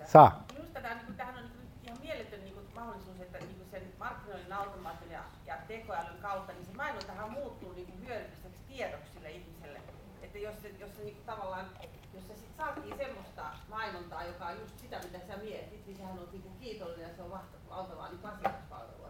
Saa. 0.05 0.45
Minusta 0.53 0.81
tämä, 0.81 0.95
niin 0.95 1.17
tähän 1.17 1.35
on 1.37 1.43
niin 1.45 1.69
ihan 1.85 1.99
mieletön 2.03 2.41
niin 2.41 2.55
kuin, 2.55 2.67
mahdollisuus, 2.75 3.21
että 3.21 3.39
niin 3.39 3.57
kuin 3.57 3.69
sen 3.71 3.83
markkinoinnin 3.99 4.53
automaatin 4.53 5.11
ja, 5.11 5.21
ja 5.47 5.55
tekoälyn 5.69 6.23
kautta, 6.23 6.53
niin 6.53 6.67
se 6.67 6.77
mainontahan 6.77 7.31
muuttuu 7.31 7.73
niin 7.73 7.87
kuin 7.87 8.09
hyödylliseksi 8.09 8.61
tiedoksi 8.69 9.13
sille 9.15 9.31
ihmiselle. 9.31 9.81
Että 10.23 10.39
jos 10.39 10.63
se, 10.63 10.69
jos 10.81 10.97
se 10.97 11.03
niin 11.03 11.15
kuin, 11.15 11.27
tavallaan, 11.27 11.67
jos 12.15 12.27
se 12.27 12.35
sit 12.35 12.57
saatiin 12.57 12.97
semmoista 12.97 13.43
mainontaa, 13.71 14.25
joka 14.25 14.47
on 14.47 14.61
just 14.61 14.79
sitä, 14.79 15.01
mitä 15.05 15.19
sä 15.27 15.37
mietit, 15.43 15.87
niin 15.87 15.97
sehän 15.97 16.19
on 16.19 16.29
niin 16.33 16.43
kuin 16.43 16.57
kiitollinen 16.61 17.09
ja 17.09 17.15
se 17.17 17.23
on 17.23 17.31
valtavaa 17.71 18.09
niin 18.09 18.27
asiakaspalvelua. 18.27 19.05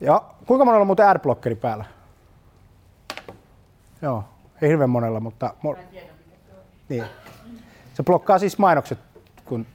Joo. 0.00 0.34
Kuinka 0.46 0.64
monella 0.64 0.80
on 0.80 0.86
muuten 0.86 1.08
adblockeri 1.08 1.54
päällä? 1.54 1.84
Joo, 4.02 4.24
ei 4.62 4.68
hirveän 4.68 4.90
monella, 4.90 5.20
mutta... 5.20 5.54
Mo- 5.66 5.78
niin. 6.88 7.04
Se 7.94 8.02
blokkaa 8.02 8.38
siis 8.38 8.58
mainokset, 8.58 8.98
kun 9.44 9.66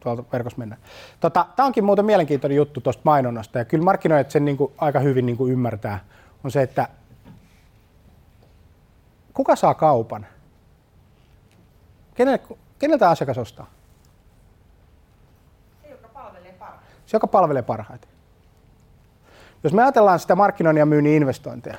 tuolta 0.00 0.24
verkossa 0.32 0.58
mennään. 0.58 0.80
Tota, 1.20 1.46
Tämä 1.56 1.66
onkin 1.66 1.84
muuten 1.84 2.04
mielenkiintoinen 2.04 2.56
juttu 2.56 2.80
tuosta 2.80 3.02
mainonnasta, 3.04 3.58
ja 3.58 3.64
kyllä 3.64 3.84
markkinoijat 3.84 4.30
sen 4.30 4.44
niin 4.44 4.56
kuin 4.56 4.72
aika 4.78 4.98
hyvin 4.98 5.26
niin 5.26 5.36
kuin 5.36 5.52
ymmärtää, 5.52 5.98
on 6.44 6.50
se, 6.50 6.62
että 6.62 6.88
kuka 9.34 9.56
saa 9.56 9.74
kaupan? 9.74 10.26
Kenelle, 12.14 12.40
keneltä 12.78 13.10
asiakas 13.10 13.38
ostaa? 13.38 13.66
Se, 15.82 15.88
joka 15.88 16.08
palvelee 16.08 16.52
parhaiten. 16.52 16.96
Se, 17.06 17.16
joka 17.16 17.26
palvelee 17.26 17.62
parhaiten. 17.62 18.09
Jos 19.64 19.72
me 19.72 19.82
ajatellaan 19.82 20.20
sitä 20.20 20.36
markkinoinnin 20.36 20.80
ja 20.80 20.86
myynnin 20.86 21.12
investointeja, 21.12 21.76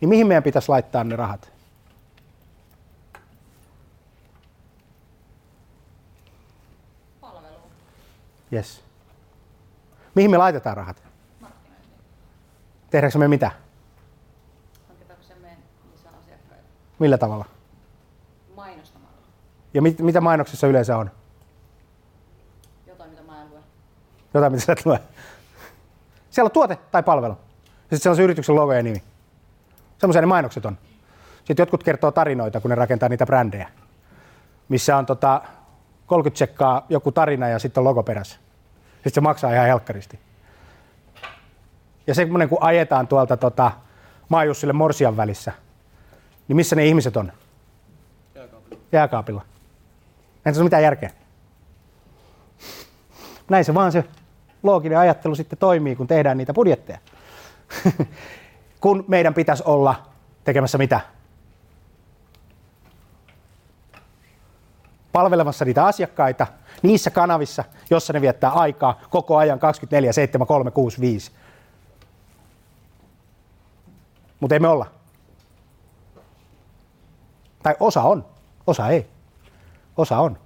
niin 0.00 0.08
mihin 0.08 0.26
meidän 0.26 0.42
pitäisi 0.42 0.68
laittaa 0.68 1.04
ne 1.04 1.16
rahat? 1.16 1.52
Palveluun. 7.20 7.70
Yes. 8.52 8.82
Mihin 10.14 10.30
me 10.30 10.38
laitetaan 10.38 10.76
rahat? 10.76 11.02
Tehdäänkö 12.90 13.18
me 13.18 13.28
mitä? 13.28 13.50
Hankitaanko 14.88 15.24
se 15.24 15.34
meidän 15.34 15.58
lisää 15.92 16.12
asiakkaita? 16.22 16.64
Millä 16.98 17.18
tavalla? 17.18 17.44
Mainostamalla. 18.56 19.16
Ja 19.74 19.82
mit, 19.82 19.98
mitä 19.98 20.20
mainoksissa 20.20 20.66
yleensä 20.66 20.96
on? 20.96 21.10
Jotain, 22.86 23.10
mitä 23.10 23.22
mä 23.22 23.42
en 23.42 23.50
lue. 23.50 23.60
Jotain, 24.34 24.52
mitä 24.52 24.64
sä 24.64 24.72
et 24.72 24.86
lue. 24.86 25.00
Siellä 26.38 26.48
on 26.48 26.52
tuote 26.52 26.76
tai 26.76 27.02
palvelu. 27.02 27.32
Ja 27.32 27.38
sitten 27.80 27.98
siellä 27.98 28.12
on 28.12 28.16
se 28.16 28.22
yrityksen 28.22 28.54
logo 28.54 28.72
ja 28.72 28.82
nimi. 28.82 29.02
Semmoisia 29.98 30.20
ne 30.20 30.26
mainokset 30.26 30.66
on. 30.66 30.78
Sitten 31.36 31.62
jotkut 31.62 31.84
kertoo 31.84 32.10
tarinoita, 32.10 32.60
kun 32.60 32.68
ne 32.68 32.74
rakentaa 32.74 33.08
niitä 33.08 33.26
brändejä. 33.26 33.68
Missä 34.68 34.96
on 34.96 35.06
tota 35.06 35.42
30 36.06 36.34
tsekkaa 36.34 36.86
joku 36.88 37.12
tarina 37.12 37.48
ja 37.48 37.58
sitten 37.58 37.80
on 37.80 37.84
logo 37.84 38.02
perässä. 38.02 38.38
Sitten 38.94 39.12
se 39.12 39.20
maksaa 39.20 39.52
ihan 39.52 39.66
helkkaristi. 39.66 40.18
Ja 42.06 42.14
semmoinen, 42.14 42.48
kun 42.48 42.58
ajetaan 42.60 43.08
tuolta 43.08 43.36
tota, 43.36 43.72
Maajussille 44.28 44.72
Morsian 44.72 45.16
välissä, 45.16 45.52
niin 46.48 46.56
missä 46.56 46.76
ne 46.76 46.86
ihmiset 46.86 47.16
on? 47.16 47.32
Jääkaapilla. 48.34 48.80
Jääkaapilla. 48.92 49.42
Ei 50.36 50.42
tässä 50.42 50.60
ole 50.60 50.66
mitään 50.66 50.82
järkeä. 50.82 51.10
Näin 53.48 53.64
se 53.64 53.74
vaan 53.74 53.92
se 53.92 54.04
looginen 54.68 54.98
ajattelu 54.98 55.34
sitten 55.34 55.58
toimii, 55.58 55.96
kun 55.96 56.06
tehdään 56.06 56.38
niitä 56.38 56.54
budjetteja. 56.54 56.98
kun 58.80 59.04
meidän 59.08 59.34
pitäisi 59.34 59.62
olla 59.66 59.94
tekemässä 60.44 60.78
mitä? 60.78 61.00
Palvelemassa 65.12 65.64
niitä 65.64 65.84
asiakkaita 65.84 66.46
niissä 66.82 67.10
kanavissa, 67.10 67.64
jossa 67.90 68.12
ne 68.12 68.20
viettää 68.20 68.50
aikaa 68.50 69.00
koko 69.10 69.36
ajan 69.36 69.58
24, 69.58 70.12
7, 70.12 70.46
3, 70.46 70.70
6, 70.70 71.00
5. 71.00 71.32
Mutta 74.40 74.54
ei 74.54 74.60
me 74.60 74.68
olla. 74.68 74.86
Tai 77.62 77.76
osa 77.80 78.02
on, 78.02 78.24
osa 78.66 78.88
ei. 78.88 79.06
Osa 79.96 80.18
on. 80.18 80.38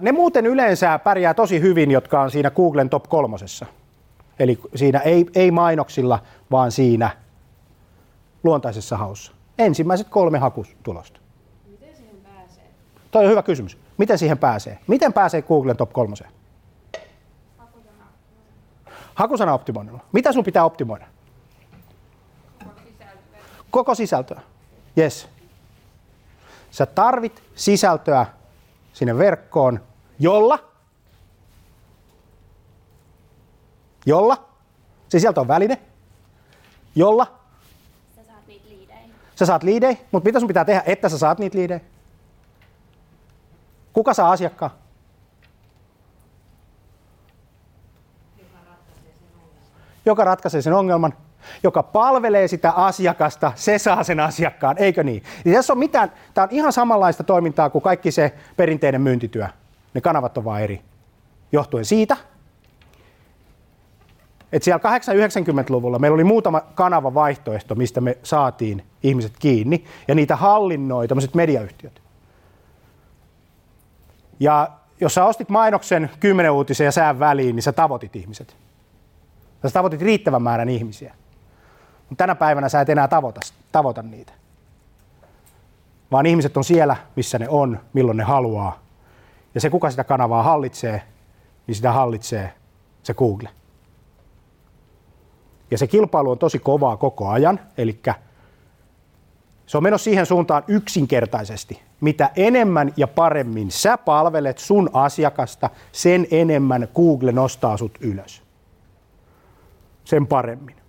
Ne 0.00 0.12
muuten 0.12 0.46
yleensä 0.46 0.98
pärjää 0.98 1.34
tosi 1.34 1.60
hyvin, 1.60 1.90
jotka 1.90 2.20
on 2.20 2.30
siinä 2.30 2.50
Googlen 2.50 2.90
top 2.90 3.04
kolmosessa. 3.08 3.66
Eli 4.38 4.60
siinä 4.74 4.98
ei, 4.98 5.26
ei 5.34 5.50
mainoksilla, 5.50 6.22
vaan 6.50 6.72
siinä 6.72 7.10
luontaisessa 8.44 8.96
haussa. 8.96 9.32
Ensimmäiset 9.58 10.08
kolme 10.08 10.38
hakutulosta. 10.38 11.20
Miten 11.70 11.96
siihen 11.96 12.16
pääsee? 12.24 12.64
Toi 13.10 13.24
on 13.24 13.30
hyvä 13.30 13.42
kysymys. 13.42 13.78
Miten 13.98 14.18
siihen 14.18 14.38
pääsee? 14.38 14.78
Miten 14.86 15.12
pääsee 15.12 15.42
Googlen 15.42 15.76
top 15.76 15.92
kolmoseen? 15.92 16.30
Hakusana 19.14 19.54
optimoinnilla. 19.54 20.00
Mitä 20.12 20.32
sun 20.32 20.44
pitää 20.44 20.64
optimoida? 20.64 21.06
Koko 23.70 23.94
sisältöä. 23.94 24.40
Yes. 24.98 25.28
Sä 26.70 26.86
tarvit 26.86 27.42
sisältöä 27.54 28.26
sinne 28.92 29.18
verkkoon, 29.18 29.80
jolla, 30.18 30.70
jolla, 34.06 34.48
se 35.08 35.18
sisältö 35.18 35.40
on 35.40 35.48
väline, 35.48 35.80
jolla 36.94 37.40
Sä 38.16 38.24
saat 38.24 38.46
niitä 38.46 38.68
liidejä. 38.68 38.98
sä 39.36 39.46
saat 39.46 39.62
liidejä, 39.62 39.96
mutta 40.12 40.28
mitä 40.28 40.40
sun 40.40 40.48
pitää 40.48 40.64
tehdä, 40.64 40.82
että 40.86 41.08
sä 41.08 41.18
saat 41.18 41.38
niitä 41.38 41.58
liidejä? 41.58 41.80
Kuka 43.92 44.14
saa 44.14 44.30
asiakkaan? 44.30 44.70
Joka 50.04 50.24
ratkaisee 50.24 50.62
sen 50.62 50.72
ongelman, 50.72 51.12
joka 51.62 51.82
palvelee 51.82 52.48
sitä 52.48 52.70
asiakasta, 52.70 53.52
se 53.54 53.78
saa 53.78 54.04
sen 54.04 54.20
asiakkaan, 54.20 54.78
eikö 54.78 55.04
niin? 55.04 55.22
Niin 55.44 55.56
tässä 55.56 55.72
on 55.72 55.78
mitään, 55.78 56.12
tämä 56.34 56.42
on 56.44 56.48
ihan 56.52 56.72
samanlaista 56.72 57.24
toimintaa 57.24 57.70
kuin 57.70 57.82
kaikki 57.82 58.10
se 58.10 58.32
perinteinen 58.56 59.00
myyntityö. 59.00 59.46
Ne 59.94 60.00
kanavat 60.00 60.38
on 60.38 60.44
vaan 60.44 60.62
eri. 60.62 60.80
Johtuen 61.52 61.84
siitä, 61.84 62.16
että 64.52 64.64
siellä 64.64 64.98
80-90-luvulla 64.98 65.98
meillä 65.98 66.14
oli 66.14 66.24
muutama 66.24 66.60
kanava 66.60 67.14
vaihtoehto, 67.14 67.74
mistä 67.74 68.00
me 68.00 68.18
saatiin 68.22 68.84
ihmiset 69.02 69.32
kiinni, 69.38 69.84
ja 70.08 70.14
niitä 70.14 70.36
hallinnoi 70.36 71.08
tämmöiset 71.08 71.34
mediayhtiöt. 71.34 72.02
Ja 74.40 74.68
jos 75.00 75.14
sä 75.14 75.24
ostit 75.24 75.48
mainoksen 75.48 76.10
10 76.20 76.52
uutisen 76.52 76.84
ja 76.84 76.92
sään 76.92 77.18
väliin, 77.18 77.56
niin 77.56 77.62
sä 77.62 77.72
tavoitit 77.72 78.16
ihmiset. 78.16 78.56
Sä 79.62 79.70
tavoitit 79.72 80.02
riittävän 80.02 80.42
määrän 80.42 80.68
ihmisiä. 80.68 81.14
Mutta 82.10 82.22
tänä 82.22 82.34
päivänä 82.34 82.68
sä 82.68 82.80
et 82.80 82.88
enää 82.88 83.08
tavoita, 83.08 83.40
tavoita 83.72 84.02
niitä. 84.02 84.32
Vaan 86.12 86.26
ihmiset 86.26 86.56
on 86.56 86.64
siellä, 86.64 86.96
missä 87.16 87.38
ne 87.38 87.48
on, 87.48 87.80
milloin 87.92 88.16
ne 88.16 88.24
haluaa. 88.24 88.78
Ja 89.54 89.60
se, 89.60 89.70
kuka 89.70 89.90
sitä 89.90 90.04
kanavaa 90.04 90.42
hallitsee, 90.42 91.02
niin 91.66 91.74
sitä 91.74 91.92
hallitsee 91.92 92.52
se 93.02 93.14
Google. 93.14 93.48
Ja 95.70 95.78
se 95.78 95.86
kilpailu 95.86 96.30
on 96.30 96.38
tosi 96.38 96.58
kovaa 96.58 96.96
koko 96.96 97.28
ajan, 97.28 97.60
eli 97.78 98.00
se 99.66 99.76
on 99.76 99.82
menossa 99.82 100.04
siihen 100.04 100.26
suuntaan 100.26 100.64
yksinkertaisesti. 100.68 101.82
Mitä 102.00 102.30
enemmän 102.36 102.92
ja 102.96 103.08
paremmin 103.08 103.70
sä 103.70 103.98
palvelet 103.98 104.58
sun 104.58 104.90
asiakasta, 104.92 105.70
sen 105.92 106.26
enemmän 106.30 106.88
Google 106.94 107.32
nostaa 107.32 107.76
sut 107.76 107.98
ylös. 108.00 108.42
Sen 110.04 110.26
paremmin. 110.26 110.79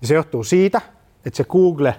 Ja 0.00 0.06
se 0.06 0.14
johtuu 0.14 0.44
siitä, 0.44 0.80
että 1.24 1.36
se 1.36 1.44
Google 1.44 1.94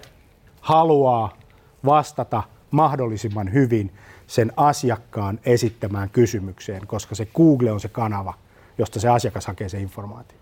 haluaa 0.62 1.38
vastata 1.86 2.44
mahdollisimman 2.72 3.54
hyvin 3.54 3.94
sen 4.28 4.52
asiakkaan 4.58 5.40
esittämään 5.46 6.10
kysymykseen, 6.10 6.88
koska 6.88 7.16
se 7.16 7.26
Google 7.26 7.72
on 7.72 7.80
se 7.80 7.88
kanava, 7.88 8.34
josta 8.78 9.00
se 9.00 9.10
asiakas 9.10 9.48
hakee 9.48 9.70
se 9.70 9.80
informaatio. 9.80 10.38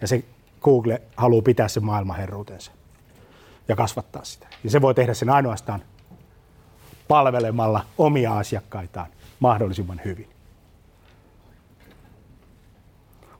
Ja 0.00 0.08
se 0.08 0.24
Google 0.62 1.02
haluaa 1.16 1.42
pitää 1.42 1.68
sen 1.68 1.84
maailmanherruutensa 1.84 2.72
ja 3.68 3.76
kasvattaa 3.76 4.24
sitä. 4.24 4.46
Ja 4.64 4.70
se 4.70 4.80
voi 4.80 4.94
tehdä 4.94 5.14
sen 5.14 5.30
ainoastaan 5.30 5.82
palvelemalla 7.08 7.84
omia 7.98 8.38
asiakkaitaan 8.38 9.06
mahdollisimman 9.40 10.00
hyvin. 10.04 10.28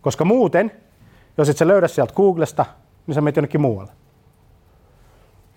Koska 0.01 0.25
muuten, 0.25 0.73
jos 1.39 1.49
et 1.49 1.57
sä 1.57 1.69
löydä 1.69 1.89
sieltä 1.89 2.15
Googlesta, 2.15 2.67
niin 3.07 3.14
sä 3.14 3.20
menet 3.20 3.36
jonnekin 3.36 3.61
muualle. 3.61 3.92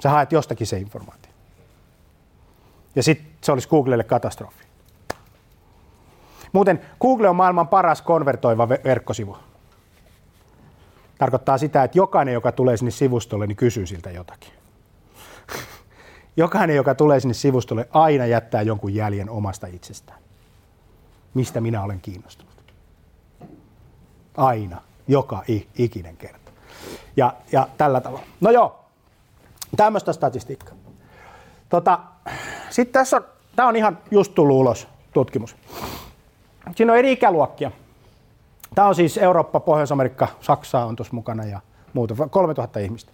Sä 0.03 0.09
haet 0.09 0.31
jostakin 0.31 0.67
se 0.67 0.77
informaatio. 0.77 1.31
Ja 2.95 3.03
sitten 3.03 3.27
se 3.41 3.51
olisi 3.51 3.69
Googlelle 3.69 4.03
katastrofi. 4.03 4.65
Muuten 6.53 6.81
Google 7.01 7.29
on 7.29 7.35
maailman 7.35 7.67
paras 7.67 8.01
konvertoiva 8.01 8.69
verkkosivu. 8.69 9.37
Tarkoittaa 11.17 11.57
sitä, 11.57 11.83
että 11.83 11.97
jokainen, 11.97 12.33
joka 12.33 12.51
tulee 12.51 12.77
sinne 12.77 12.91
sivustolle, 12.91 13.47
niin 13.47 13.55
kysyy 13.55 13.85
siltä 13.85 14.11
jotakin. 14.11 14.53
Jokainen, 16.37 16.75
joka 16.75 16.95
tulee 16.95 17.19
sinne 17.19 17.33
sivustolle, 17.33 17.87
aina 17.91 18.25
jättää 18.25 18.61
jonkun 18.61 18.95
jäljen 18.95 19.29
omasta 19.29 19.67
itsestään. 19.67 20.19
Mistä 21.33 21.61
minä 21.61 21.83
olen 21.83 22.01
kiinnostunut. 22.01 22.53
Aina. 24.37 24.81
Joka 25.07 25.43
ikinen 25.77 26.17
kerta. 26.17 26.44
Ja, 27.17 27.33
ja 27.51 27.67
tällä 27.77 28.01
tavalla. 28.01 28.25
No 28.41 28.51
joo, 28.51 28.79
tämmöistä 29.77 30.13
statistiikkaa. 30.13 30.75
Tota, 31.69 31.99
Sitten 32.69 32.93
tässä 32.93 33.17
on, 33.17 33.25
tämä 33.55 33.67
on 33.69 33.75
ihan 33.75 33.97
just 34.11 34.36
tullut 34.36 34.57
ulos 34.57 34.88
tutkimus. 35.13 35.55
Siinä 36.75 36.91
on 36.91 36.99
eri 36.99 37.11
ikäluokkia. 37.11 37.71
Tämä 38.75 38.88
on 38.88 38.95
siis 38.95 39.17
Eurooppa, 39.17 39.59
Pohjois-Amerikka, 39.59 40.27
Saksa 40.41 40.86
on 40.86 40.95
tuossa 40.95 41.13
mukana 41.13 41.45
ja 41.45 41.59
muuta, 41.93 42.15
3000 42.29 42.79
ihmistä. 42.79 43.11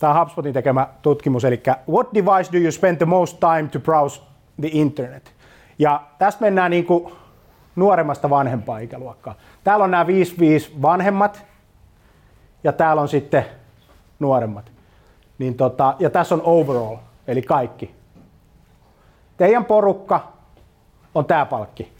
Tämä 0.00 0.12
on 0.12 0.18
HubSpotin 0.20 0.52
tekemä 0.52 0.88
tutkimus, 1.02 1.44
eli 1.44 1.62
What 1.88 2.14
device 2.14 2.52
do 2.52 2.58
you 2.58 2.72
spend 2.72 2.96
the 2.96 3.06
most 3.06 3.40
time 3.40 3.68
to 3.72 3.80
browse 3.80 4.20
the 4.60 4.68
internet? 4.72 5.32
Ja 5.78 6.02
tästä 6.18 6.40
mennään 6.40 6.70
niin 6.70 6.86
kuin 6.86 7.12
nuoremmasta 7.76 8.30
vanhempaa 8.30 8.78
ikäluokkaa. 8.78 9.34
Täällä 9.64 9.84
on 9.84 9.90
nämä 9.90 10.04
5-5 10.04 10.06
vanhemmat 10.82 11.44
ja 12.64 12.72
täällä 12.72 13.02
on 13.02 13.08
sitten 13.08 13.44
nuoremmat. 14.18 14.72
Niin 15.38 15.54
tota, 15.54 15.94
ja 15.98 16.10
tässä 16.10 16.34
on 16.34 16.42
overall, 16.44 16.96
eli 17.26 17.42
kaikki. 17.42 17.94
Teidän 19.36 19.64
porukka 19.64 20.32
on 21.14 21.24
tämä 21.24 21.46
palkki. 21.46 21.92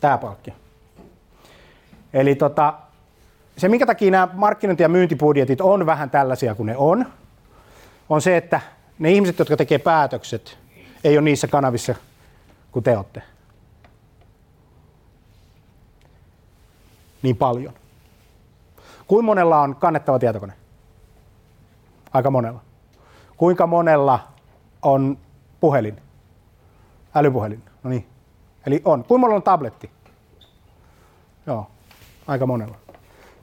Tämä 0.00 0.18
palkki. 0.18 0.52
Eli 2.12 2.34
tota, 2.34 2.74
se, 3.56 3.68
minkä 3.68 3.86
takia 3.86 4.10
nämä 4.10 4.28
markkinointi- 4.32 4.82
ja 4.82 4.88
myyntibudjetit 4.88 5.60
on 5.60 5.86
vähän 5.86 6.10
tällaisia 6.10 6.54
kuin 6.54 6.66
ne 6.66 6.76
on, 6.76 7.06
on 8.08 8.22
se, 8.22 8.36
että 8.36 8.60
ne 8.98 9.12
ihmiset, 9.12 9.38
jotka 9.38 9.56
tekee 9.56 9.78
päätökset, 9.78 10.58
ei 11.04 11.18
ole 11.18 11.24
niissä 11.24 11.46
kanavissa 11.46 11.94
kuin 12.72 12.82
te 12.82 12.96
olette. 12.96 13.22
Niin 17.22 17.36
paljon. 17.36 17.74
Kuinka 19.14 19.26
monella 19.26 19.60
on 19.60 19.76
kannettava 19.76 20.18
tietokone? 20.18 20.52
Aika 22.12 22.30
monella. 22.30 22.60
Kuinka 23.36 23.66
monella 23.66 24.28
on 24.82 25.18
puhelin? 25.60 25.96
Älypuhelin. 27.14 27.62
No 27.82 27.90
niin. 27.90 28.06
Eli 28.66 28.82
on. 28.84 29.04
Kuinka 29.04 29.18
monella 29.18 29.36
on 29.36 29.42
tabletti? 29.42 29.90
Joo, 31.46 31.66
aika 32.26 32.46
monella. 32.46 32.76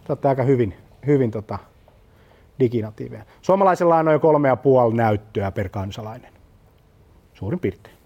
Olette 0.09 0.27
aika 0.27 0.43
hyvin, 0.43 0.77
hyvin 1.05 1.31
tota, 1.31 1.59
diginatiiveja. 2.59 3.25
Suomalaisella 3.41 3.97
on 3.97 4.05
noin 4.05 4.21
kolme 4.21 4.47
ja 4.47 4.55
puoli 4.55 4.93
näyttöä 4.93 5.51
per 5.51 5.69
kansalainen. 5.69 6.33
Suurin 7.33 7.59
piirtein. 7.59 7.97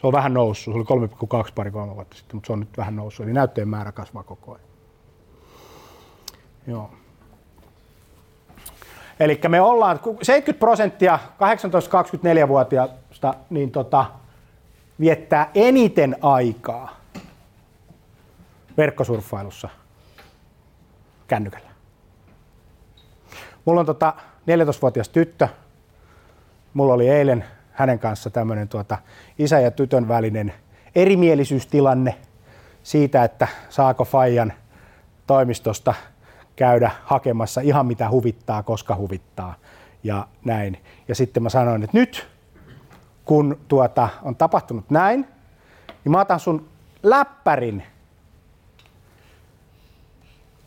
Se 0.00 0.06
on 0.06 0.12
vähän 0.12 0.34
noussut. 0.34 0.74
Se 0.86 0.94
oli 0.94 1.08
3,2 1.46 1.52
pari 1.54 1.70
kolme 1.70 1.94
vuotta 1.94 2.16
sitten, 2.16 2.36
mutta 2.36 2.46
se 2.46 2.52
on 2.52 2.60
nyt 2.60 2.76
vähän 2.76 2.96
noussut. 2.96 3.26
Eli 3.26 3.32
näyttöjen 3.32 3.68
määrä 3.68 3.92
kasvaa 3.92 4.22
koko 4.22 4.52
ajan. 4.52 4.69
Joo. 6.70 6.90
Eli 9.20 9.40
me 9.48 9.60
ollaan 9.60 10.00
70 10.22 10.60
prosenttia 10.60 11.18
18-24-vuotiaista, 12.44 13.34
niin 13.50 13.70
tota, 13.70 14.06
viettää 15.00 15.50
eniten 15.54 16.16
aikaa 16.22 16.96
verkkosurffailussa 18.76 19.68
kännykällä? 21.28 21.70
Mulla 23.64 23.80
on 23.80 23.86
tota 23.86 24.14
14-vuotias 24.40 25.08
tyttö. 25.08 25.48
Mulla 26.74 26.94
oli 26.94 27.08
eilen 27.08 27.44
hänen 27.72 27.98
kanssa 27.98 28.30
tämmöinen 28.30 28.68
tuota 28.68 28.98
isä 29.38 29.60
ja 29.60 29.70
tytön 29.70 30.08
välinen 30.08 30.54
erimielisyystilanne 30.94 32.16
siitä, 32.82 33.24
että 33.24 33.48
saako 33.68 34.04
Fajan 34.04 34.52
toimistosta 35.26 35.94
käydä 36.56 36.90
hakemassa 37.04 37.60
ihan 37.60 37.86
mitä 37.86 38.10
huvittaa, 38.10 38.62
koska 38.62 38.96
huvittaa 38.96 39.54
ja 40.02 40.28
näin. 40.44 40.78
Ja 41.08 41.14
sitten 41.14 41.42
mä 41.42 41.48
sanoin, 41.48 41.82
että 41.82 41.96
nyt 41.98 42.28
kun 43.24 43.60
tuota, 43.68 44.08
on 44.22 44.36
tapahtunut 44.36 44.90
näin, 44.90 45.28
niin 46.04 46.12
mä 46.12 46.20
otan 46.20 46.40
sun 46.40 46.68
läppärin 47.02 47.82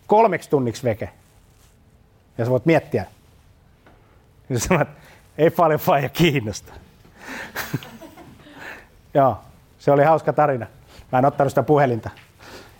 kolmeksi 0.08 0.50
tunniksi 0.50 0.84
veke. 0.84 1.10
Ja 2.38 2.46
sä 2.46 2.52
voit 2.52 2.66
miettiä. 2.66 3.06
Ja 4.50 4.60
sä 4.60 4.68
sanot, 4.68 4.88
ei 5.38 5.50
paljon 5.50 5.80
faija 5.80 6.10
kiinnosta. 6.10 6.74
Joo, 9.14 9.38
se 9.80 9.92
oli 9.92 10.04
hauska 10.04 10.34
tarina. 10.34 10.66
Mä 11.12 11.20
en 11.20 11.26
ottanut 11.26 11.52
sitä 11.52 11.64
puhelinta. 11.64 12.10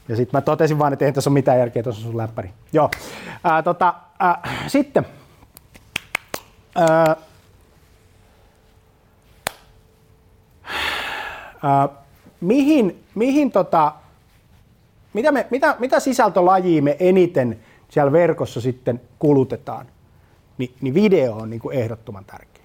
Ja 0.08 0.16
sitten 0.16 0.38
mä 0.38 0.42
totesin 0.42 0.80
vaan, 0.80 0.94
että 0.94 1.06
ei 1.06 1.12
tässä 1.12 1.30
ole 1.30 1.34
mitään 1.34 1.60
järkeä, 1.60 1.84
tuossa 1.84 2.02
sun 2.02 2.18
läppäri. 2.18 2.50
Joo. 2.74 2.92
Ää, 3.44 3.64
tota, 3.64 3.94
ää, 4.20 4.50
sitten. 4.68 5.06
Ää, 6.76 7.16
ää, 11.64 11.90
mihin, 12.42 13.04
mihin 13.16 13.52
tota, 13.52 13.94
mitä, 15.14 15.32
me, 15.32 15.48
mitä, 15.50 15.76
mitä 15.80 16.00
sisältölajia 16.00 16.82
me 16.82 16.98
eniten 17.00 17.60
siellä 17.90 18.12
verkossa 18.12 18.62
sitten 18.62 19.02
kulutetaan? 19.20 19.86
Ni, 20.58 20.74
niin 20.82 20.94
video 20.94 21.34
on 21.34 21.50
niin 21.50 21.60
kuin 21.60 21.78
ehdottoman 21.78 22.26
tärkeä. 22.26 22.64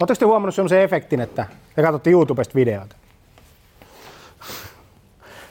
Oletteko 0.00 0.18
te 0.18 0.24
huomannut 0.24 0.54
sellaisen 0.54 0.82
efektin, 0.82 1.20
että 1.20 1.46
te 1.76 1.82
katsotte 1.82 2.10
YouTubesta 2.10 2.54
videoita? 2.54 2.96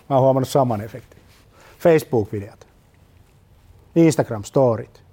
Mä 0.09 0.15
oon 0.15 0.23
huomannut 0.23 0.49
saman 0.49 0.81
efektin. 0.81 1.19
Facebook-videot. 1.79 2.67
Instagram-storit. 3.95 5.03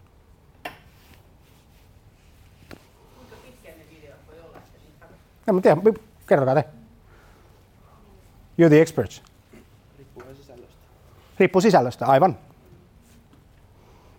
En 5.49 5.55
mä 5.55 5.61
tiedä, 5.61 5.77
kertokaa 6.27 6.55
te. 6.55 6.65
You're 8.59 8.69
the 8.69 8.81
experts. 8.81 9.23
Riippuu 9.99 10.23
sisällöstä. 10.35 10.77
Riippuu 11.39 11.61
sisällöstä, 11.61 12.07
aivan. 12.07 12.39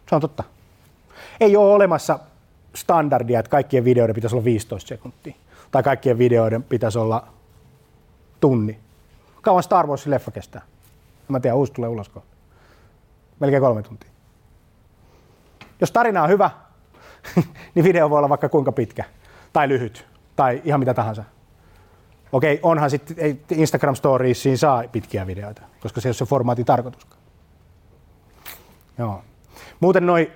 Se 0.10 0.16
on 0.16 0.22
totta. 0.22 0.44
Ei 1.40 1.56
ole 1.56 1.74
olemassa 1.74 2.20
standardia, 2.76 3.40
että 3.40 3.50
kaikkien 3.50 3.86
videoiden 3.86 4.16
pitäisi 4.16 4.36
olla 4.36 4.46
15 4.46 4.88
sekuntia. 4.88 5.36
Tai 5.72 5.84
kaikkien 5.84 6.18
videoiden 6.18 6.64
pitäisi 6.64 7.00
olla 7.00 7.28
tunni. 8.40 8.80
Kauan 9.42 9.64
Star 9.64 9.88
Warsin 9.88 10.12
leffa 10.12 10.32
kestää? 10.32 10.62
Mä 11.28 11.40
tiedän, 11.40 11.58
uusi 11.58 11.74
tulee 11.74 11.90
ulos 11.90 12.10
kohta. 12.10 12.36
Melkein 13.40 13.62
kolme 13.62 13.84
tuntia. 13.84 14.10
Jos 15.82 15.92
tarina 15.92 16.24
on 16.24 16.30
hyvä, 16.30 16.50
niin 17.76 17.84
video 17.84 18.10
voi 18.10 18.18
olla 18.18 18.30
vaikka 18.30 18.50
kuinka 18.50 18.72
pitkä. 18.72 19.04
Tai 19.54 19.70
lyhyt. 19.70 20.08
Tai 20.36 20.62
ihan 20.66 20.80
mitä 20.80 20.94
tahansa. 20.94 21.24
Okei, 22.32 22.60
onhan 22.64 22.90
sitten 22.90 23.40
Instagram 23.50 23.96
Storiesiin 23.96 24.58
saa 24.58 24.84
pitkiä 24.92 25.28
videoita, 25.28 25.62
koska 25.82 26.02
se 26.02 26.08
ei 26.08 26.10
ole 26.10 26.14
se 26.14 26.26
formaatin 26.26 26.66
tarkoituskaan. 26.66 27.22
Joo. 28.98 29.24
Muuten 29.80 30.06
noi 30.06 30.32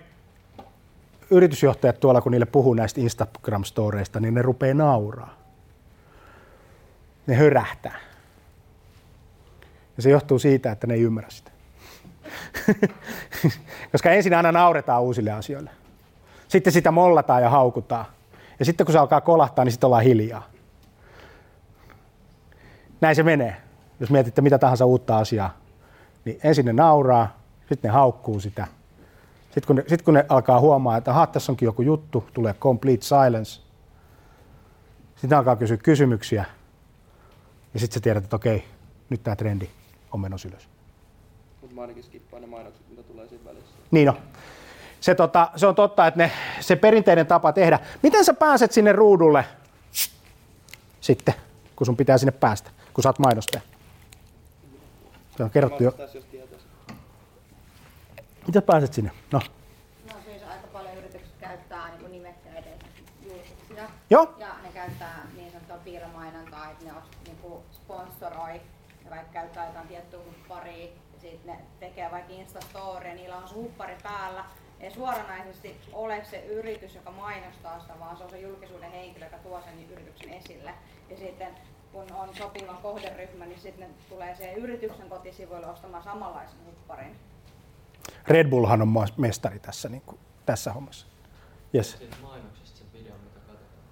yritysjohtajat 1.31 1.99
tuolla, 1.99 2.21
kun 2.21 2.31
niille 2.31 2.45
puhuu 2.45 2.73
näistä 2.73 3.01
Instagram-storeista, 3.01 4.19
niin 4.19 4.33
ne 4.33 4.41
rupeaa 4.41 4.73
nauraa. 4.73 5.33
Ne 7.27 7.35
hörähtää. 7.35 7.99
Ja 9.97 10.03
se 10.03 10.09
johtuu 10.09 10.39
siitä, 10.39 10.71
että 10.71 10.87
ne 10.87 10.93
ei 10.93 11.01
ymmärrä 11.01 11.29
sitä. 11.29 11.51
Koska 13.91 14.11
ensin 14.11 14.33
aina 14.33 14.51
nauretaan 14.51 15.01
uusille 15.01 15.31
asioille. 15.31 15.69
Sitten 16.47 16.73
sitä 16.73 16.91
mollataan 16.91 17.41
ja 17.41 17.49
haukutaan. 17.49 18.05
Ja 18.59 18.65
sitten 18.65 18.85
kun 18.85 18.93
se 18.93 18.99
alkaa 18.99 19.21
kolahtaa, 19.21 19.65
niin 19.65 19.71
sitten 19.71 19.87
ollaan 19.87 20.03
hiljaa. 20.03 20.49
Näin 23.01 23.15
se 23.15 23.23
menee. 23.23 23.57
Jos 23.99 24.09
mietitte 24.09 24.41
mitä 24.41 24.57
tahansa 24.57 24.85
uutta 24.85 25.17
asiaa, 25.17 25.57
niin 26.25 26.39
ensin 26.43 26.65
ne 26.65 26.73
nauraa, 26.73 27.39
sitten 27.69 27.89
ne 27.89 27.93
haukkuu 27.93 28.39
sitä. 28.39 28.67
Sitten 29.43 29.67
kun 29.67 29.75
ne, 29.75 29.83
sit 29.87 30.01
kun 30.01 30.13
ne 30.13 30.25
alkaa 30.29 30.59
huomaa, 30.59 30.97
että 30.97 31.11
aha, 31.11 31.27
tässä 31.27 31.51
onkin 31.51 31.65
joku 31.65 31.81
juttu, 31.81 32.23
tulee 32.33 32.53
complete 32.53 33.05
silence. 33.05 33.61
Sitten 35.15 35.37
alkaa 35.37 35.55
kysyä 35.55 35.77
kysymyksiä. 35.77 36.45
Ja 37.73 37.79
sitten 37.79 37.93
sä 37.93 37.99
tiedät, 37.99 38.23
että 38.23 38.35
okei, 38.35 38.65
nyt 39.09 39.23
tämä 39.23 39.35
trendi 39.35 39.69
on 40.15 40.21
menossa 40.21 40.47
ylös. 40.47 40.69
Mutta 41.61 41.75
mä 41.75 41.81
ainakin 41.81 42.03
skippaan 42.03 42.41
ne 42.41 42.47
mainokset, 42.47 42.89
mitä 42.89 43.03
tulee 43.03 43.27
siinä 43.27 43.45
välissä. 43.45 43.75
Niin 43.91 44.09
on. 44.09 44.17
Se, 44.99 45.15
tota, 45.15 45.51
se 45.55 45.67
on 45.67 45.75
totta, 45.75 46.07
että 46.07 46.17
ne, 46.17 46.31
se 46.59 46.75
perinteinen 46.75 47.27
tapa 47.27 47.53
tehdä. 47.53 47.79
Miten 48.03 48.25
sä 48.25 48.33
pääset 48.33 48.71
sinne 48.71 48.91
ruudulle 48.91 49.45
sitten, 51.01 51.33
kun 51.75 51.85
sun 51.85 51.97
pitää 51.97 52.17
sinne 52.17 52.31
päästä, 52.31 52.69
kun 52.93 53.03
sä 53.03 53.09
oot 53.09 53.19
mainostaja? 53.19 53.61
Se 55.37 55.43
on 55.43 55.49
kerrottu 55.49 55.83
jo. 55.83 55.91
Miten 58.47 58.63
pääset 58.63 58.93
sinne? 58.93 59.11
No. 59.31 59.41
No 60.11 60.15
siis 60.25 60.43
aika 60.43 60.67
paljon 60.73 60.97
yritykset 60.97 61.33
käyttää 61.39 61.97
niin 61.97 62.11
nimekkäiden 62.11 62.79
julkisia. 63.21 63.89
Joo. 64.09 64.35
Ja 64.37 64.55
ne 64.63 64.69
käyttää 64.73 65.27
niin 65.35 65.51
sanottua 65.51 65.77
piilomainontaa, 65.77 66.71
että 66.71 66.85
ne 66.85 66.91
niin 67.25 67.37
kuin 67.37 67.63
sponsoroi 67.71 68.61
vaikka 69.15 69.33
käyttää 69.33 69.67
jotain 69.67 69.87
tiettyä 69.87 70.19
hupparia 70.25 70.85
ja 71.13 71.19
sitten 71.21 71.55
ne 71.55 71.59
tekee 71.79 72.11
vaikka 72.11 72.33
Instastory 72.33 73.07
ja 73.07 73.15
niillä 73.15 73.37
on 73.37 73.47
se 73.47 73.55
huppari 73.55 73.97
päällä. 74.03 74.45
Ei 74.79 74.91
suoranaisesti 74.91 75.81
ole 75.93 76.25
se 76.25 76.45
yritys, 76.45 76.95
joka 76.95 77.11
mainostaa 77.11 77.79
sitä, 77.79 77.99
vaan 77.99 78.17
se 78.17 78.23
on 78.23 78.29
se 78.29 78.39
julkisuuden 78.39 78.91
henkilö, 78.91 79.25
joka 79.25 79.37
tuo 79.37 79.61
sen 79.61 79.91
yrityksen 79.91 80.33
esille. 80.33 80.73
Ja 81.09 81.17
sitten 81.17 81.47
kun 81.91 82.11
on 82.11 82.35
sopiva 82.35 82.73
kohderyhmä, 82.73 83.45
niin 83.45 83.59
sitten 83.59 83.89
ne 83.89 83.95
tulee 84.09 84.35
se 84.35 84.53
yrityksen 84.53 85.09
kotisivuille 85.09 85.67
ostamaan 85.67 86.03
samanlaisen 86.03 86.65
hupparin. 86.65 87.15
Red 88.27 88.49
Bullhan 88.49 88.81
on 88.81 88.93
mestari 89.17 89.59
tässä, 89.59 89.89
niin 89.89 90.01
kuin, 90.01 90.19
tässä 90.45 90.73
hommassa. 90.73 91.07
Yes. 91.75 91.91
Siitä 91.91 92.15
mainoksesta 92.21 92.77
se 92.77 92.85
video, 92.93 93.17
mitä 93.17 93.39
katsotaan. 93.39 93.83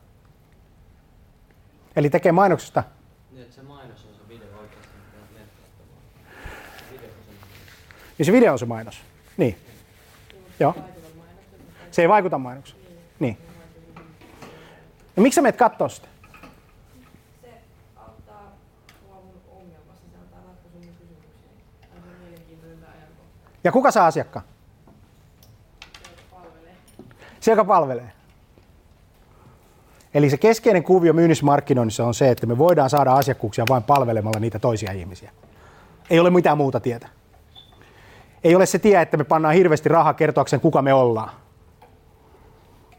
Eli 1.95 2.09
tekee 2.09 2.31
mainoksesta. 2.31 2.83
Niin, 3.31 3.43
että 3.43 3.55
se 3.55 3.61
mainos 3.61 4.05
on 4.05 4.13
se 4.15 4.27
video 4.27 4.59
oikeasti, 4.59 4.93
mitä 5.05 5.33
menet 5.33 5.49
katsomaan. 5.61 6.01
Se 6.79 6.85
video 6.91 7.09
on 7.09 7.23
se 7.25 7.31
Niin 8.23 8.25
se 8.25 8.31
video 8.31 8.53
on 8.53 8.59
se 8.59 8.65
mainos. 8.65 9.01
Niin. 9.37 9.57
Joo. 10.59 10.75
Se 11.91 12.01
ei 12.01 12.09
vaikuta 12.09 12.37
mainokseen. 12.37 12.81
Niin. 13.19 13.37
No 15.15 15.23
miksi 15.23 15.35
sä 15.35 15.41
menet 15.41 15.55
kattoo 15.55 15.89
sitä? 15.89 16.07
Ja 23.63 23.71
kuka 23.71 23.91
saa 23.91 24.07
asiakkaan? 24.07 24.45
Se, 27.39 27.51
joka 27.51 27.65
palvelee. 27.65 28.11
Eli 30.13 30.29
se 30.29 30.37
keskeinen 30.37 30.83
kuvio 30.83 31.13
myynnismarkkinoinnissa 31.13 32.05
on 32.05 32.13
se, 32.13 32.29
että 32.31 32.45
me 32.45 32.57
voidaan 32.57 32.89
saada 32.89 33.13
asiakkuuksia 33.13 33.65
vain 33.69 33.83
palvelemalla 33.83 34.39
niitä 34.39 34.59
toisia 34.59 34.91
ihmisiä. 34.91 35.31
Ei 36.09 36.19
ole 36.19 36.29
mitään 36.29 36.57
muuta 36.57 36.79
tietä. 36.79 37.22
Ei 38.43 38.55
ole 38.55 38.65
se 38.65 38.79
tie, 38.79 39.01
että 39.01 39.17
me 39.17 39.23
pannaan 39.23 39.55
hirveästi 39.55 39.89
rahaa 39.89 40.13
kertoakseen, 40.13 40.59
kuka 40.59 40.81
me 40.81 40.93
ollaan. 40.93 41.29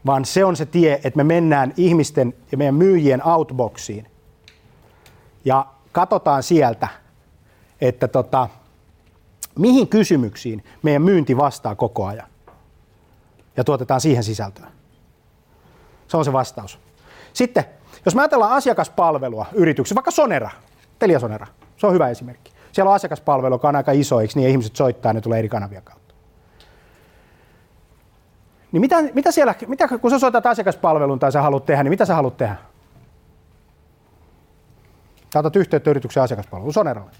Vaan 0.05 0.25
se 0.25 0.45
on 0.45 0.55
se 0.55 0.65
tie, 0.65 0.93
että 0.93 1.17
me 1.17 1.23
mennään 1.23 1.73
ihmisten 1.77 2.33
ja 2.51 2.57
meidän 2.57 2.75
myyjien 2.75 3.27
outboxiin 3.27 4.07
ja 5.45 5.65
katsotaan 5.91 6.43
sieltä, 6.43 6.87
että 7.81 8.07
tota, 8.07 8.49
mihin 9.59 9.87
kysymyksiin 9.87 10.63
meidän 10.83 11.01
myynti 11.01 11.37
vastaa 11.37 11.75
koko 11.75 12.05
ajan. 12.05 12.27
Ja 13.57 13.63
tuotetaan 13.63 14.01
siihen 14.01 14.23
sisältöä. 14.23 14.67
Se 16.07 16.17
on 16.17 16.25
se 16.25 16.33
vastaus. 16.33 16.79
Sitten, 17.33 17.65
jos 18.05 18.15
me 18.15 18.21
ajatellaan 18.21 18.51
asiakaspalvelua 18.51 19.45
yrityksessä, 19.53 19.95
vaikka 19.95 20.11
Sonera, 20.11 20.49
Telia 20.99 21.19
Sonera, 21.19 21.47
se 21.77 21.87
on 21.87 21.93
hyvä 21.93 22.09
esimerkki. 22.09 22.54
Siellä 22.75 22.89
on 22.89 22.95
asiakaspalvelu, 22.95 23.55
joka 23.55 23.69
on 23.69 23.75
aika 23.75 23.91
iso, 23.91 24.21
eikö 24.21 24.33
niin, 24.35 24.49
ihmiset 24.49 24.75
soittaa 24.75 25.09
ja 25.09 25.13
ne 25.13 25.21
tulee 25.21 25.39
eri 25.39 25.49
kanavia 25.49 25.81
kautta. 25.81 26.15
Niin 28.71 28.81
mitä, 28.81 29.01
mitä 29.01 29.31
siellä, 29.31 29.55
mitä, 29.67 29.87
kun 29.87 30.11
sä 30.11 30.19
soitat 30.19 30.45
asiakaspalvelun 30.45 31.19
tai 31.19 31.31
sä 31.31 31.41
haluat 31.41 31.65
tehdä, 31.65 31.83
niin 31.83 31.89
mitä 31.89 32.05
sä 32.05 32.15
haluat 32.15 32.37
tehdä? 32.37 32.55
Sä 35.33 35.39
otat 35.39 35.55
yhteyttä 35.55 35.89
yrityksen 35.89 36.23
asiakaspalveluun, 36.23 36.73
Soneralle. 36.73 37.11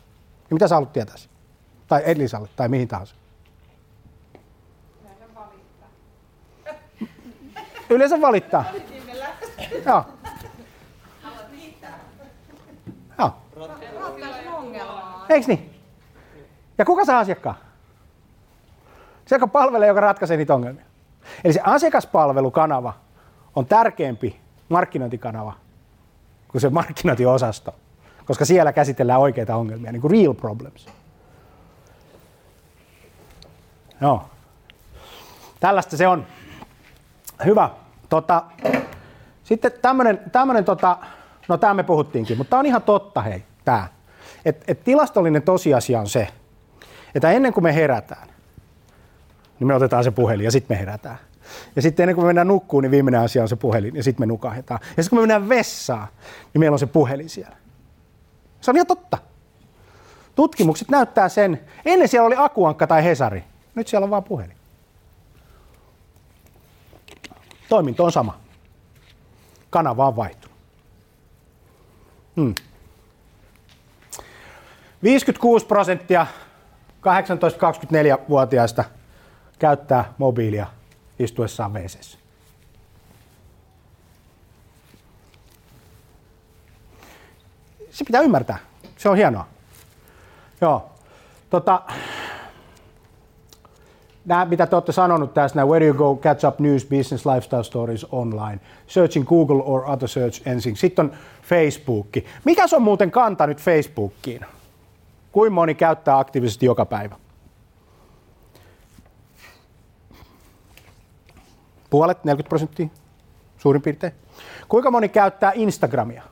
Ja 0.50 0.54
mitä 0.54 0.68
sä 0.68 0.76
haluat 0.76 0.94
tietää? 0.94 1.16
Tai 1.88 2.02
Elisalle, 2.06 2.50
tai 2.56 2.70
mihin 2.70 2.88
tahansa. 2.88 3.16
Yleensä 7.90 8.22
valittaa. 8.22 8.66
Joo. 9.86 10.06
Joo. 13.20 13.34
Ratkaisun 13.56 14.54
ongelmaa. 14.54 15.15
Eiks 15.30 15.48
niin? 15.48 15.76
Ja 16.78 16.86
kuka 16.86 17.06
saa 17.06 17.20
asiakkaan? 17.20 17.56
Se, 19.26 19.36
joka 19.36 19.48
palvelee, 19.48 19.88
joka 19.88 20.02
ratkaisee 20.02 20.38
niitä 20.38 20.56
ongelmia. 20.56 20.86
Eli 21.44 21.54
se 21.54 21.62
asiakaspalvelukanava 21.64 22.94
on 23.56 23.66
tärkeämpi 23.66 24.40
markkinointikanava 24.70 25.54
kuin 26.48 26.62
se 26.62 26.70
markkinointiosasto, 26.70 27.76
koska 28.26 28.46
siellä 28.46 28.74
käsitellään 28.74 29.20
oikeita 29.20 29.56
ongelmia, 29.56 29.92
niin 29.92 30.02
kuin 30.02 30.12
real 30.12 30.34
problems. 30.34 30.88
Joo. 34.02 34.30
Tällaista 35.60 35.98
se 35.98 36.08
on. 36.08 36.26
Hyvä. 37.46 37.70
Tota, 38.10 38.44
sitten 39.44 39.72
tämmönen 40.32 40.66
tota, 40.66 40.98
no 41.48 41.58
tämä 41.58 41.74
me 41.74 41.84
puhuttiinkin, 41.84 42.38
mutta 42.38 42.50
tämä 42.50 42.60
on 42.60 42.66
ihan 42.66 42.82
totta 42.82 43.22
hei, 43.22 43.44
tämä. 43.66 43.88
Et, 44.46 44.64
et 44.68 44.84
tilastollinen 44.84 45.42
tosiasia 45.42 46.00
on 46.00 46.10
se, 46.10 46.28
että 47.16 47.32
ennen 47.32 47.54
kuin 47.54 47.64
me 47.64 47.76
herätään, 47.76 48.28
niin 49.60 49.68
me 49.68 49.76
otetaan 49.76 50.04
se 50.04 50.12
puhelin 50.12 50.46
ja 50.46 50.52
sitten 50.52 50.78
me 50.78 50.80
herätään. 50.80 51.18
Ja 51.76 51.82
sitten 51.82 52.04
ennen 52.04 52.16
kuin 52.16 52.26
me 52.26 52.28
mennään 52.28 52.48
nukkuun, 52.48 52.84
niin 52.84 52.92
viimeinen 52.92 53.22
asia 53.22 53.42
on 53.42 53.50
se 53.50 53.56
puhelin 53.56 53.96
ja 53.96 54.04
sitten 54.04 54.22
me 54.22 54.26
nukahdetaan. 54.26 54.80
Ja 54.84 55.04
sitten 55.04 55.10
kun 55.10 55.18
me 55.18 55.22
mennään 55.22 55.50
vessaan, 55.50 56.08
niin 56.54 56.60
meillä 56.60 56.76
on 56.76 56.80
se 56.80 56.86
puhelin 56.86 57.30
siellä. 57.30 57.56
Se 58.62 58.72
on 58.72 58.78
ihan 58.78 58.88
totta. 58.88 59.18
Tutkimukset 60.36 60.90
näyttää 60.90 61.30
sen. 61.30 61.62
Ennen 61.86 62.08
siellä 62.08 62.28
oli 62.28 62.36
Akuankka 62.38 62.88
tai 62.88 63.04
Hesari. 63.04 63.44
Nyt 63.76 63.88
siellä 63.88 64.04
on 64.04 64.10
vaan 64.10 64.24
puhelin. 64.24 64.56
Toiminto 67.70 68.06
on 68.06 68.12
sama. 68.12 68.40
Kanava 69.70 70.08
on 70.08 70.16
vaihtunut. 70.16 70.58
Hmm. 72.36 72.56
56 75.06 75.66
prosenttia 75.66 76.28
18-24-vuotiaista 77.02 78.84
käyttää 79.60 80.14
mobiilia 80.18 80.68
istuessaan 81.20 81.74
wc 81.74 82.18
Se 87.90 88.04
pitää 88.06 88.22
ymmärtää. 88.22 88.58
Se 88.98 89.10
on 89.10 89.18
hienoa. 89.18 89.48
Joo. 90.62 90.92
Tota, 91.50 91.82
nämä, 94.26 94.46
mitä 94.46 94.68
te 94.68 94.76
olette 94.76 94.92
sanonut 94.92 95.34
tässä, 95.34 95.56
nämä 95.56 95.68
where 95.68 95.86
you 95.86 95.98
go, 95.98 96.16
catch 96.16 96.48
up 96.48 96.60
news, 96.60 96.86
business, 96.86 97.26
lifestyle 97.26 97.64
stories 97.64 98.06
online, 98.12 98.60
searching 98.88 99.28
Google 99.28 99.64
or 99.66 99.90
other 99.90 100.08
search 100.08 100.48
engine. 100.48 100.76
Sitten 100.76 101.06
on 101.06 101.12
Facebook. 101.44 102.08
Mikä 102.46 102.66
on 102.76 102.82
muuten 102.82 103.12
kanta 103.12 103.48
nyt 103.48 103.62
Facebookiin? 103.62 104.46
Kuinka 105.36 105.54
moni 105.54 105.76
käyttää 105.76 106.20
aktiivisesti 106.20 106.66
joka 106.66 106.86
päivä? 106.86 107.16
Puolet, 111.90 112.24
40 112.24 112.50
prosenttia 112.50 112.88
suurin 113.58 113.82
piirtein. 113.82 114.14
Kuinka 114.68 114.92
moni 114.92 115.10
käyttää 115.10 115.52
Instagramia? 115.56 116.24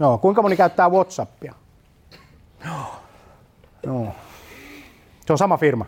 Joo, 0.00 0.18
kuinka 0.18 0.42
moni 0.42 0.56
käyttää 0.56 0.90
Whatsappia? 0.90 1.54
Joo. 2.64 2.94
Joo. 3.82 4.14
Se 5.26 5.32
on 5.32 5.38
sama 5.38 5.56
firma, 5.56 5.86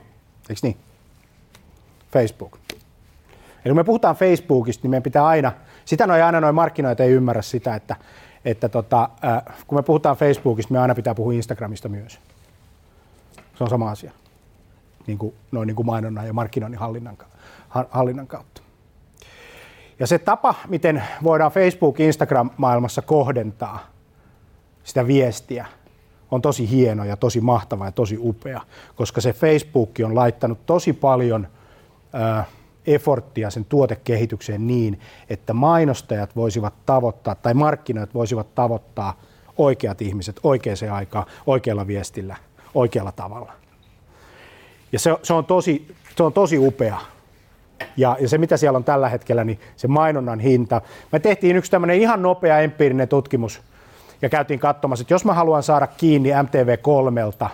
eikö 0.48 0.60
niin? 0.62 0.76
Facebook. 2.12 2.58
Eli 3.64 3.70
kun 3.70 3.76
me 3.76 3.84
puhutaan 3.84 4.16
Facebookista, 4.16 4.82
niin 4.82 4.90
meidän 4.90 5.02
pitää 5.02 5.26
aina, 5.26 5.52
sitä 5.84 6.06
noin 6.06 6.24
aina 6.24 6.40
noin 6.40 6.54
markkinoita 6.54 7.02
ei 7.02 7.10
ymmärrä 7.10 7.42
sitä, 7.42 7.74
että, 7.74 7.96
että 8.44 8.68
tota, 8.68 9.08
äh, 9.24 9.42
kun 9.66 9.78
me 9.78 9.82
puhutaan 9.82 10.16
Facebookista, 10.16 10.72
me 10.72 10.78
aina 10.78 10.94
pitää 10.94 11.14
puhua 11.14 11.32
Instagramista 11.32 11.88
myös. 11.88 12.18
Se 13.54 13.64
on 13.64 13.70
sama 13.70 13.90
asia, 13.90 14.12
niin 15.06 15.18
kuin, 15.18 15.34
noin 15.52 15.66
niin 15.66 15.76
kuin 15.76 15.86
mainonnan 15.86 16.26
ja 16.26 16.32
markkinoinnin 16.32 16.80
hallinnan, 16.80 17.18
hallinnan 17.90 18.26
kautta. 18.26 18.62
Ja 19.98 20.06
se 20.06 20.18
tapa, 20.18 20.54
miten 20.68 21.02
voidaan 21.22 21.52
Facebook-Instagram-maailmassa 21.52 23.02
kohdentaa 23.02 23.86
sitä 24.84 25.06
viestiä, 25.06 25.66
on 26.30 26.42
tosi 26.42 26.70
hieno 26.70 27.04
ja 27.04 27.16
tosi 27.16 27.40
mahtava 27.40 27.84
ja 27.84 27.92
tosi 27.92 28.18
upea, 28.20 28.60
koska 28.94 29.20
se 29.20 29.32
Facebook 29.32 29.90
on 30.04 30.14
laittanut 30.14 30.66
tosi 30.66 30.92
paljon 30.92 31.48
äh, 32.14 32.46
efforttia 32.86 33.50
sen 33.50 33.64
tuotekehitykseen 33.64 34.66
niin, 34.66 35.00
että 35.30 35.52
mainostajat 35.52 36.36
voisivat 36.36 36.74
tavoittaa 36.86 37.34
tai 37.34 37.54
markkinoit 37.54 38.14
voisivat 38.14 38.54
tavoittaa 38.54 39.20
oikeat 39.58 40.02
ihmiset 40.02 40.40
oikeaan 40.42 40.92
aikaan, 40.92 41.26
oikealla 41.46 41.86
viestillä, 41.86 42.36
oikealla 42.74 43.12
tavalla. 43.12 43.52
Ja 44.92 44.98
se, 44.98 45.16
se, 45.22 45.32
on, 45.32 45.44
tosi, 45.44 45.94
se 46.16 46.22
on 46.22 46.32
tosi 46.32 46.58
upea. 46.58 46.98
Ja, 47.96 48.16
ja 48.20 48.28
se, 48.28 48.38
mitä 48.38 48.56
siellä 48.56 48.76
on 48.76 48.84
tällä 48.84 49.08
hetkellä, 49.08 49.44
niin 49.44 49.60
se 49.76 49.88
mainonnan 49.88 50.40
hinta. 50.40 50.80
Me 51.12 51.18
tehtiin 51.18 51.56
yksi 51.56 51.70
tämmöinen 51.70 52.00
ihan 52.00 52.22
nopea 52.22 52.58
empiirinen 52.58 53.08
tutkimus 53.08 53.62
ja 54.22 54.28
käytiin 54.28 54.60
katsomassa, 54.60 55.02
että 55.02 55.14
jos 55.14 55.24
mä 55.24 55.34
haluan 55.34 55.62
saada 55.62 55.86
kiinni 55.86 56.30
MTV3 56.30 57.48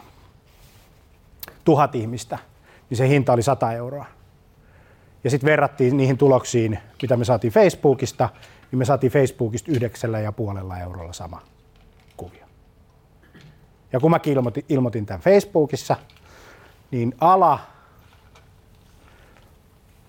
tuhat 1.65 1.95
ihmistä, 1.95 2.39
niin 2.91 2.99
se 2.99 3.09
hinta 3.09 3.33
oli 3.33 3.43
100 3.43 3.73
euroa. 3.73 4.16
Ja 5.27 5.31
sitten 5.31 5.51
verrattiin 5.51 5.97
niihin 5.97 6.19
tuloksiin, 6.19 6.79
mitä 7.03 7.17
me 7.17 7.25
saatiin 7.25 7.53
Facebookista, 7.53 8.29
niin 8.71 8.79
me 8.79 8.85
saatiin 8.85 9.13
Facebookista 9.13 9.73
yhdeksällä 9.73 10.21
ja 10.21 10.33
puolella 10.33 10.79
eurolla 10.79 11.13
sama 11.13 11.43
kuvio. 12.17 12.47
Ja 13.93 14.01
kun 14.01 14.11
mä 14.11 14.21
ilmoitin, 14.27 14.65
ilmoitin 14.69 15.07
tämän 15.07 15.21
Facebookissa, 15.21 15.97
niin 16.91 17.15
ala 17.21 17.59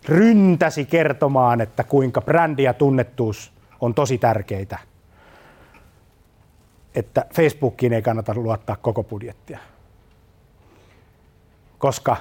ryntäsi 0.05 0.85
kertomaan, 0.85 1.61
että 1.61 1.83
kuinka 1.83 2.21
brändi 2.21 2.63
ja 2.63 2.73
tunnettuus 2.73 3.51
on 3.81 3.93
tosi 3.93 4.17
tärkeitä 4.17 4.77
että 6.95 7.25
Facebookiin 7.33 7.93
ei 7.93 8.01
kannata 8.01 8.33
luottaa 8.35 8.75
koko 8.75 9.03
budjettia. 9.03 9.59
Koska 11.77 12.17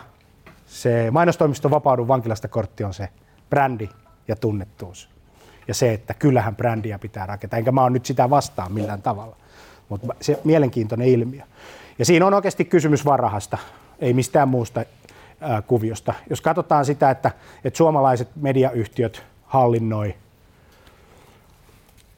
se 0.66 1.10
mainostoimiston 1.10 1.70
vapaudun 1.70 2.08
vankilasta 2.08 2.48
kortti 2.48 2.84
on 2.84 2.94
se 2.94 3.08
brändi 3.50 3.88
ja 4.28 4.36
tunnettuus. 4.36 5.08
Ja 5.68 5.74
se, 5.74 5.92
että 5.92 6.14
kyllähän 6.14 6.56
brändiä 6.56 6.98
pitää 6.98 7.26
rakentaa. 7.26 7.58
Enkä 7.58 7.72
mä 7.72 7.82
oon 7.82 7.92
nyt 7.92 8.06
sitä 8.06 8.30
vastaan 8.30 8.72
millään 8.72 9.02
tavalla. 9.02 9.36
Mutta 9.88 10.14
se 10.20 10.40
mielenkiintoinen 10.44 11.08
ilmiö. 11.08 11.42
Ja 11.98 12.04
siinä 12.04 12.26
on 12.26 12.34
oikeasti 12.34 12.64
kysymys 12.64 13.04
varahasta, 13.04 13.58
ei 13.98 14.12
mistään 14.12 14.48
muusta 14.48 14.84
ää, 15.40 15.62
kuviosta. 15.62 16.14
Jos 16.30 16.40
katsotaan 16.40 16.84
sitä, 16.84 17.10
että, 17.10 17.30
että 17.64 17.76
suomalaiset 17.76 18.28
mediayhtiöt 18.36 19.22
hallinnoi 19.46 20.14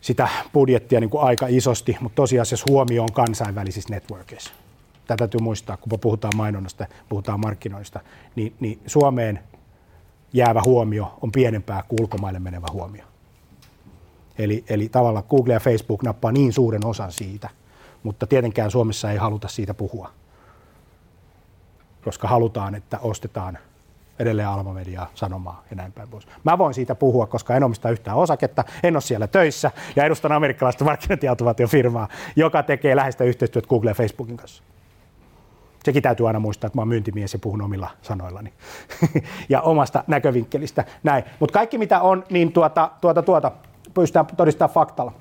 sitä 0.01 0.29
budjettia 0.53 1.01
niin 1.01 1.11
kuin 1.11 1.25
aika 1.25 1.47
isosti, 1.49 1.97
mutta 2.01 2.17
tosiasiassa 2.17 2.67
huomio 2.71 3.03
on 3.03 3.13
kansainvälisissä 3.13 3.95
networkeissa. 3.95 4.53
Tätä 5.09 5.19
täytyy 5.19 5.41
muistaa, 5.41 5.77
kun 5.77 6.01
puhutaan 6.01 6.37
mainonnasta, 6.37 6.87
puhutaan 7.09 7.41
markkinoista, 7.41 8.01
niin, 8.37 8.55
niin 8.61 8.81
Suomeen 8.87 9.41
jäävä 10.33 10.63
huomio 10.65 11.19
on 11.21 11.33
pienempää 11.33 11.83
kuin 11.89 12.03
ulkomaille 12.03 12.39
menevä 12.39 12.67
huomio. 12.73 13.05
Eli, 14.39 14.65
eli 14.69 14.89
tavallaan 14.89 15.25
Google 15.31 15.53
ja 15.53 15.61
Facebook 15.61 16.03
nappaa 16.03 16.33
niin 16.33 16.53
suuren 16.53 16.87
osan 16.87 17.13
siitä, 17.13 17.51
mutta 18.03 18.27
tietenkään 18.27 18.71
Suomessa 18.71 19.11
ei 19.11 19.17
haluta 19.17 19.49
siitä 19.49 19.75
puhua, 19.75 20.11
koska 22.05 22.29
halutaan, 22.29 22.75
että 22.75 22.99
ostetaan 22.99 23.59
edelleen 24.19 24.49
Alma 24.49 24.73
Mediaa, 24.73 25.11
Sanomaa 25.15 25.65
ja 25.71 25.77
näin 25.77 25.93
päin 25.93 26.09
pois. 26.09 26.29
Mä 26.45 26.59
voin 26.59 26.75
siitä 26.75 26.95
puhua, 26.95 27.27
koska 27.27 27.57
en 27.57 27.65
omista 27.65 27.91
yhtään 27.91 28.17
osaketta, 28.17 28.65
en 28.83 28.97
ole 28.97 29.01
siellä 29.01 29.27
töissä 29.27 29.71
ja 29.97 30.05
edustan 30.05 30.33
amerikkalaista 30.33 30.85
markkinointiautomaatiofirmaa, 30.85 32.09
joka 32.37 32.63
tekee 32.63 32.97
läheistä 32.97 33.25
yhteistyötä 33.25 33.69
Google 33.69 33.91
ja 33.91 33.95
Facebookin 33.95 34.37
kanssa. 34.37 34.63
Sekin 35.89 36.03
täytyy 36.03 36.27
aina 36.27 36.41
muistaa, 36.41 36.67
että 36.67 36.77
mä 36.77 36.81
oon 36.81 36.89
myyntimies 36.89 37.33
ja 37.33 37.39
puhun 37.39 37.63
omilla 37.63 37.91
sanoillani 38.03 38.53
ja 39.49 39.61
omasta 39.61 40.05
näkövinkkelistä. 40.07 40.85
Näin. 41.03 41.25
Mutta 41.41 41.53
kaikki 41.53 41.79
mitä 41.79 42.01
on, 42.01 42.25
niin 42.31 42.53
tuota, 42.53 42.91
tuota, 43.01 43.23
tuota, 43.23 43.53
pystytään 43.95 44.27
todistamaan 44.27 44.75
faktalla. 44.75 45.13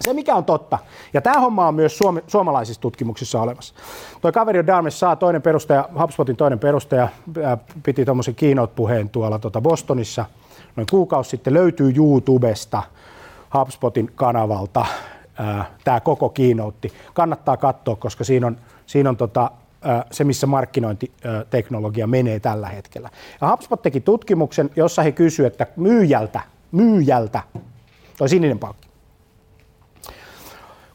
Se, 0.00 0.12
mikä 0.12 0.34
on 0.34 0.44
totta, 0.44 0.78
ja 1.12 1.20
tämä 1.20 1.40
homma 1.40 1.68
on 1.68 1.74
myös 1.74 1.98
suom- 1.98 2.22
suomalaisissa 2.26 2.80
tutkimuksissa 2.80 3.42
olemassa. 3.42 3.74
Toi 4.20 4.32
kaveri 4.32 4.58
on 4.58 4.66
Darmes 4.66 5.00
saa 5.00 5.16
toinen 5.16 5.42
perustaja, 5.42 5.88
HubSpotin 6.00 6.36
toinen 6.36 6.58
perustaja, 6.58 7.08
piti 7.82 8.04
tuommoisen 8.04 8.34
keynote-puheen 8.34 9.08
tuolla 9.08 9.38
tuota 9.38 9.60
Bostonissa. 9.60 10.24
Noin 10.76 10.86
kuukausi 10.90 11.30
sitten 11.30 11.54
löytyy 11.54 11.92
YouTubesta 11.96 12.82
HubSpotin 13.58 14.10
kanavalta 14.14 14.86
tämä 15.84 16.00
koko 16.00 16.28
kiinoutti. 16.28 16.92
Kannattaa 17.14 17.56
katsoa, 17.56 17.96
koska 17.96 18.24
siinä 18.24 18.46
on, 18.46 18.56
siinä 18.86 19.08
on 19.08 19.16
tota, 19.16 19.50
se, 20.10 20.24
missä 20.24 20.46
markkinointiteknologia 20.46 22.06
menee 22.06 22.40
tällä 22.40 22.68
hetkellä. 22.68 23.10
Ja 23.40 23.50
HubSpot 23.50 23.82
teki 23.82 24.00
tutkimuksen, 24.00 24.70
jossa 24.76 25.02
he 25.02 25.12
kysyivät, 25.12 25.52
että 25.52 25.66
myyjältä, 25.76 26.40
myyjältä, 26.72 27.42
toi 28.18 28.28
sininen 28.28 28.58
palkki, 28.58 28.88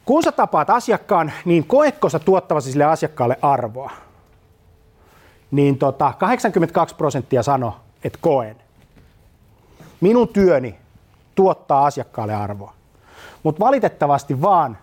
kun 0.06 0.24
sä 0.24 0.32
tapaat 0.32 0.70
asiakkaan, 0.70 1.32
niin 1.46 1.68
koetko 1.68 2.10
sä 2.10 2.20
tuottavasi 2.20 2.72
sille 2.72 2.84
asiakkaalle 2.84 3.38
arvoa? 3.42 3.92
Niin 5.52 5.78
tota, 5.78 6.14
82 6.20 6.96
prosenttia 6.96 7.44
sano, 7.44 7.78
että 8.04 8.20
koen. 8.22 8.56
Minun 10.02 10.28
työni 10.28 10.78
tuottaa 11.36 11.86
asiakkaalle 11.86 12.36
arvoa. 12.36 12.74
Mutta 13.44 13.60
valitettavasti 13.60 14.42
vaan 14.42 14.78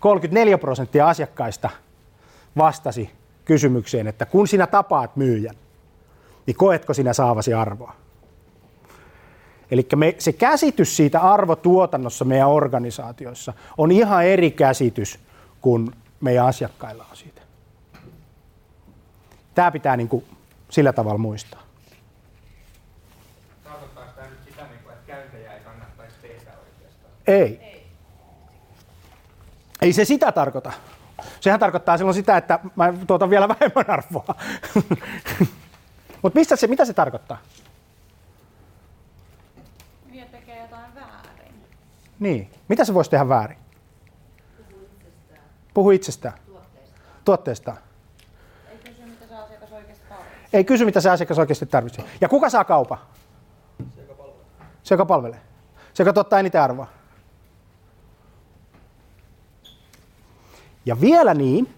34 0.00 0.58
prosenttia 0.58 1.08
asiakkaista 1.08 1.70
vastasi 2.56 3.10
kysymykseen, 3.46 4.06
että 4.06 4.26
kun 4.26 4.48
sinä 4.48 4.66
tapaat 4.66 5.16
myyjän, 5.16 5.54
niin 6.46 6.56
koetko 6.56 6.94
sinä 6.94 7.12
saavasi 7.12 7.54
arvoa? 7.54 7.94
Eli 9.70 9.88
se 10.18 10.32
käsitys 10.32 10.96
siitä 10.96 11.20
arvotuotannossa 11.20 12.24
meidän 12.24 12.48
organisaatioissa 12.48 13.52
on 13.78 13.92
ihan 13.92 14.24
eri 14.24 14.50
käsitys 14.50 15.18
kuin 15.60 15.90
meidän 16.20 16.46
asiakkailla 16.46 17.06
on 17.10 17.16
siitä. 17.16 17.42
Tämä 19.54 19.70
pitää 19.70 19.96
niin 19.96 20.08
kuin 20.08 20.24
sillä 20.70 20.92
tavalla 20.92 21.18
muistaa. 21.18 21.62
Tarkoittaako 23.64 24.10
tämä 24.16 24.28
nyt 24.28 24.38
sitä, 24.48 24.62
niin 24.62 24.80
kuin, 24.84 24.92
että 24.92 25.06
käyntejä 25.06 25.52
ei 25.52 25.60
kannattaisi 25.60 26.16
tehdä 26.22 26.50
oikeastaan? 26.50 27.12
Ei. 27.26 27.82
Ei 29.82 29.92
se 29.92 30.04
sitä 30.04 30.32
tarkoita. 30.32 30.72
Sehän 31.46 31.60
tarkoittaa 31.60 31.96
silloin 31.96 32.14
sitä, 32.14 32.36
että 32.36 32.58
mä 32.76 32.94
tuotan 33.06 33.30
vielä 33.30 33.48
vähemmän 33.60 33.90
arvoa. 33.90 34.34
Mutta 36.22 36.38
mistä 36.38 36.56
se, 36.56 36.66
mitä 36.66 36.84
se 36.84 36.92
tarkoittaa? 36.92 37.38
Mie 40.10 40.24
tekee 40.24 40.62
jotain 40.62 40.94
väärin. 40.94 41.54
Niin. 42.18 42.50
Mitä 42.68 42.84
se 42.84 42.94
voisi 42.94 43.10
tehdä 43.10 43.28
väärin? 43.28 43.58
Puhu 45.74 45.90
itsestään. 45.90 46.34
Tuotteestaan. 47.24 47.78
Ei 48.72 48.78
kysy, 48.84 49.04
mitä 49.04 49.26
se 49.28 49.34
asiakas 49.34 49.72
oikeasti 49.72 50.04
tarvitsee. 50.08 50.48
Ei 50.52 50.64
kysy, 50.64 50.84
mitä 50.84 51.00
se 51.00 51.10
asiakas 51.10 51.38
oikeasti 51.38 51.66
tarvitsee. 51.66 52.04
Ja 52.20 52.28
kuka 52.28 52.50
saa 52.50 52.64
kaupan? 52.64 52.98
Se, 54.82 54.94
joka 54.94 55.06
palvelee. 55.06 55.40
Se, 55.94 56.02
joka 56.02 56.12
tuottaa 56.12 56.38
eniten 56.38 56.62
arvoa. 56.62 56.86
Ja 60.86 61.00
vielä 61.00 61.34
niin, 61.34 61.74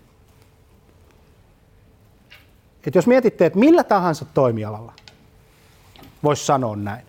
että 2.87 2.99
jos 2.99 3.07
mietitte, 3.07 3.47
että 3.47 3.59
millä 3.59 3.85
tahansa 3.85 4.25
toimialalla, 4.25 4.93
voisi 6.23 6.47
sanoa 6.47 6.77
näin, 6.77 7.07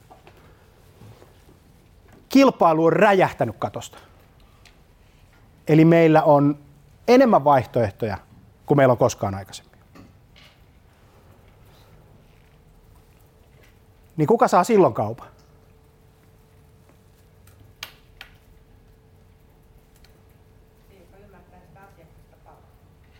kilpailu 2.29 2.85
on 2.85 2.93
räjähtänyt 2.93 3.55
katosta. 3.59 3.97
Eli 5.67 5.85
meillä 5.85 6.23
on 6.23 6.57
enemmän 7.07 7.43
vaihtoehtoja 7.43 8.17
kuin 8.65 8.77
meillä 8.77 8.91
on 8.91 8.97
koskaan 8.97 9.35
aikaisemmin. 9.35 9.79
Niin 14.17 14.27
kuka 14.27 14.47
saa 14.47 14.63
silloin 14.63 14.93
kaupan? 14.93 15.27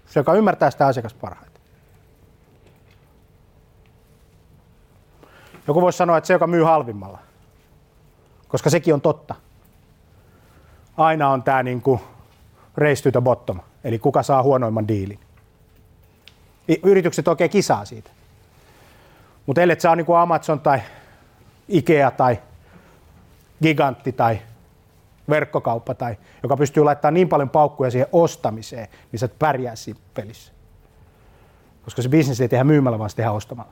Se, 0.10 0.20
joka 0.20 0.34
ymmärtää 0.34 0.72
sitä 0.72 0.88
asiakasta 0.88 1.20
parhaiten. 1.22 1.62
Joku 5.68 5.82
voisi 5.82 5.98
sanoa, 5.98 6.18
että 6.18 6.28
se, 6.28 6.34
joka 6.34 6.48
myy 6.48 6.64
halvimmalla. 6.64 7.20
Koska 8.48 8.70
sekin 8.70 8.94
on 8.94 9.02
totta. 9.02 9.36
Aina 10.98 11.30
on 11.30 11.44
tämä 11.44 11.64
niin 11.64 11.82
kuin 11.82 12.00
race 12.78 13.04
to 13.04 13.12
the 13.12 13.22
bottom, 13.22 13.60
eli 13.84 14.00
kuka 14.00 14.24
saa 14.24 14.44
huonoimman 14.44 14.88
diilin. 14.88 15.20
Yritykset 16.84 17.28
oikein 17.28 17.50
kisaa 17.50 17.86
siitä. 17.86 18.10
Mutta 19.46 19.62
ellei 19.62 19.80
saa 19.80 19.96
niin 19.96 20.06
kuin 20.06 20.20
Amazon 20.20 20.60
tai 20.60 20.82
Ikea 21.68 22.12
tai 22.12 22.40
Gigantti 23.62 24.12
tai 24.12 24.40
verkkokauppa 25.30 25.94
tai 25.94 26.18
joka 26.44 26.58
pystyy 26.58 26.84
laittamaan 26.84 27.14
niin 27.14 27.30
paljon 27.30 27.50
paukkuja 27.50 27.92
siihen 27.92 28.08
ostamiseen, 28.12 28.88
niin 29.12 29.20
sä 29.20 29.26
et 29.26 29.40
pärjää 29.40 29.76
siinä 29.76 30.00
pelissä. 30.14 30.54
Koska 31.86 32.02
se 32.02 32.10
bisnes 32.10 32.42
ei 32.42 32.50
tehdä 32.50 32.64
myymällä, 32.64 33.00
vaan 33.00 33.10
se 33.10 33.16
tehdään 33.16 33.36
ostamalla. 33.36 33.72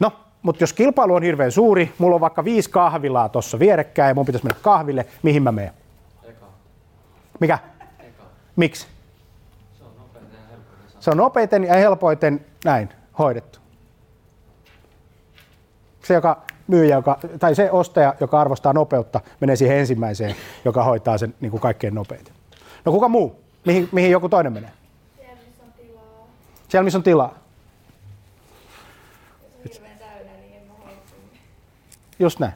No, 0.00 0.12
mutta 0.42 0.62
jos 0.62 0.72
kilpailu 0.72 1.14
on 1.14 1.22
hirveän 1.22 1.52
suuri, 1.52 1.94
mulla 1.98 2.14
on 2.14 2.20
vaikka 2.20 2.44
viisi 2.44 2.70
kahvilaa 2.70 3.28
tuossa 3.28 3.58
vierekkäin 3.58 4.08
ja 4.08 4.14
mun 4.14 4.26
pitäisi 4.26 4.46
mennä 4.46 4.60
kahville, 4.62 5.06
mihin 5.22 5.42
mä 5.42 5.52
menen? 5.52 5.72
Eka. 6.22 6.46
Mikä? 7.40 7.58
Eka. 7.98 8.22
Miksi? 8.56 8.86
Se 9.78 9.84
on 9.84 9.96
nopeiten 9.96 10.32
ja 10.32 10.44
helpoiten. 10.48 11.00
Se 11.00 11.10
on 11.10 11.16
nopeiten 11.16 11.64
ja 11.64 11.74
helpoiten 11.74 12.46
näin 12.64 12.88
hoidettu. 13.18 13.58
Se, 16.02 16.14
joka 16.14 16.42
myyjä, 16.66 16.96
joka, 16.96 17.18
tai 17.38 17.54
se 17.54 17.70
ostaja, 17.70 18.14
joka 18.20 18.40
arvostaa 18.40 18.72
nopeutta, 18.72 19.20
menee 19.40 19.56
siihen 19.56 19.76
ensimmäiseen, 19.76 20.36
joka 20.64 20.84
hoitaa 20.84 21.18
sen 21.18 21.34
niin 21.40 21.50
kuin 21.50 21.60
kaikkein 21.60 21.94
nopeiten. 21.94 22.34
No 22.84 22.92
kuka 22.92 23.08
muu? 23.08 23.40
Mihin, 23.64 23.88
mihin 23.92 24.10
joku 24.10 24.28
toinen 24.28 24.52
menee? 24.52 24.70
Siellä 25.16 25.42
missä 25.46 25.62
on 25.64 25.72
tilaa. 25.72 26.28
Siellä, 26.68 26.84
missä 26.84 26.98
on 26.98 27.02
tilaa. 27.02 27.34
Jos 29.64 29.78
on 29.78 29.98
täynnä, 29.98 30.32
niin. 30.32 30.62
Just 32.18 32.38
näin. 32.38 32.52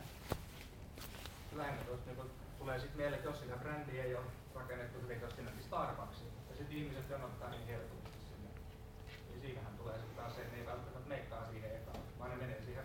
Lähinnä 1.56 1.82
tuosta 1.86 2.10
niin 2.10 2.30
tulee 2.58 2.78
sitten 2.78 2.96
mieleen, 2.96 3.18
että 3.18 3.28
jos 3.28 3.40
sitä 3.40 3.56
brändiä 3.56 4.04
ei 4.04 4.14
ole 4.14 4.24
rakennettu 4.54 4.98
hyvin 5.02 5.20
tuosta 5.20 5.36
sinnekin 5.36 5.62
Starbucksiin, 5.62 6.28
ja 6.50 6.56
sitten 6.56 6.76
ihmiset 6.76 7.10
jonottaa 7.10 7.50
niin 7.50 7.66
helposti 7.66 8.10
sinne, 8.28 8.50
niin 9.30 9.40
siinähän 9.42 9.72
tulee 9.78 9.96
sitten 9.98 10.16
taas 10.16 10.34
se, 10.34 10.40
että 10.40 10.52
ne 10.54 10.60
ei 10.60 10.66
välttämättä 10.66 11.08
meikkaa 11.08 11.42
siihen 11.50 11.70
ekaan, 11.70 11.98
vaan 12.18 12.30
ne 12.30 12.36
menee 12.36 12.60
siihen 12.66 12.84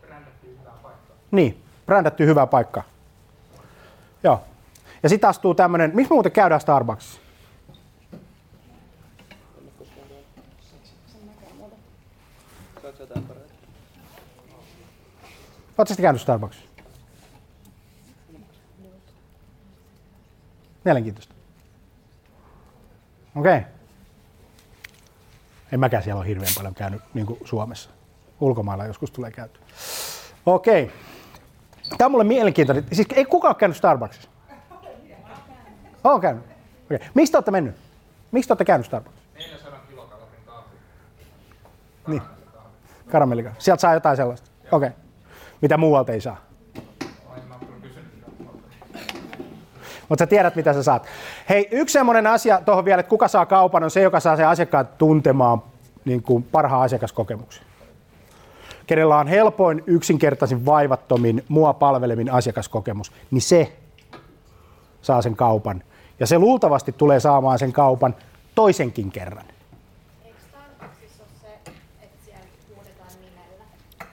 brändättyyn 0.00 0.58
hyvään 0.60 0.78
paikkaan. 0.78 1.19
Niin, 1.30 1.62
brändätty 1.86 2.26
hyvä 2.26 2.46
paikka. 2.46 2.82
Joo. 4.24 4.44
Ja 5.02 5.08
sitten 5.08 5.30
astuu 5.30 5.54
tämmönen, 5.54 5.90
me 5.94 6.06
muuten 6.10 6.32
käydään 6.32 6.60
paremmin? 13.28 13.50
Oletko 15.78 15.86
sitten 15.86 16.02
käynyt 16.02 16.22
Starbucksissa? 16.22 16.70
Mielenkiintoista. 20.84 21.34
Okei. 23.36 23.56
Okay. 23.58 23.70
En 25.72 25.80
mäkään 25.80 26.02
siellä 26.02 26.18
ole 26.18 26.28
hirveän 26.28 26.52
paljon 26.56 26.74
käynyt 26.74 27.02
niin 27.14 27.26
kuin 27.26 27.40
Suomessa. 27.44 27.90
Ulkomailla 28.40 28.86
joskus 28.86 29.10
tulee 29.10 29.30
käyty. 29.30 29.60
Okei. 30.46 30.84
Okay. 30.84 30.96
Tämä 31.98 32.06
on 32.06 32.10
mulle 32.10 32.24
mielenkiintoinen. 32.24 32.84
Siis 32.92 33.08
ei 33.14 33.24
kukaan 33.24 33.50
ole 33.50 33.58
käynyt 33.58 33.76
Starbucksissa? 33.76 34.30
Olen 36.04 36.20
käynyt. 36.20 36.44
Okay. 36.84 37.08
Mistä 37.14 37.38
olette 37.38 37.50
mennyt? 37.50 37.74
Miksi 38.32 38.52
olette 38.52 38.64
käynyt 38.64 38.86
Starbucksissa? 38.86 39.30
400 39.38 39.80
kilokalorin 39.88 40.40
kahvi. 40.46 40.76
Niin. 42.06 42.22
Karamellika. 43.10 43.50
Sieltä 43.58 43.80
saa 43.80 43.94
jotain 43.94 44.16
sellaista. 44.16 44.50
Okei. 44.72 44.88
Okay. 44.88 45.00
Mitä 45.60 45.76
muualta 45.76 46.12
ei 46.12 46.20
saa? 46.20 46.36
Mutta 50.08 50.22
sä 50.22 50.26
tiedät, 50.26 50.56
mitä 50.56 50.72
sä 50.72 50.82
saat. 50.82 51.06
Hei, 51.48 51.68
yksi 51.70 51.92
semmoinen 51.92 52.26
asia 52.26 52.60
tuohon 52.64 52.84
vielä, 52.84 53.00
että 53.00 53.10
kuka 53.10 53.28
saa 53.28 53.46
kaupan, 53.46 53.84
on 53.84 53.90
se, 53.90 54.00
joka 54.00 54.20
saa 54.20 54.36
sen 54.36 54.48
asiakkaan 54.48 54.88
tuntemaan 54.98 55.62
niin 56.04 56.22
kuin 56.22 56.42
parhaan 56.42 56.82
asiakaskokemuksen. 56.82 57.69
Kenellä 58.90 59.18
on 59.18 59.28
helpoin, 59.28 59.82
yksinkertaisin, 59.86 60.66
vaivattomin, 60.66 61.44
mua 61.48 61.72
palvelemin 61.72 62.32
asiakaskokemus, 62.32 63.12
niin 63.30 63.42
se 63.42 63.76
saa 65.02 65.22
sen 65.22 65.36
kaupan. 65.36 65.82
Ja 66.20 66.26
se 66.26 66.38
luultavasti 66.38 66.92
tulee 66.92 67.20
saamaan 67.20 67.58
sen 67.58 67.72
kaupan 67.72 68.14
toisenkin 68.54 69.10
kerran. 69.10 69.44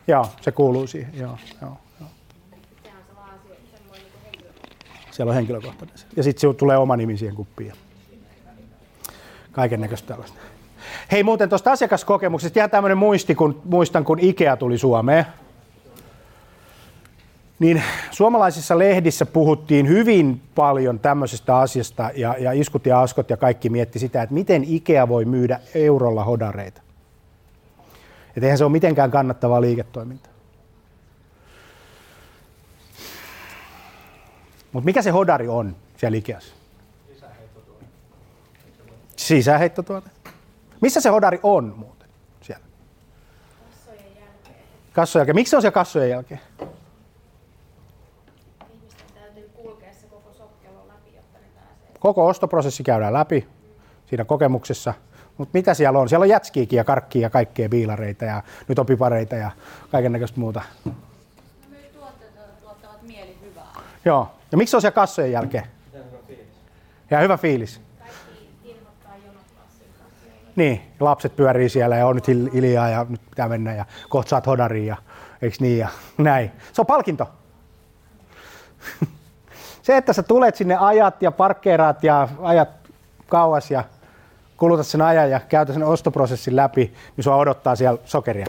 Joo, 0.08 0.26
se 0.42 0.52
kuuluu 0.52 0.88
siihen. 0.88 1.12
Joo, 1.20 1.38
joo, 1.62 1.78
joo. 2.00 2.10
Niin 2.52 2.62
henkilö. 4.26 4.50
Siellä 5.12 5.30
on 5.30 5.36
henkilökohtainen. 5.36 5.96
Ja 6.16 6.24
sitten 6.24 6.56
tulee 6.56 6.78
oma 6.78 6.98
nimi 6.98 7.18
siihen 7.18 7.36
kuppiin. 7.36 7.74
Kaiken 9.52 9.82
näköistä 9.82 10.08
tällaista. 10.08 10.38
Hei 11.12 11.24
muuten 11.24 11.50
tuosta 11.50 11.72
asiakaskokemuksesta 11.72 12.60
ihan 12.60 12.70
tämmöinen 12.70 12.98
muisti, 12.98 13.36
kun 13.36 13.62
muistan 13.66 14.06
kun 14.06 14.20
Ikea 14.20 14.58
tuli 14.58 14.78
Suomeen. 14.78 15.26
niin 17.60 17.84
suomalaisissa 18.12 18.80
lehdissä 18.80 19.26
puhuttiin 19.26 19.88
hyvin 19.88 20.42
paljon 20.56 21.00
tämmöisestä 21.00 21.58
asiasta 21.58 22.12
ja, 22.16 22.36
ja 22.40 22.52
iskut 22.52 22.86
ja 22.86 23.02
askot 23.02 23.30
ja 23.30 23.38
kaikki 23.38 23.70
mietti 23.70 24.00
sitä, 24.00 24.22
että 24.22 24.34
miten 24.34 24.64
Ikea 24.64 25.08
voi 25.08 25.26
myydä 25.26 25.60
eurolla 25.76 26.24
hodareita. 26.24 26.82
Et 28.38 28.44
eihän 28.44 28.58
se 28.58 28.64
ole 28.64 28.72
mitenkään 28.72 29.12
kannattavaa 29.12 29.62
liiketoimintaa. 29.62 30.34
Mutta 34.72 34.86
mikä 34.86 35.02
se 35.02 35.10
hodari 35.10 35.48
on 35.48 35.76
siellä 35.98 36.18
Ikeassa? 36.18 36.54
Sisäheittotuote. 39.16 40.10
Missä 40.82 41.02
se 41.02 41.10
hodari 41.10 41.40
on 41.44 41.74
muuten 41.78 42.10
siellä? 42.42 42.66
Kassojen 44.94 45.22
jälkeen. 45.22 45.36
Miksi 45.36 45.50
se 45.50 45.56
on 45.56 45.62
siellä 45.62 45.74
kassojen 45.74 46.10
jälkeen? 46.10 46.40
Koko 52.00 52.28
ostoprosessi 52.28 52.84
käydään 52.84 53.14
läpi 53.14 53.48
siinä 54.06 54.26
kokemuksessa. 54.26 54.94
Mutta 55.38 55.58
mitä 55.58 55.74
siellä 55.74 56.00
on? 56.00 56.10
Siellä 56.10 56.24
on 56.24 56.30
jätskiikin 56.30 56.78
ja 56.78 56.84
karkkia 56.84 57.22
ja 57.22 57.30
kaikkea 57.30 57.70
biilareita 57.70 58.26
ja 58.26 58.44
nyt 58.68 58.80
on 58.80 58.86
pipareita 58.86 59.36
ja 59.36 59.52
kaiken 59.92 60.12
näköistä 60.12 60.40
muuta. 60.40 60.62
tuottavat 62.62 63.02
mielihyvää. 63.02 63.74
Joo. 64.06 64.32
Ja 64.52 64.58
miksi 64.58 64.72
se 64.72 64.78
on 64.78 64.82
siellä 64.82 64.96
kassojen 64.96 65.32
jälkeen? 65.32 65.64
Ja 67.10 67.20
hyvä 67.20 67.38
fiilis. 67.38 67.82
Niin, 70.58 70.82
lapset 71.00 71.36
pyörii 71.36 71.70
siellä 71.70 71.96
ja 71.96 72.08
on 72.08 72.16
nyt 72.16 72.28
hil- 72.28 72.54
hiljaa 72.54 72.90
ja 72.90 73.06
nyt 73.10 73.22
pitää 73.30 73.50
mennä 73.50 73.76
ja 73.76 73.86
kohta 74.10 74.30
saat 74.30 74.48
hodariin 74.48 74.86
ja 74.86 74.98
eikö 75.42 75.58
niin 75.60 75.78
ja 75.78 75.88
näin. 76.18 76.52
Se 76.74 76.82
on 76.82 76.86
palkinto. 76.86 77.30
Se, 79.82 79.98
että 79.98 80.14
sä 80.14 80.24
tulet 80.24 80.56
sinne 80.56 80.76
ajat 80.76 81.22
ja 81.22 81.32
parkkeeraat 81.32 82.04
ja 82.04 82.28
ajat 82.42 82.70
kauas 83.30 83.72
ja 83.72 83.84
kulutat 84.58 84.88
sen 84.88 85.02
ajan 85.02 85.32
ja 85.32 85.40
käytät 85.40 85.74
sen 85.74 85.84
ostoprosessin 85.84 86.56
läpi, 86.56 86.94
niin 87.18 87.24
sua 87.24 87.36
odottaa 87.36 87.76
siellä 87.76 88.00
sokeria 88.06 88.46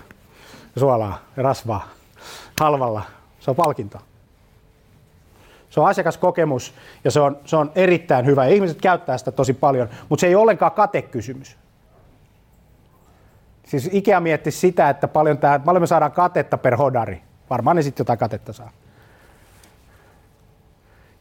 suolaa 0.76 1.18
ja 1.36 1.42
rasvaa 1.42 1.88
halvalla. 2.60 3.02
Se 3.40 3.50
on 3.50 3.56
palkinto. 3.56 3.98
Se 5.70 5.80
on 5.80 5.88
asiakaskokemus 5.88 6.74
ja 7.04 7.10
se 7.10 7.20
on, 7.20 7.38
se 7.44 7.56
on 7.56 7.72
erittäin 7.74 8.26
hyvä. 8.26 8.46
Ihmiset 8.46 8.80
käyttää 8.80 9.18
sitä 9.18 9.32
tosi 9.32 9.52
paljon, 9.52 9.88
mutta 10.08 10.20
se 10.20 10.26
ei 10.26 10.34
ole 10.34 10.42
ollenkaan 10.42 10.72
katekysymys. 10.72 11.56
Siis 13.68 13.88
Ikea 13.92 14.20
mietti 14.20 14.50
sitä, 14.50 14.90
että 14.90 15.08
paljon, 15.08 15.38
tää, 15.38 15.58
paljon 15.58 15.82
me 15.82 15.86
saadaan 15.86 16.12
katetta 16.12 16.58
per 16.58 16.76
hodari. 16.76 17.22
Varmaan 17.50 17.76
ne 17.76 17.82
sitten 17.82 18.00
jotain 18.00 18.18
katetta 18.18 18.52
saa. 18.52 18.70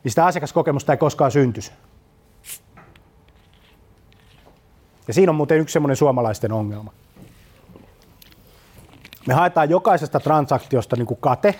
Niin 0.03 0.11
sitä 0.11 0.25
asiakaskokemusta 0.25 0.93
ei 0.93 0.97
koskaan 0.97 1.31
syntyisi. 1.31 1.71
Ja 5.07 5.13
siinä 5.13 5.29
on 5.29 5.35
muuten 5.35 5.57
yksi 5.57 5.73
semmoinen 5.73 5.95
suomalaisten 5.95 6.51
ongelma. 6.51 6.93
Me 9.27 9.33
haetaan 9.33 9.69
jokaisesta 9.69 10.19
transaktiosta 10.19 10.95
niin 10.95 11.07
kuin 11.07 11.19
kate, 11.21 11.55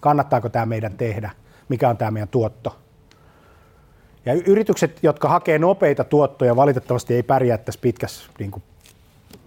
kannattaako 0.00 0.48
tämä 0.48 0.66
meidän 0.66 0.96
tehdä, 0.96 1.30
mikä 1.68 1.88
on 1.88 1.96
tämä 1.96 2.10
meidän 2.10 2.28
tuotto. 2.28 2.78
Ja 4.26 4.32
yritykset, 4.32 4.98
jotka 5.02 5.28
hakee 5.28 5.58
nopeita 5.58 6.04
tuottoja, 6.04 6.56
valitettavasti 6.56 7.14
ei 7.14 7.22
pärjää 7.22 7.58
tässä 7.58 7.80
pitkässä 7.80 8.30
niin 8.38 8.50
kuin, 8.50 8.62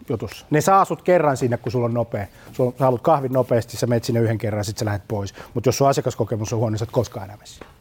jutussa. 0.09 0.45
Ne 0.49 0.61
saa 0.61 0.85
sut 0.85 1.01
kerran 1.01 1.37
sinne, 1.37 1.57
kun 1.57 1.71
sulla 1.71 1.85
on 1.85 1.93
nopea. 1.93 2.27
Sulla, 2.51 2.73
sä 2.79 2.85
haluat 2.85 3.01
kahvin 3.01 3.33
nopeasti, 3.33 3.77
sä 3.77 3.87
menet 3.87 4.03
sinne 4.03 4.19
yhden 4.19 4.37
kerran 4.37 4.65
sitten 4.65 4.79
sä 4.79 4.85
lähdet 4.85 5.07
pois. 5.07 5.33
Mutta 5.53 5.67
jos 5.67 5.77
sun 5.77 5.87
asiakaskokemus 5.87 6.53
on 6.53 6.59
huono, 6.59 6.69
niin 6.69 6.79
sä 6.79 6.83
et 6.83 6.91
koskaan 6.91 7.23
enää 7.23 7.37
mene 7.37 7.71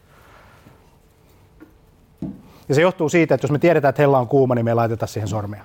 Ja 2.69 2.75
se 2.75 2.81
johtuu 2.81 3.09
siitä, 3.09 3.35
että 3.35 3.45
jos 3.45 3.51
me 3.51 3.59
tiedetään, 3.59 3.89
että 3.89 4.01
hella 4.01 4.19
on 4.19 4.27
kuuma, 4.27 4.55
niin 4.55 4.65
me 4.65 4.71
ei 4.71 4.75
laiteta 4.75 5.07
siihen 5.07 5.27
sormea. 5.27 5.63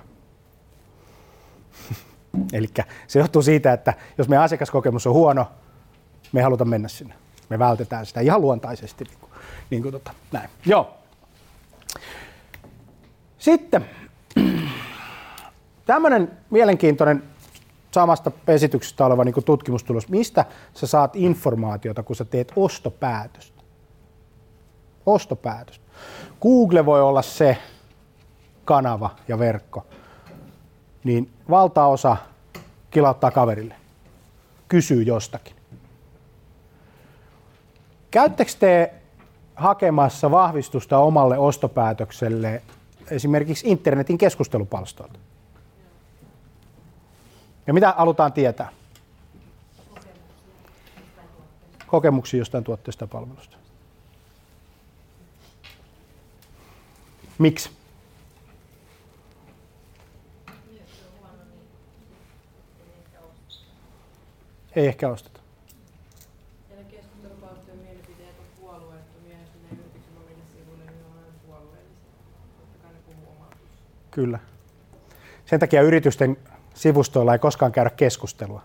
Eli 2.53 2.67
se 3.07 3.19
johtuu 3.19 3.41
siitä, 3.41 3.73
että 3.73 3.93
jos 4.17 4.29
meidän 4.29 4.43
asiakaskokemus 4.43 5.07
on 5.07 5.13
huono, 5.13 5.47
me 6.31 6.39
ei 6.39 6.43
haluta 6.43 6.65
mennä 6.65 6.87
sinne. 6.87 7.13
Me 7.49 7.59
vältetään 7.59 8.05
sitä 8.05 8.21
ihan 8.21 8.41
luontaisesti. 8.41 9.03
Niin 9.03 9.17
kuin, 9.19 9.31
niin 9.69 9.81
kuin 9.81 9.91
tota, 9.91 10.11
näin. 10.31 10.49
Joo. 10.65 10.97
Sitten 13.37 13.85
tämmöinen 15.91 16.37
mielenkiintoinen 16.49 17.23
samasta 17.91 18.31
esityksestä 18.47 19.05
oleva 19.05 19.23
niin 19.23 19.43
tutkimustulos. 19.45 20.09
Mistä 20.09 20.45
sä 20.73 20.87
saat 20.87 21.15
informaatiota, 21.15 22.03
kun 22.03 22.15
sä 22.15 22.25
teet 22.25 22.51
ostopäätöstä? 22.55 23.61
Ostopäätöstä. 25.05 25.85
Google 26.41 26.85
voi 26.85 27.01
olla 27.01 27.21
se 27.21 27.57
kanava 28.65 29.09
ja 29.27 29.39
verkko. 29.39 29.85
Niin 31.03 31.29
valtaosa 31.49 32.17
kilauttaa 32.91 33.31
kaverille. 33.31 33.75
Kysyy 34.67 35.03
jostakin. 35.03 35.55
Käyttekö 38.11 38.51
te 38.59 38.93
hakemassa 39.55 40.31
vahvistusta 40.31 40.97
omalle 40.97 41.37
ostopäätökselle 41.37 42.61
esimerkiksi 43.09 43.69
internetin 43.69 44.17
keskustelupalstoilta? 44.17 45.19
Ja 47.67 47.73
mitä 47.73 47.93
halutaan 47.97 48.33
tietää? 48.33 48.69
Kokemuksia 51.87 52.39
jostain 52.39 52.63
tuotteesta 52.63 53.03
ja 53.03 53.07
palvelusta. 53.07 53.57
Miksi? 57.37 57.69
Ei 64.75 64.87
ehkä 64.87 65.09
osteta. 65.09 65.39
Niin 66.69 66.87
Kyllä. 74.11 74.39
Sen 75.45 75.59
takia 75.59 75.81
yritysten 75.81 76.37
sivustoilla 76.81 77.33
ei 77.33 77.39
koskaan 77.39 77.71
käydä 77.71 77.89
keskustelua. 77.89 78.61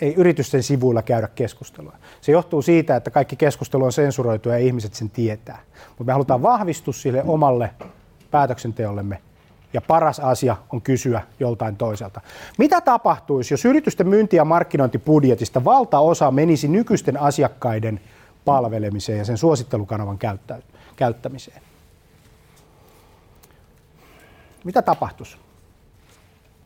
Ei 0.00 0.14
yritysten 0.14 0.62
sivuilla 0.62 1.02
käydä 1.02 1.28
keskustelua. 1.28 1.92
Se 2.20 2.32
johtuu 2.32 2.62
siitä, 2.62 2.96
että 2.96 3.10
kaikki 3.10 3.36
keskustelu 3.36 3.84
on 3.84 3.92
sensuroitu 3.92 4.48
ja 4.48 4.58
ihmiset 4.58 4.94
sen 4.94 5.10
tietää. 5.10 5.58
Mutta 5.88 6.04
me 6.04 6.12
halutaan 6.12 6.42
vahvistus 6.42 7.02
sille 7.02 7.22
omalle 7.26 7.70
päätöksenteollemme 8.30 9.22
ja 9.72 9.80
paras 9.80 10.20
asia 10.20 10.56
on 10.72 10.82
kysyä 10.82 11.22
joltain 11.40 11.76
toiselta. 11.76 12.20
Mitä 12.58 12.80
tapahtuisi, 12.80 13.54
jos 13.54 13.64
yritysten 13.64 14.08
myynti- 14.08 14.36
ja 14.36 14.44
markkinointibudjetista 14.44 15.64
valtaosa 15.64 16.30
menisi 16.30 16.68
nykyisten 16.68 17.20
asiakkaiden 17.20 18.00
palvelemiseen 18.44 19.18
ja 19.18 19.24
sen 19.24 19.38
suosittelukanavan 19.38 20.18
käyttä- 20.18 20.62
käyttämiseen? 20.96 21.62
Mitä 24.64 24.82
tapahtuisi? 24.82 25.43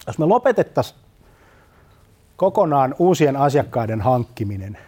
Jos 0.08 0.18
me 0.18 0.24
lopetettaisiin 0.24 1.00
kokonaan 2.36 2.94
uusien 2.98 3.36
asiakkaiden 3.36 4.00
hankkiminen 4.00 4.78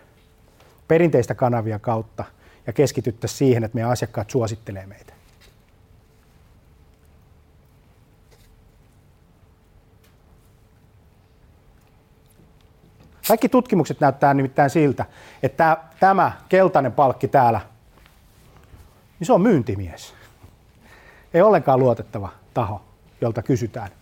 perinteistä 0.89 1.35
kanavia 1.35 1.79
kautta 1.79 2.25
ja 2.67 2.73
keskityttäisiin 2.73 3.39
siihen, 3.39 3.65
että 3.65 3.75
meidän 3.75 3.91
asiakkaat 3.91 4.31
suosittelee 4.31 4.87
meitä. 4.87 5.13
Kaikki 13.29 13.49
tutkimukset 13.49 14.01
näyttää 14.01 14.35
nimittäin 14.35 14.71
siltä, 14.71 15.05
että 15.43 15.77
tämä 16.01 16.33
keltainen 16.49 16.93
palkki 16.93 17.29
täällä, 17.29 17.61
niin 19.19 19.27
se 19.27 19.33
on 19.33 19.41
myyntimies. 19.41 20.15
Ei 21.35 21.43
ollenkaan 21.43 21.79
luotettava 21.79 22.29
taho, 22.55 22.83
jolta 23.21 23.43
kysytään 23.43 24.00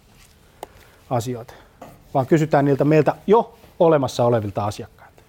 asioita, 1.10 1.54
vaan 2.14 2.26
kysytään 2.26 2.64
niiltä 2.64 2.84
meiltä 2.84 3.14
jo 3.26 3.58
olemassa 3.78 4.24
olevilta 4.24 4.64
asiakkailta. 4.64 5.22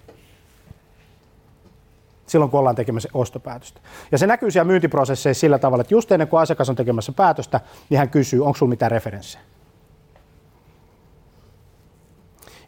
Silloin 2.26 2.50
kun 2.50 2.60
ollaan 2.60 2.76
tekemässä 2.76 3.08
ostopäätöstä. 3.14 3.80
Ja 4.12 4.18
se 4.18 4.26
näkyy 4.26 4.50
siellä 4.50 4.66
myyntiprosesseissa 4.66 5.40
sillä 5.40 5.58
tavalla, 5.58 5.80
että 5.80 5.94
just 5.94 6.12
ennen 6.12 6.28
kuin 6.28 6.40
asiakas 6.40 6.68
on 6.68 6.76
tekemässä 6.76 7.12
päätöstä, 7.12 7.60
niin 7.90 7.98
hän 7.98 8.10
kysyy, 8.10 8.44
onko 8.44 8.58
sulla 8.58 8.70
mitään 8.70 8.90
referenssejä. 8.90 9.44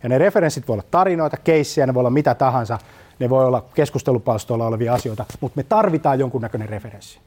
Ja 0.03 0.09
ne 0.09 0.19
referenssit 0.19 0.69
voi 0.69 0.75
olla 0.75 0.85
tarinoita, 0.91 1.37
keissejä, 1.37 1.87
ne 1.87 1.95
voi 1.95 2.01
olla 2.01 2.11
mitä 2.11 2.35
tahansa, 2.35 2.79
ne 3.19 3.31
voi 3.31 3.45
olla 3.45 3.65
keskustelupalstoilla 3.75 4.67
olevia 4.67 4.95
asioita, 4.95 5.25
mutta 5.41 5.57
me 5.57 5.63
tarvitaan 5.63 6.19
jonkunnäköinen 6.19 6.69
referenssi 6.69 7.21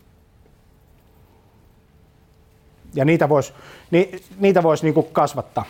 ja 2.96 3.06
niitä 3.06 3.30
voisi 3.30 3.54
ni, 3.92 4.12
niitä 4.38 4.64
vois 4.64 4.84
niinku 4.84 5.04
kasvattaa. 5.04 5.66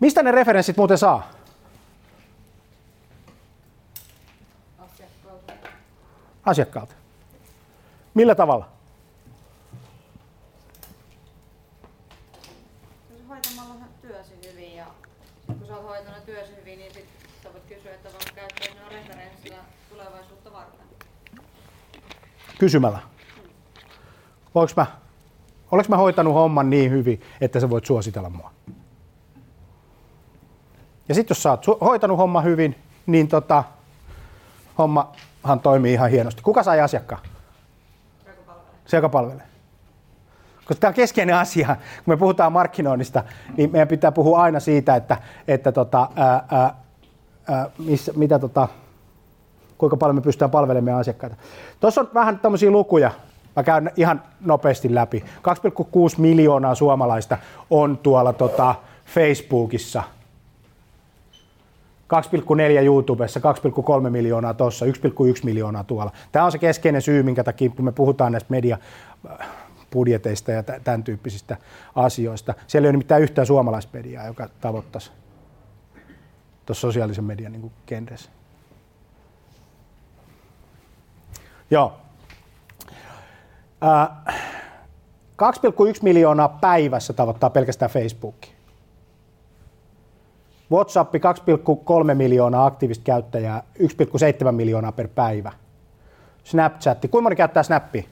Mistä 0.00 0.22
ne 0.22 0.30
referenssit 0.30 0.76
muuten 0.76 0.98
saa? 0.98 1.30
Asiakkaalta. 4.78 5.52
Asiakkaalta. 6.44 6.94
Millä 8.14 8.34
tavalla? 8.34 8.68
Ja 13.10 13.16
niin 19.50 19.60
tulevaisuutta 19.90 20.52
varten. 20.52 20.86
Kysymällä. 22.58 22.98
Voinko 24.54 24.72
mä? 24.76 25.03
Oleks 25.74 25.88
mä 25.88 25.96
hoitanut 25.96 26.34
homman 26.34 26.70
niin 26.70 26.90
hyvin, 26.90 27.20
että 27.40 27.60
sä 27.60 27.70
voit 27.70 27.84
suositella 27.84 28.30
mua? 28.30 28.50
Ja 31.08 31.14
sitten 31.14 31.34
jos 31.34 31.42
sä 31.42 31.50
oot 31.50 31.66
hoitanut 31.80 32.18
homman 32.18 32.44
hyvin, 32.44 32.76
niin 33.06 33.28
tota, 33.28 33.64
hommahan 34.78 35.60
toimii 35.62 35.92
ihan 35.92 36.10
hienosti. 36.10 36.42
Kuka 36.42 36.62
sai 36.62 36.80
asiakkaan? 36.80 37.22
Se, 38.86 38.96
joka 38.96 39.08
palvelee. 39.08 39.46
Koska 40.56 40.80
tämä 40.80 40.88
on 40.88 40.94
keskeinen 40.94 41.36
asia, 41.36 41.66
kun 41.76 42.14
me 42.14 42.16
puhutaan 42.16 42.52
markkinoinnista, 42.52 43.24
niin 43.56 43.72
meidän 43.72 43.88
pitää 43.88 44.12
puhua 44.12 44.42
aina 44.42 44.60
siitä, 44.60 44.96
että, 44.96 45.16
että 45.48 45.72
tota, 45.72 46.08
ää, 46.16 46.44
ää, 46.50 47.70
missä, 47.78 48.12
mitä 48.16 48.38
tota, 48.38 48.68
kuinka 49.78 49.96
paljon 49.96 50.14
me 50.14 50.20
pystytään 50.20 50.50
palvelemaan 50.50 51.00
asiakkaita. 51.00 51.36
Tuossa 51.80 52.00
on 52.00 52.10
vähän 52.14 52.38
tämmöisiä 52.38 52.70
lukuja, 52.70 53.10
mä 53.56 53.62
käyn 53.62 53.90
ihan 53.96 54.22
nopeasti 54.40 54.94
läpi. 54.94 55.24
2,6 55.26 56.18
miljoonaa 56.18 56.74
suomalaista 56.74 57.38
on 57.70 57.98
tuolla 57.98 58.32
tota, 58.32 58.74
Facebookissa, 59.06 60.02
2,4 62.08 62.84
YouTubessa, 62.84 63.40
2,3 64.04 64.10
miljoonaa 64.10 64.54
tuossa, 64.54 64.86
1,1 64.86 64.90
miljoonaa 65.44 65.84
tuolla. 65.84 66.12
Tämä 66.32 66.44
on 66.44 66.52
se 66.52 66.58
keskeinen 66.58 67.02
syy, 67.02 67.22
minkä 67.22 67.44
takia 67.44 67.70
kun 67.70 67.84
me 67.84 67.92
puhutaan 67.92 68.32
näistä 68.32 68.50
media 68.50 68.78
budjeteista 69.92 70.52
ja 70.52 70.62
tämän 70.62 71.04
tyyppisistä 71.04 71.56
asioista. 71.94 72.54
Siellä 72.66 72.86
ei 72.86 72.88
ole 72.88 72.92
nimittäin 72.92 73.22
yhtään 73.22 73.46
suomalaismediaa, 73.46 74.26
joka 74.26 74.48
tavoittaisi 74.60 75.10
tuossa 76.66 76.80
sosiaalisen 76.80 77.24
median 77.24 77.52
niin 77.52 77.72
genressä. 77.86 78.30
Joo. 81.70 82.03
Äh, 83.84 84.34
2,1 85.36 86.02
miljoonaa 86.02 86.48
päivässä 86.48 87.12
tavoittaa 87.12 87.50
pelkästään 87.50 87.90
Facebook. 87.90 88.36
WhatsApp 90.72 91.14
2,3 91.14 92.14
miljoonaa 92.14 92.66
aktiivista 92.66 93.04
käyttäjää, 93.04 93.62
1,7 93.78 94.52
miljoonaa 94.52 94.92
per 94.92 95.08
päivä. 95.08 95.52
Snapchat, 96.44 97.00
kuinka 97.00 97.20
moni 97.20 97.36
käyttää 97.36 97.62
Snappia? 97.62 98.02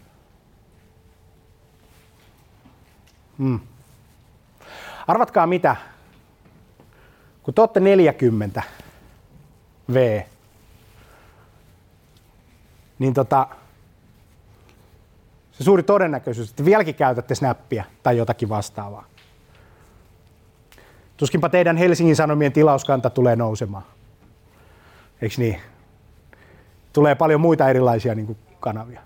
Mm. 3.39 3.61
Arvatkaa 5.07 5.47
mitä, 5.47 5.77
kun 7.43 7.55
te 7.55 7.61
olette 7.61 7.81
40 7.81 8.63
V, 9.93 10.23
niin 12.99 13.15
tota, 13.15 13.47
se 15.63 15.65
suuri 15.65 15.83
todennäköisyys, 15.83 16.51
että 16.51 16.65
vieläkin 16.65 16.95
käytätte 16.95 17.35
Snappia 17.35 17.85
tai 18.03 18.17
jotakin 18.17 18.49
vastaavaa. 18.49 19.05
Tuskinpa 21.17 21.49
teidän 21.49 21.77
Helsingin 21.77 22.17
Sanomien 22.17 22.53
tilauskanta 22.53 23.11
tulee 23.11 23.37
nousemaan. 23.37 23.85
Eikö 25.23 25.35
niin? 25.39 25.61
Tulee 26.93 27.15
paljon 27.15 27.41
muita 27.41 27.69
erilaisia 27.69 28.15
niin 28.15 28.27
kuin, 28.27 28.39
kanavia. 28.61 29.01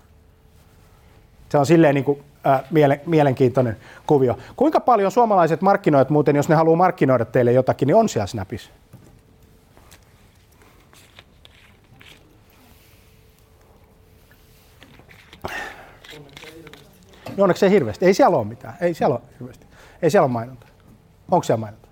Se 1.49 1.57
on 1.57 1.65
silleen 1.65 1.95
niin 1.95 2.05
kuin, 2.05 2.23
äh, 2.47 2.63
miele- 2.71 3.01
mielenkiintoinen 3.05 3.77
kuvio. 4.07 4.37
Kuinka 4.55 4.79
paljon 4.79 5.11
suomalaiset 5.11 5.61
markkinoijat 5.61 6.09
muuten, 6.09 6.35
jos 6.35 6.49
ne 6.49 6.55
haluaa 6.55 6.77
markkinoida 6.77 7.25
teille 7.25 7.51
jotakin, 7.51 7.87
niin 7.87 7.95
on 7.95 8.09
siellä 8.09 8.27
Snapissa? 8.27 8.71
No 17.37 17.43
onneksi 17.43 17.65
ei 17.65 17.71
hirveästi. 17.71 18.05
Ei 18.05 18.13
siellä 18.13 18.37
ole 18.37 18.45
mitään. 18.45 18.73
Ei 18.81 18.93
siellä 18.93 19.15
ole 19.15 19.23
hirveästi. 19.39 19.65
Ei 20.01 20.09
siellä 20.09 20.25
ole 20.25 20.31
mainonta. 20.31 20.67
Onko 21.31 21.43
siellä 21.43 21.59
mainonta? 21.59 21.87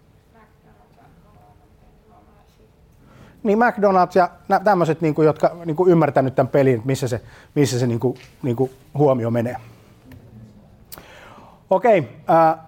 Niin 3.43 3.57
McDonald's 3.59 4.11
ja 4.15 4.29
tämmöiset, 4.63 5.01
niin 5.01 5.15
kuin, 5.15 5.25
jotka 5.25 5.55
niin 5.65 5.75
kuin 5.75 5.91
ymmärtänyt 5.91 6.35
tämän 6.35 6.47
pelin, 6.47 6.81
missä 6.85 7.07
se, 7.07 7.21
missä 7.55 7.79
se 7.79 7.87
niin 7.87 7.99
kuin, 7.99 8.17
niin 8.43 8.55
kuin 8.55 8.71
huomio 8.97 9.31
menee. 9.31 9.55
Okei, 11.69 12.07
äh, 12.29 12.65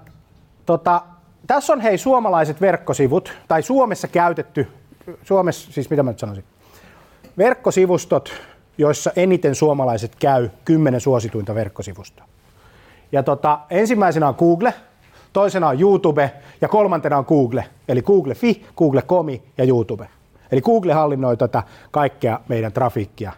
tota, 0.66 1.02
tässä 1.48 1.74
on 1.74 1.82
hei 1.82 1.98
suomalaiset 1.98 2.62
verkkosivut, 2.62 3.34
tai 3.48 3.64
Suomessa 3.64 4.08
käytetty, 4.08 4.68
Suomessa, 5.24 5.72
siis 5.72 5.90
mitä 5.90 6.04
mä 6.04 6.12
nyt 6.12 6.20
sanoisin, 6.20 6.44
verkkosivustot, 7.38 8.34
joissa 8.78 9.12
eniten 9.16 9.56
suomalaiset 9.56 10.16
käy, 10.16 10.49
kymmenen 10.66 11.02
suosituinta 11.02 11.56
verkkosivustoa. 11.56 12.26
Ja 13.11 13.23
tota, 13.23 13.59
ensimmäisenä 13.69 14.27
on 14.27 14.35
Google, 14.39 14.73
toisena 15.34 15.67
on 15.67 15.81
YouTube 15.81 16.31
ja 16.61 16.67
kolmantena 16.67 17.17
on 17.17 17.25
Google, 17.27 17.65
eli 17.88 18.01
Google.fi, 18.01 18.65
Google.comi 18.77 19.43
ja 19.57 19.63
YouTube. 19.63 20.09
Eli 20.51 20.61
Google 20.61 20.93
hallinnoi 20.93 21.38
tätä 21.38 21.63
kaikkea 21.91 22.39
meidän 22.47 22.73
trafiikkia, 22.73 23.31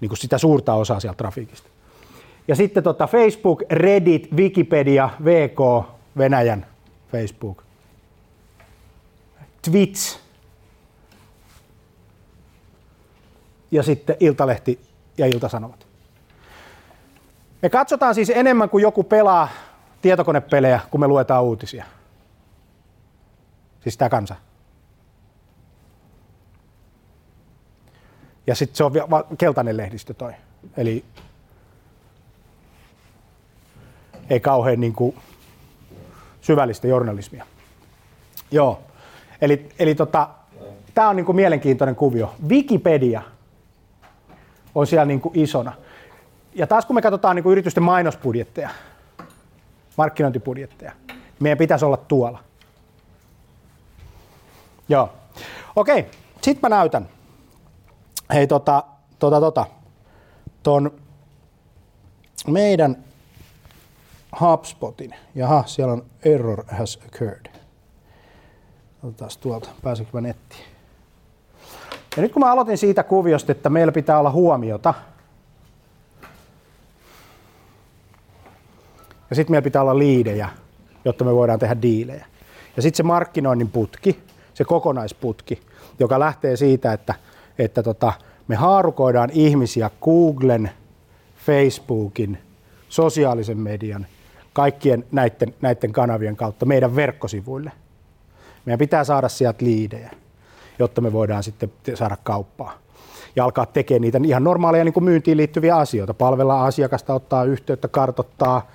niin 0.00 0.08
kuin 0.08 0.18
sitä 0.18 0.38
suurta 0.38 0.74
osaa 0.74 1.00
sieltä 1.00 1.16
trafiikista. 1.16 1.68
Ja 2.48 2.56
sitten 2.56 2.82
tota 2.82 3.06
Facebook, 3.06 3.62
Reddit, 3.70 4.28
Wikipedia, 4.36 5.10
VK, 5.24 5.88
Venäjän 6.18 6.66
Facebook, 7.12 7.62
Twitch 9.70 10.18
ja 13.70 13.82
sitten 13.82 14.16
Iltalehti 14.20 14.80
ja 15.18 15.26
Iltasanomat. 15.26 15.85
Me 17.66 17.70
katsotaan 17.70 18.14
siis 18.14 18.30
enemmän 18.30 18.70
kuin 18.70 18.82
joku 18.82 19.04
pelaa 19.04 19.48
tietokonepelejä, 20.02 20.80
kun 20.90 21.00
me 21.00 21.08
luetaan 21.08 21.44
uutisia. 21.44 21.84
Siis 23.80 23.96
tämä 23.96 24.08
kansa. 24.08 24.34
Ja 28.46 28.54
sitten 28.54 28.76
se 28.76 28.84
on 28.84 28.92
keltainen 29.38 29.76
lehdistö 29.76 30.14
toi. 30.14 30.32
Eli 30.76 31.04
ei 34.30 34.40
kauhean 34.40 34.80
niin 34.80 34.92
kuin 34.92 35.16
syvällistä 36.40 36.86
journalismia. 36.86 37.46
Joo. 38.50 38.80
Eli, 39.40 39.68
eli 39.78 39.94
tota, 39.94 40.28
tämä 40.94 41.08
on 41.08 41.16
niin 41.16 41.26
kuin 41.26 41.36
mielenkiintoinen 41.36 41.96
kuvio. 41.96 42.34
Wikipedia 42.48 43.22
on 44.74 44.86
siellä 44.86 45.04
niin 45.04 45.20
kuin 45.20 45.38
isona. 45.38 45.72
Ja 46.56 46.66
taas 46.66 46.86
kun 46.86 46.94
me 46.96 47.02
katsotaan 47.02 47.36
niin 47.36 47.42
kuin 47.42 47.52
yritysten 47.52 47.82
mainosbudjetteja, 47.82 48.70
markkinointibudjetteja, 49.96 50.92
meidän 51.40 51.58
pitäisi 51.58 51.84
olla 51.84 51.96
tuolla. 51.96 52.38
Joo. 54.88 55.12
Okei, 55.76 56.10
sitten 56.42 56.70
mä 56.70 56.76
näytän. 56.76 57.08
Hei, 58.34 58.46
tota, 58.46 58.84
tota, 59.18 59.40
tota, 59.40 59.66
ton 60.62 60.90
meidän 62.46 63.04
HubSpotin. 64.40 65.14
Jaha, 65.34 65.64
siellä 65.66 65.92
on 65.92 66.04
error 66.24 66.64
has 66.70 66.98
occurred. 67.06 67.46
Otetaan 69.02 69.30
tuolta, 69.40 69.68
pääsenkö 69.82 70.10
mä 70.12 70.20
nettiin. 70.20 70.64
Ja 72.16 72.22
nyt 72.22 72.32
kun 72.32 72.42
mä 72.42 72.52
aloitin 72.52 72.78
siitä 72.78 73.02
kuviosta, 73.02 73.52
että 73.52 73.70
meillä 73.70 73.92
pitää 73.92 74.18
olla 74.18 74.30
huomiota, 74.30 74.94
ja 79.30 79.36
sitten 79.36 79.52
meillä 79.52 79.64
pitää 79.64 79.82
olla 79.82 79.98
liidejä, 79.98 80.48
jotta 81.04 81.24
me 81.24 81.34
voidaan 81.34 81.58
tehdä 81.58 81.82
diilejä. 81.82 82.26
Ja 82.76 82.82
sitten 82.82 82.96
se 82.96 83.02
markkinoinnin 83.02 83.68
putki, 83.68 84.20
se 84.54 84.64
kokonaisputki, 84.64 85.60
joka 85.98 86.20
lähtee 86.20 86.56
siitä, 86.56 86.92
että, 86.92 87.14
että 87.58 87.82
tota, 87.82 88.12
me 88.48 88.56
haarukoidaan 88.56 89.30
ihmisiä 89.32 89.90
Googlen, 90.02 90.70
Facebookin, 91.46 92.38
sosiaalisen 92.88 93.58
median, 93.58 94.06
kaikkien 94.52 95.04
näiden, 95.12 95.54
näiden 95.60 95.92
kanavien 95.92 96.36
kautta 96.36 96.66
meidän 96.66 96.96
verkkosivuille. 96.96 97.72
Meidän 98.64 98.78
pitää 98.78 99.04
saada 99.04 99.28
sieltä 99.28 99.64
liidejä, 99.64 100.10
jotta 100.78 101.00
me 101.00 101.12
voidaan 101.12 101.42
sitten 101.42 101.72
saada 101.94 102.16
kauppaa 102.22 102.78
ja 103.36 103.44
alkaa 103.44 103.66
tekemään 103.66 104.00
niitä 104.00 104.20
ihan 104.24 104.44
normaaleja 104.44 104.84
niin 104.84 104.92
kuin 104.92 105.04
myyntiin 105.04 105.36
liittyviä 105.36 105.76
asioita. 105.76 106.14
Palvella 106.14 106.64
asiakasta, 106.64 107.14
ottaa 107.14 107.44
yhteyttä, 107.44 107.88
kartottaa, 107.88 108.70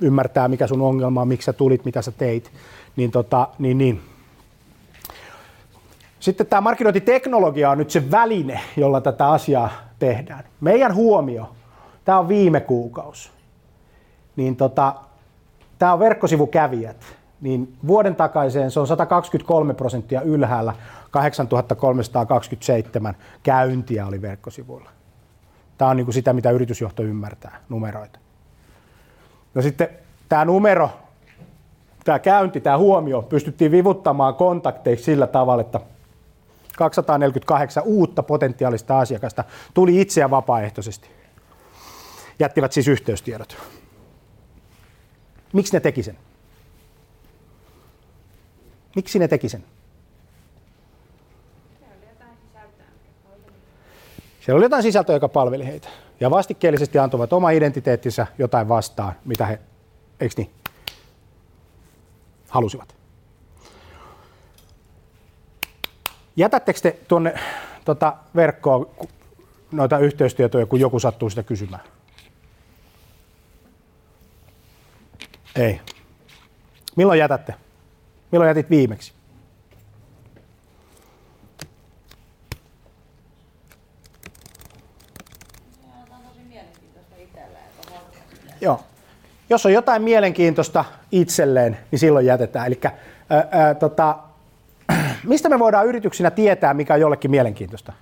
ymmärtää 0.00 0.48
mikä 0.48 0.66
sun 0.66 0.82
ongelma 0.82 1.20
on, 1.20 1.28
miksi 1.28 1.46
sä 1.46 1.52
tulit, 1.52 1.84
mitä 1.84 2.02
sä 2.02 2.12
teit. 2.12 2.52
Niin, 2.96 3.10
tota, 3.10 3.48
niin, 3.58 3.78
niin. 3.78 4.00
Sitten 6.20 6.46
tämä 6.46 6.60
markkinointiteknologia 6.60 7.70
on 7.70 7.78
nyt 7.78 7.90
se 7.90 8.10
väline, 8.10 8.60
jolla 8.76 9.00
tätä 9.00 9.30
asiaa 9.30 9.70
tehdään. 9.98 10.44
Meidän 10.60 10.94
huomio, 10.94 11.50
tämä 12.04 12.18
on 12.18 12.28
viime 12.28 12.60
kuukausi, 12.60 13.30
niin 14.36 14.56
tota, 14.56 14.94
tämä 15.78 15.92
on 15.92 15.98
verkkosivukävijät, 15.98 17.04
niin 17.40 17.76
vuoden 17.86 18.16
takaiseen 18.16 18.70
se 18.70 18.80
on 18.80 18.86
123 18.86 19.74
prosenttia 19.74 20.20
ylhäällä, 20.20 20.74
8327 21.10 23.16
käyntiä 23.42 24.06
oli 24.06 24.22
verkkosivuilla. 24.22 24.90
Tämä 25.78 25.90
on 25.90 25.96
niin 25.96 26.06
kuin 26.06 26.14
sitä, 26.14 26.32
mitä 26.32 26.50
yritysjohto 26.50 27.02
ymmärtää, 27.02 27.60
numeroita. 27.68 28.18
No 29.54 29.62
sitten 29.62 29.88
tämä 30.28 30.44
numero, 30.44 30.90
tämä 32.04 32.18
käynti, 32.18 32.60
tämä 32.60 32.78
huomio 32.78 33.22
pystyttiin 33.22 33.70
vivuttamaan 33.70 34.34
kontakteiksi 34.34 35.04
sillä 35.04 35.26
tavalla, 35.26 35.60
että 35.60 35.80
248 36.76 37.82
uutta 37.86 38.22
potentiaalista 38.22 38.98
asiakasta 38.98 39.44
tuli 39.74 40.00
itseä 40.00 40.30
vapaaehtoisesti. 40.30 41.08
Jättivät 42.38 42.72
siis 42.72 42.88
yhteystiedot. 42.88 43.56
Miksi 45.52 45.72
ne 45.72 45.80
teki 45.80 46.02
sen? 46.02 46.18
Miksi 48.96 49.18
ne 49.18 49.28
teki 49.28 49.48
sen? 49.48 49.64
Siellä 54.40 54.58
oli 54.58 54.64
jotain 54.64 54.82
sisältöä, 54.82 55.16
joka 55.16 55.28
palveli 55.28 55.66
heitä. 55.66 55.88
Ja 56.22 56.30
vastikkeellisesti 56.30 56.98
antoivat 56.98 57.32
oma 57.32 57.50
identiteettinsä 57.50 58.26
jotain 58.38 58.68
vastaan, 58.68 59.12
mitä 59.24 59.46
he, 59.46 59.60
eikö 60.20 60.34
niin, 60.36 60.50
halusivat. 62.48 62.94
Jätättekö 66.36 66.80
te 66.80 66.98
tuonne 67.08 67.34
tota, 67.84 68.16
verkkoon 68.36 68.90
noita 69.72 69.98
yhteystietoja, 69.98 70.66
kun 70.66 70.80
joku 70.80 70.98
sattuu 70.98 71.30
sitä 71.30 71.42
kysymään? 71.42 71.84
Ei. 75.56 75.80
Milloin 76.96 77.18
jätätte? 77.18 77.54
Milloin 78.32 78.48
jätit 78.48 78.70
viimeksi? 78.70 79.12
Joo. 88.62 88.80
Jos 89.50 89.66
on 89.66 89.72
jotain 89.72 90.02
mielenkiintoista 90.02 90.84
itselleen, 91.12 91.78
niin 91.90 91.98
silloin 91.98 92.26
jätetään. 92.26 92.66
Eli 92.66 92.80
ää, 92.84 93.48
ää, 93.50 93.74
tota, 93.74 94.18
mistä 95.24 95.48
me 95.48 95.58
voidaan 95.58 95.86
yrityksinä 95.86 96.30
tietää, 96.30 96.74
mikä 96.74 96.94
on 96.94 97.00
jollekin 97.00 97.30
mielenkiintoista? 97.30 97.92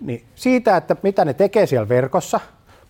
Niin, 0.00 0.24
siitä, 0.34 0.76
että 0.76 0.96
mitä 1.02 1.24
ne 1.24 1.34
tekee 1.34 1.66
siellä 1.66 1.88
verkossa, 1.88 2.40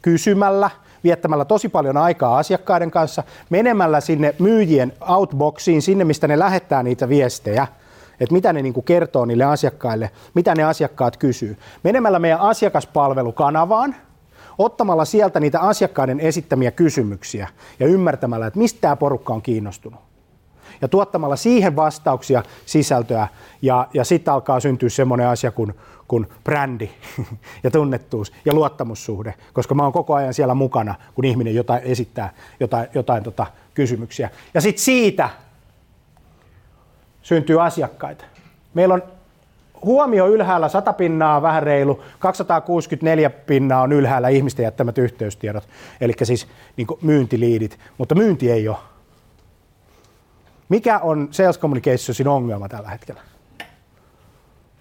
kysymällä, 0.03 0.71
viettämällä 1.05 1.45
tosi 1.45 1.69
paljon 1.69 1.97
aikaa 1.97 2.39
asiakkaiden 2.39 2.91
kanssa, 2.91 3.23
menemällä 3.51 4.01
sinne 4.01 4.35
myyjien 4.39 4.93
outboxiin, 5.09 5.83
sinne 5.83 6.05
mistä 6.05 6.29
ne 6.29 6.39
lähettää 6.39 6.83
niitä 6.83 7.09
viestejä, 7.09 7.67
että 8.21 8.33
mitä 8.33 8.53
ne 8.53 8.63
niin 8.63 8.85
kertoo 8.85 9.25
niille 9.25 9.45
asiakkaille, 9.45 10.11
mitä 10.35 10.55
ne 10.55 10.65
asiakkaat 10.65 11.17
kysyy. 11.17 11.59
Menemällä 11.83 12.19
meidän 12.19 12.41
asiakaspalvelukanavaan, 12.41 13.97
ottamalla 14.59 15.05
sieltä 15.05 15.41
niitä 15.41 15.61
asiakkaiden 15.61 16.21
esittämiä 16.21 16.71
kysymyksiä 16.71 17.49
ja 17.81 17.87
ymmärtämällä, 17.87 18.47
että 18.47 18.59
mistä 18.59 18.81
tämä 18.81 18.97
porukka 18.97 19.35
on 19.35 19.43
kiinnostunut. 19.43 20.01
Ja 20.81 20.89
tuottamalla 20.89 21.37
siihen 21.37 21.77
vastauksia, 21.77 22.43
sisältöä 22.67 23.29
ja, 23.63 23.89
ja 23.95 24.05
sitten 24.05 24.35
alkaa 24.35 24.61
syntyä 24.61 24.89
semmoinen 24.89 25.29
asia 25.29 25.51
kuin, 25.51 25.75
kuin 26.09 26.27
brändi 26.45 26.91
ja 27.65 27.71
tunnettuus 27.71 28.33
ja 28.45 28.55
luottamussuhde, 28.55 29.35
koska 29.53 29.75
mä 29.75 29.83
oon 29.83 29.93
koko 29.93 30.15
ajan 30.15 30.35
siellä 30.35 30.55
mukana, 30.55 30.95
kun 31.15 31.25
ihminen 31.25 31.55
jotain 31.55 31.83
esittää 31.83 32.33
jotain, 32.61 32.89
jotain 32.95 33.23
tota, 33.25 33.47
kysymyksiä. 33.75 34.31
Ja 34.55 34.61
sitten 34.61 34.85
siitä 34.85 35.31
syntyy 37.23 37.63
asiakkaita. 37.63 38.25
Meillä 38.75 38.95
on 38.95 39.03
huomio 39.85 40.29
ylhäällä 40.29 40.69
100 40.69 40.93
pinnaa, 40.93 41.43
vähän 41.43 41.63
reilu, 41.63 42.03
264 42.19 43.31
pinnaa 43.31 43.83
on 43.83 43.93
ylhäällä 43.93 44.29
ihmisten 44.29 44.65
jättämät 44.65 44.99
yhteystiedot, 44.99 45.69
eli 46.01 46.13
siis 46.23 46.47
niin 46.77 46.87
myyntiliidit, 47.03 47.79
mutta 47.99 48.15
myynti 48.15 48.51
ei 48.51 48.69
ole. 48.69 48.77
Mikä 50.69 50.99
on 50.99 51.29
Sales 51.31 51.59
Communicationsin 51.59 52.29
ongelma 52.29 52.69
tällä 52.69 52.89
hetkellä? 52.89 53.21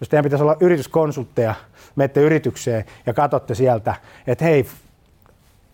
Jos 0.00 0.08
teidän 0.08 0.24
pitäisi 0.24 0.42
olla 0.42 0.56
yrityskonsultteja, 0.60 1.54
menette 1.96 2.20
yritykseen 2.20 2.84
ja 3.06 3.14
katsotte 3.14 3.54
sieltä, 3.54 3.94
että 4.26 4.44
hei, 4.44 4.66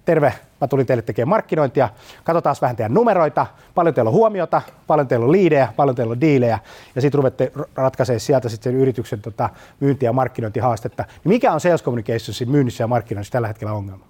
terve, 0.04 0.34
mä 0.60 0.68
tulin 0.68 0.86
teille 0.86 1.02
tekemään 1.02 1.28
markkinointia, 1.28 1.88
katsotaan 2.24 2.56
vähän 2.60 2.76
teidän 2.76 2.94
numeroita, 2.94 3.46
paljon 3.74 3.94
teillä 3.94 4.08
on 4.08 4.14
huomiota, 4.14 4.62
paljon 4.86 5.08
teillä 5.08 5.24
on 5.24 5.32
liidejä, 5.32 5.72
paljon 5.76 5.96
teillä 5.96 6.12
on 6.12 6.20
diilejä, 6.20 6.58
ja 6.94 7.00
sitten 7.00 7.18
ruvette 7.18 7.52
ratkaisemaan 7.74 8.20
sieltä 8.20 8.48
sitten 8.48 8.72
sen 8.72 8.80
yrityksen 8.80 9.22
tota, 9.22 9.50
myynti- 9.80 10.04
ja 10.04 10.12
markkinointihaastetta. 10.12 11.02
Niin 11.02 11.20
mikä 11.24 11.52
on 11.52 11.60
Sales 11.60 11.82
Communicationsin 11.82 12.50
myynnissä 12.50 12.84
ja 12.84 12.88
markkinoinnissa 12.88 13.32
tällä 13.32 13.48
hetkellä 13.48 13.72
ongelma? 13.72 14.04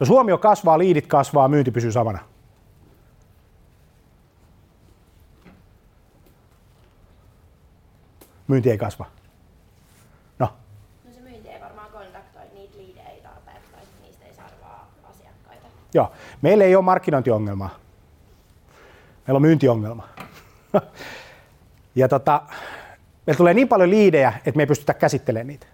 Jos 0.00 0.08
huomio 0.08 0.38
kasvaa, 0.38 0.78
liidit 0.78 1.06
kasvaa, 1.06 1.48
myynti 1.48 1.70
pysyy 1.70 1.92
samana. 1.92 2.18
Myynti 8.48 8.70
ei 8.70 8.78
kasva. 8.78 9.06
No, 10.38 10.52
No 11.04 11.12
se 11.14 11.20
myynti 11.20 11.48
ei 11.48 11.60
varmaan 11.60 11.90
kontaktoi 11.92 12.42
niitä 12.54 12.78
liidejä 12.78 13.22
tarpeeksi 13.22 13.68
tai 13.72 13.80
niistä 14.02 14.24
ei 14.24 14.34
saada 14.34 14.52
vaan 14.62 14.80
asiakkaita. 15.10 15.66
joo. 15.94 16.12
Meillä 16.42 16.64
ei 16.64 16.76
ole 16.76 16.84
markkinointiongelmaa. 16.84 17.78
Meillä 19.26 19.36
on 19.36 19.42
myyntiongelma. 19.42 20.08
ja 21.94 22.08
tota, 22.08 22.42
meillä 23.26 23.38
tulee 23.38 23.54
niin 23.54 23.68
paljon 23.68 23.90
liidejä, 23.90 24.32
että 24.36 24.56
me 24.56 24.62
ei 24.62 24.66
pystytä 24.66 24.94
käsittelemään 24.94 25.46
niitä. 25.46 25.66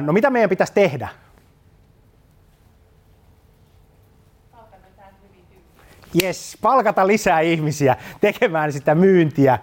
No 0.00 0.12
mitä 0.12 0.30
meidän 0.30 0.50
pitäisi 0.50 0.72
tehdä? 0.72 1.08
Yes, 6.22 6.58
palkata 6.62 7.06
lisää 7.06 7.40
ihmisiä 7.40 7.96
tekemään 8.20 8.72
sitä 8.72 8.94
myyntiä, 8.94 9.58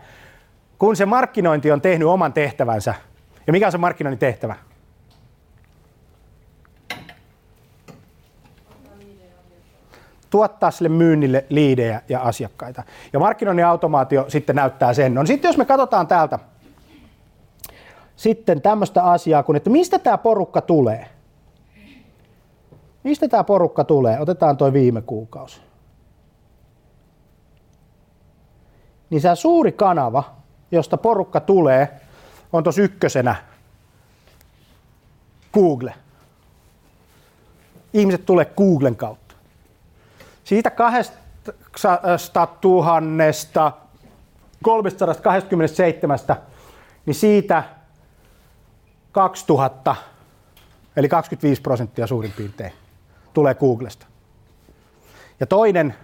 kun 0.79 0.95
se 0.95 1.05
markkinointi 1.05 1.71
on 1.71 1.81
tehnyt 1.81 2.07
oman 2.07 2.33
tehtävänsä. 2.33 2.95
Ja 3.47 3.53
mikä 3.53 3.65
on 3.65 3.71
se 3.71 3.77
markkinoinnin 3.77 4.19
tehtävä? 4.19 4.55
tuottaa 10.29 10.71
sille 10.71 10.89
myynnille 10.89 11.45
liidejä 11.49 12.01
ja 12.09 12.21
asiakkaita. 12.21 12.83
Ja 13.13 13.19
markkinoinnin 13.19 13.65
automaatio 13.65 14.25
sitten 14.27 14.55
näyttää 14.55 14.93
sen. 14.93 15.13
No 15.13 15.25
sitten 15.25 15.49
jos 15.49 15.57
me 15.57 15.65
katsotaan 15.65 16.07
täältä 16.07 16.39
sitten 18.15 18.61
tämmöistä 18.61 19.03
asiaa 19.03 19.43
kuin, 19.43 19.55
että 19.55 19.69
mistä 19.69 19.99
tämä 19.99 20.17
porukka 20.17 20.61
tulee? 20.61 21.05
Mistä 23.03 23.27
tämä 23.27 23.43
porukka 23.43 23.83
tulee? 23.83 24.19
Otetaan 24.19 24.57
toi 24.57 24.73
viime 24.73 25.01
kuukausi. 25.01 25.61
Niin 29.09 29.21
se 29.21 29.35
suuri 29.35 29.71
kanava, 29.71 30.23
josta 30.73 30.97
porukka 30.97 31.39
tulee, 31.39 32.01
on 32.53 32.63
tuossa 32.63 32.81
ykkösenä 32.81 33.35
Google. 35.53 35.93
Ihmiset 37.93 38.25
tulee 38.25 38.45
Googlen 38.45 38.95
kautta. 38.95 39.35
Siitä 40.43 40.69
200 40.69 42.57
000, 42.63 43.77
327, 44.63 46.19
niin 47.05 47.15
siitä 47.15 47.63
2000, 49.11 49.95
eli 50.95 51.09
25 51.09 51.61
prosenttia 51.61 52.07
suurin 52.07 52.31
piirtein, 52.31 52.73
tulee 53.33 53.55
Googlesta. 53.55 54.05
Ja 55.39 55.45
toinen 55.45 55.95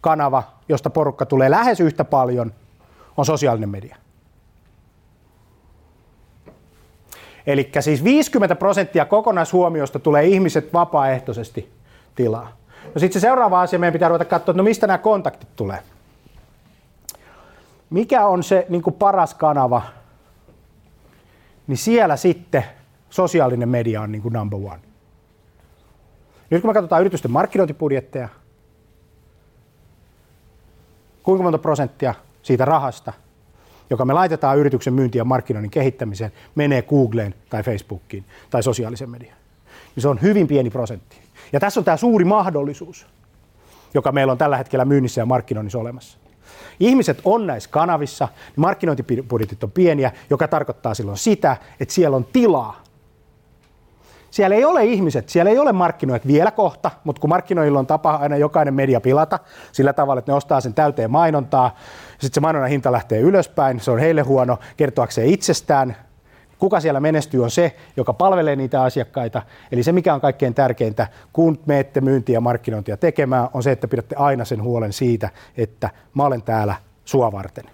kanava, 0.00 0.42
josta 0.68 0.90
porukka 0.90 1.26
tulee 1.26 1.50
lähes 1.50 1.80
yhtä 1.80 2.04
paljon, 2.04 2.52
on 3.16 3.26
sosiaalinen 3.26 3.68
media. 3.68 3.96
Eli 7.46 7.70
siis 7.80 8.04
50 8.04 8.54
prosenttia 8.54 9.04
kokonaishuomiosta 9.04 9.98
tulee 9.98 10.24
ihmiset 10.24 10.72
vapaaehtoisesti 10.72 11.72
tilaa. 12.14 12.56
No 12.94 12.98
sitten 12.98 13.20
se 13.20 13.26
seuraava 13.26 13.60
asia, 13.60 13.78
meidän 13.78 13.92
pitää 13.92 14.08
ruveta 14.08 14.24
katsoa, 14.24 14.52
että 14.52 14.58
no 14.58 14.64
mistä 14.64 14.86
nämä 14.86 14.98
kontaktit 14.98 15.48
tulee. 15.56 15.78
Mikä 17.90 18.26
on 18.26 18.42
se 18.42 18.66
niin 18.68 18.82
kuin 18.82 18.94
paras 18.94 19.34
kanava? 19.34 19.82
Niin 21.66 21.76
siellä 21.76 22.16
sitten 22.16 22.64
sosiaalinen 23.10 23.68
media 23.68 24.00
on 24.00 24.12
niin 24.12 24.22
kuin 24.22 24.32
number 24.32 24.58
one. 24.58 24.80
Nyt 26.50 26.62
kun 26.62 26.70
me 26.70 26.74
katsotaan 26.74 27.00
yritysten 27.00 27.30
markkinointibudjetteja, 27.30 28.28
kuinka 31.22 31.42
monta 31.42 31.58
prosenttia 31.58 32.14
siitä 32.42 32.64
rahasta, 32.64 33.12
joka 33.90 34.04
me 34.04 34.12
laitetaan 34.12 34.58
yrityksen 34.58 34.94
myynti- 34.94 35.18
ja 35.18 35.24
markkinoinnin 35.24 35.70
kehittämiseen, 35.70 36.32
menee 36.54 36.82
Googleen 36.82 37.34
tai 37.50 37.62
Facebookiin 37.62 38.24
tai 38.50 38.62
sosiaalisen 38.62 39.10
mediaan. 39.10 39.38
Niin 39.94 40.02
se 40.02 40.08
on 40.08 40.22
hyvin 40.22 40.48
pieni 40.48 40.70
prosentti. 40.70 41.16
Ja 41.52 41.60
tässä 41.60 41.80
on 41.80 41.84
tämä 41.84 41.96
suuri 41.96 42.24
mahdollisuus, 42.24 43.06
joka 43.94 44.12
meillä 44.12 44.30
on 44.30 44.38
tällä 44.38 44.56
hetkellä 44.56 44.84
myynnissä 44.84 45.20
ja 45.20 45.26
markkinoinnissa 45.26 45.78
olemassa. 45.78 46.18
Ihmiset 46.80 47.20
on 47.24 47.46
näissä 47.46 47.70
kanavissa, 47.70 48.28
markkinointibudjetit 48.56 49.64
on 49.64 49.70
pieniä, 49.70 50.12
joka 50.30 50.48
tarkoittaa 50.48 50.94
silloin 50.94 51.18
sitä, 51.18 51.56
että 51.80 51.94
siellä 51.94 52.16
on 52.16 52.24
tilaa. 52.32 52.82
Siellä 54.32 54.56
ei 54.56 54.64
ole 54.64 54.84
ihmiset, 54.84 55.28
siellä 55.28 55.50
ei 55.50 55.58
ole 55.58 55.72
markkinoit 55.72 56.26
vielä 56.26 56.50
kohta, 56.50 56.90
mutta 57.04 57.20
kun 57.20 57.30
markkinoilla 57.30 57.78
on 57.78 57.86
tapa 57.86 58.14
aina 58.14 58.36
jokainen 58.36 58.74
media 58.74 59.00
pilata 59.00 59.38
sillä 59.72 59.92
tavalla, 59.92 60.18
että 60.18 60.32
ne 60.32 60.36
ostaa 60.36 60.60
sen 60.60 60.74
täyteen 60.74 61.10
mainontaa, 61.10 61.76
sitten 62.10 62.34
se 62.34 62.40
mainonnan 62.40 62.70
hinta 62.70 62.92
lähtee 62.92 63.20
ylöspäin, 63.20 63.80
se 63.80 63.90
on 63.90 63.98
heille 63.98 64.22
huono 64.22 64.58
kertoakseen 64.76 65.28
itsestään, 65.28 65.96
kuka 66.58 66.80
siellä 66.80 67.00
menestyy 67.00 67.42
on 67.44 67.50
se, 67.50 67.76
joka 67.96 68.12
palvelee 68.12 68.56
niitä 68.56 68.82
asiakkaita. 68.82 69.42
Eli 69.72 69.82
se, 69.82 69.92
mikä 69.92 70.14
on 70.14 70.20
kaikkein 70.20 70.54
tärkeintä, 70.54 71.06
kun 71.32 71.58
meette 71.66 72.00
myyntiä 72.00 72.36
ja 72.36 72.40
markkinointia 72.40 72.96
tekemään, 72.96 73.48
on 73.54 73.62
se, 73.62 73.72
että 73.72 73.88
pidätte 73.88 74.16
aina 74.16 74.44
sen 74.44 74.62
huolen 74.62 74.92
siitä, 74.92 75.30
että 75.56 75.90
mä 76.14 76.24
olen 76.24 76.42
täällä 76.42 76.74
sua 77.04 77.32
varten. 77.32 77.64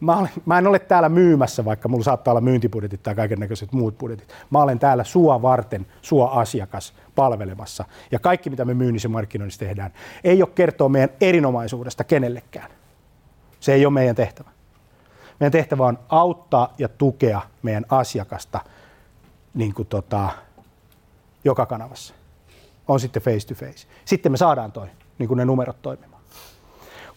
Mä, 0.00 0.16
olen, 0.16 0.30
mä 0.46 0.58
en 0.58 0.66
ole 0.66 0.78
täällä 0.78 1.08
myymässä, 1.08 1.64
vaikka 1.64 1.88
mulla 1.88 2.04
saattaa 2.04 2.32
olla 2.32 2.40
myyntibudjetit 2.40 3.02
tai 3.02 3.14
kaiken 3.14 3.38
näköiset 3.38 3.72
muut 3.72 3.98
budjetit. 3.98 4.32
Mä 4.50 4.62
olen 4.62 4.78
täällä 4.78 5.04
sua 5.04 5.42
varten, 5.42 5.86
sua 6.02 6.30
asiakas 6.30 6.94
palvelemassa. 7.14 7.84
Ja 8.12 8.18
kaikki, 8.18 8.50
mitä 8.50 8.64
me 8.64 8.74
myynnissä 8.74 9.08
markkinoinnissa 9.08 9.60
tehdään, 9.60 9.92
ei 10.24 10.42
ole 10.42 10.50
kertoa 10.54 10.88
meidän 10.88 11.10
erinomaisuudesta 11.20 12.04
kenellekään. 12.04 12.70
Se 13.60 13.74
ei 13.74 13.86
ole 13.86 13.94
meidän 13.94 14.16
tehtävä. 14.16 14.50
Meidän 15.40 15.52
tehtävä 15.52 15.86
on 15.86 15.98
auttaa 16.08 16.74
ja 16.78 16.88
tukea 16.88 17.40
meidän 17.62 17.84
asiakasta 17.88 18.60
niin 19.54 19.74
kuin 19.74 19.88
tota, 19.88 20.30
joka 21.44 21.66
kanavassa. 21.66 22.14
On 22.88 23.00
sitten 23.00 23.22
face 23.22 23.46
to 23.46 23.54
face. 23.54 23.86
Sitten 24.04 24.32
me 24.32 24.38
saadaan 24.38 24.72
toi, 24.72 24.86
niin 25.18 25.28
kuin 25.28 25.38
ne 25.38 25.44
numerot 25.44 25.82
toimimaan. 25.82 26.07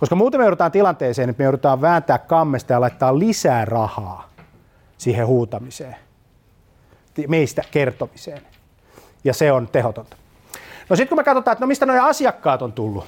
Koska 0.01 0.15
muuten 0.15 0.39
me 0.39 0.43
joudutaan 0.43 0.71
tilanteeseen, 0.71 1.29
että 1.29 1.41
me 1.41 1.43
joudutaan 1.43 1.81
vääntää 1.81 2.17
kammesta 2.17 2.73
ja 2.73 2.81
laittaa 2.81 3.19
lisää 3.19 3.65
rahaa 3.65 4.29
siihen 4.97 5.27
huutamiseen, 5.27 5.95
meistä 7.27 7.63
kertomiseen. 7.71 8.41
Ja 9.23 9.33
se 9.33 9.51
on 9.51 9.67
tehotonta. 9.67 10.17
No 10.89 10.95
sitten 10.95 11.09
kun 11.09 11.17
me 11.17 11.23
katsotaan, 11.23 11.53
että 11.53 11.63
no 11.63 11.67
mistä 11.67 11.85
nuo 11.85 12.01
asiakkaat 12.01 12.61
on 12.61 12.73
tullut, 12.73 13.05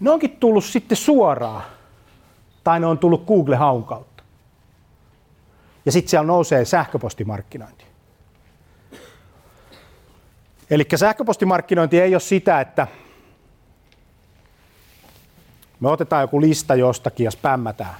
ne 0.00 0.10
onkin 0.10 0.36
tullut 0.36 0.64
sitten 0.64 0.96
suoraan, 0.96 1.62
tai 2.64 2.80
ne 2.80 2.86
on 2.86 2.98
tullut 2.98 3.26
Google-haun 3.26 3.84
kautta. 3.84 4.22
Ja 5.86 5.92
sitten 5.92 6.10
siellä 6.10 6.26
nousee 6.26 6.64
sähköpostimarkkinointi. 6.64 7.91
Eli 10.72 10.86
sähköpostimarkkinointi 10.94 12.00
ei 12.00 12.14
ole 12.14 12.20
sitä, 12.20 12.60
että 12.60 12.86
me 15.80 15.88
otetaan 15.88 16.22
joku 16.22 16.40
lista 16.40 16.74
jostakin 16.74 17.24
ja 17.24 17.30
spämmätään. 17.30 17.94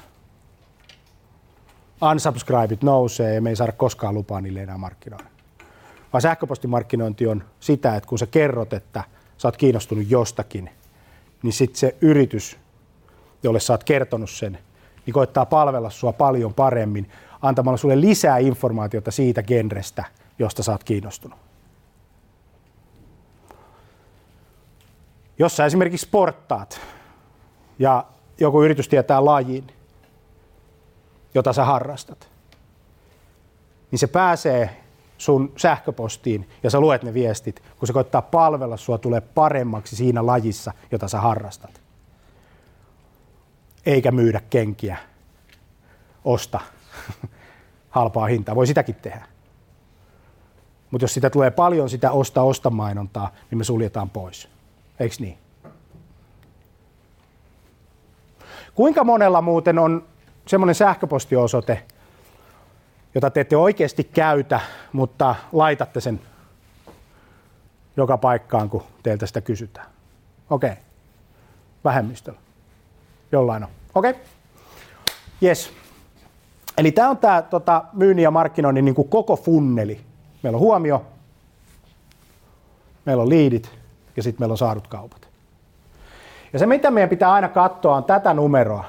Unsubscribeit 2.11 2.83
nousee 2.83 3.35
ja 3.35 3.43
me 3.43 3.51
ei 3.51 3.57
saada 3.57 3.73
koskaan 3.73 4.15
lupaa 4.15 4.41
niille 4.41 4.63
enää 4.63 4.79
markkinoida. 4.79 5.25
Vaan 6.13 6.23
sähköpostimarkkinointi 6.23 7.27
on 7.27 7.45
sitä, 7.61 7.97
että 7.97 8.09
kun 8.09 8.19
sä 8.19 8.27
kerrot, 8.27 8.73
että 8.73 9.05
sä 9.39 9.49
oot 9.49 9.57
kiinnostunut 9.57 10.11
jostakin– 10.11 10.71
niin 11.43 11.53
sitten 11.53 11.79
se 11.79 11.97
yritys, 12.01 12.59
jolle 13.43 13.61
sä 13.61 13.73
oot 13.73 13.85
kertonut 13.85 14.31
sen, 14.31 14.59
niin 15.07 15.15
koittaa 15.15 15.47
palvella 15.47 15.91
sua 15.91 16.13
paljon 16.13 16.55
paremmin 16.55 17.11
antamalla 17.43 17.77
sulle 17.77 18.01
lisää 18.01 18.39
informaatiota 18.39 19.11
siitä 19.11 19.43
genrestä, 19.43 20.05
josta 20.39 20.63
sä 20.63 20.73
oot 20.73 20.85
kiinnostunut. 20.85 21.39
Jos 25.39 25.57
sä 25.57 25.67
esimerkiksi 25.67 26.07
sporttaat 26.07 26.81
ja 27.79 28.05
joku 28.41 28.63
yritys 28.63 28.89
tietää 28.89 29.25
lajin, 29.25 29.67
jota 31.35 31.53
sä 31.53 31.65
harrastat, 31.65 32.29
niin 33.91 33.99
se 33.99 34.07
pääsee 34.07 34.83
sun 35.19 35.53
sähköpostiin 35.57 36.49
ja 36.63 36.71
sä 36.71 36.81
luet 36.81 37.03
ne 37.03 37.15
viestit, 37.15 37.63
kun 37.79 37.87
se 37.87 37.93
koittaa 37.93 38.23
palvella 38.23 38.77
sua 38.77 38.99
tulee 38.99 39.21
paremmaksi 39.21 39.97
siinä 39.97 40.27
lajissa, 40.27 40.73
jota 40.91 41.09
sä 41.09 41.21
harrastat. 41.21 41.83
Eikä 43.87 44.11
myydä 44.11 44.41
kenkiä, 44.51 44.97
osta 46.25 46.61
halpaa 47.91 48.27
hintaa. 48.27 48.55
Voi 48.55 48.67
sitäkin 48.67 48.95
tehdä. 48.95 49.27
Mutta 50.91 51.05
jos 51.05 51.15
sitä 51.15 51.31
tulee 51.31 51.51
paljon 51.51 51.91
sitä 51.91 52.11
osta 52.11 52.43
osta 52.43 52.71
mainontaa, 52.71 53.33
niin 53.51 53.59
me 53.59 53.65
suljetaan 53.65 54.11
pois. 54.11 54.49
Eikö 55.03 55.15
niin? 55.19 55.39
Kuinka 58.75 59.05
monella 59.05 59.43
muuten 59.43 59.79
on 59.79 60.05
semmoinen 60.47 60.75
sähköpostiosoite, 60.75 61.83
jota 63.15 63.31
te 63.31 63.41
ette 63.41 63.57
oikeasti 63.57 64.05
käytä, 64.05 64.61
mutta 64.93 65.35
laitatte 65.53 66.01
sen 66.01 66.21
joka 67.97 68.19
paikkaan, 68.19 68.71
kun 68.71 68.83
teiltä 69.03 69.27
sitä 69.27 69.41
kysytään. 69.41 69.87
Okei. 70.51 70.71
Okay. 70.71 70.83
Vähemmistöllä. 71.85 72.41
Jollain 73.33 73.65
on. 73.65 73.71
Okei. 73.95 74.11
Okay. 74.11 74.23
Yes. 75.43 75.73
Eli 76.79 76.93
tämä 76.93 77.11
on 77.11 77.19
tämä 77.19 77.43
tota, 77.43 77.85
myynnin 77.93 78.23
ja 78.23 78.31
markkinoinnin 78.31 78.85
niin 78.85 78.95
kuin 78.95 79.09
koko 79.09 79.37
funneli. 79.37 80.01
Meillä 80.43 80.57
on 80.57 80.61
huomio, 80.61 81.07
meillä 83.05 83.23
on 83.23 83.29
liidit 83.29 83.82
ja 84.17 84.23
sitten 84.23 84.43
meillä 84.43 84.53
on 84.53 84.59
saadut 84.59 84.87
kaupat. 84.87 85.29
Ja 86.53 86.59
se, 86.59 86.67
mitä 86.67 86.91
meidän 86.91 87.11
pitää 87.11 87.33
aina 87.33 87.49
katsoa, 87.49 87.97
on 87.97 88.05
tätä 88.05 88.35
numeroa 88.35 88.85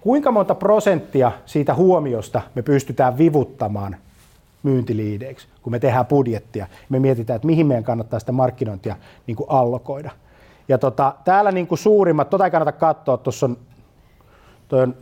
kuinka 0.00 0.30
monta 0.30 0.54
prosenttia 0.54 1.32
siitä 1.46 1.74
huomiosta 1.74 2.42
me 2.54 2.62
pystytään 2.62 3.18
vivuttamaan 3.18 3.96
myyntiliideiksi, 4.62 5.48
kun 5.62 5.70
me 5.70 5.78
tehdään 5.78 6.06
budjettia. 6.06 6.66
Me 6.88 6.98
mietitään, 6.98 7.36
että 7.36 7.46
mihin 7.46 7.66
meidän 7.66 7.84
kannattaa 7.84 8.20
sitä 8.20 8.32
markkinointia 8.32 8.96
niin 9.26 9.36
kuin 9.36 9.50
allokoida. 9.50 10.10
Ja 10.68 10.78
tota, 10.78 11.14
täällä 11.24 11.52
niin 11.52 11.66
kuin 11.66 11.78
suurimmat, 11.78 12.30
tota 12.30 12.44
ei 12.44 12.50
kannata 12.50 12.72
katsoa, 12.72 13.16
tuossa 13.16 13.46
on, 13.46 13.56
toi 14.68 14.82
on 14.82 14.94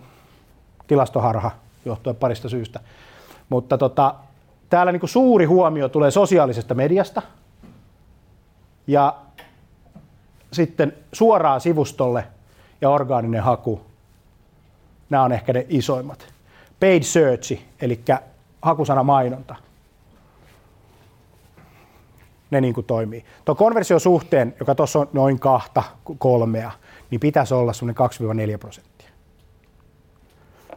tilastoharha 0.87 1.51
johtuen 1.85 2.17
parista 2.17 2.49
syystä, 2.49 2.81
mutta 3.49 3.79
tota, 3.79 4.15
täällä 4.71 4.93
niin 4.93 5.01
kuin 5.01 5.11
suuri 5.11 5.45
huomio 5.45 5.89
tulee 5.89 6.11
sosiaalisesta 6.11 6.75
mediasta 6.75 7.23
ja 8.87 9.17
sitten 10.53 10.93
suoraan 11.13 11.61
sivustolle 11.61 12.27
ja 12.81 12.91
orgaaninen 12.91 13.43
haku 13.43 13.81
Nämä 15.11 15.23
on 15.23 15.33
ehkä 15.33 15.53
ne 15.53 15.67
isoimmat. 15.69 16.27
Paid 16.81 17.03
search, 17.03 17.61
eli 17.81 18.01
hakusana 18.63 19.03
mainonta. 19.03 19.55
Ne 22.51 22.61
niin 22.61 22.75
kuin 22.75 22.87
toimii. 22.87 23.25
Tuo 23.45 23.55
konversiosuhteen, 23.55 24.55
joka 24.61 24.75
tuossa 24.75 24.99
on 24.99 25.09
noin 25.13 25.39
kahta, 25.39 25.83
kolmea, 26.19 26.71
niin 27.11 27.21
pitäisi 27.21 27.55
olla 27.55 27.73
semmoinen 27.73 28.55
2-4 28.55 28.59
prosenttia. 28.59 29.09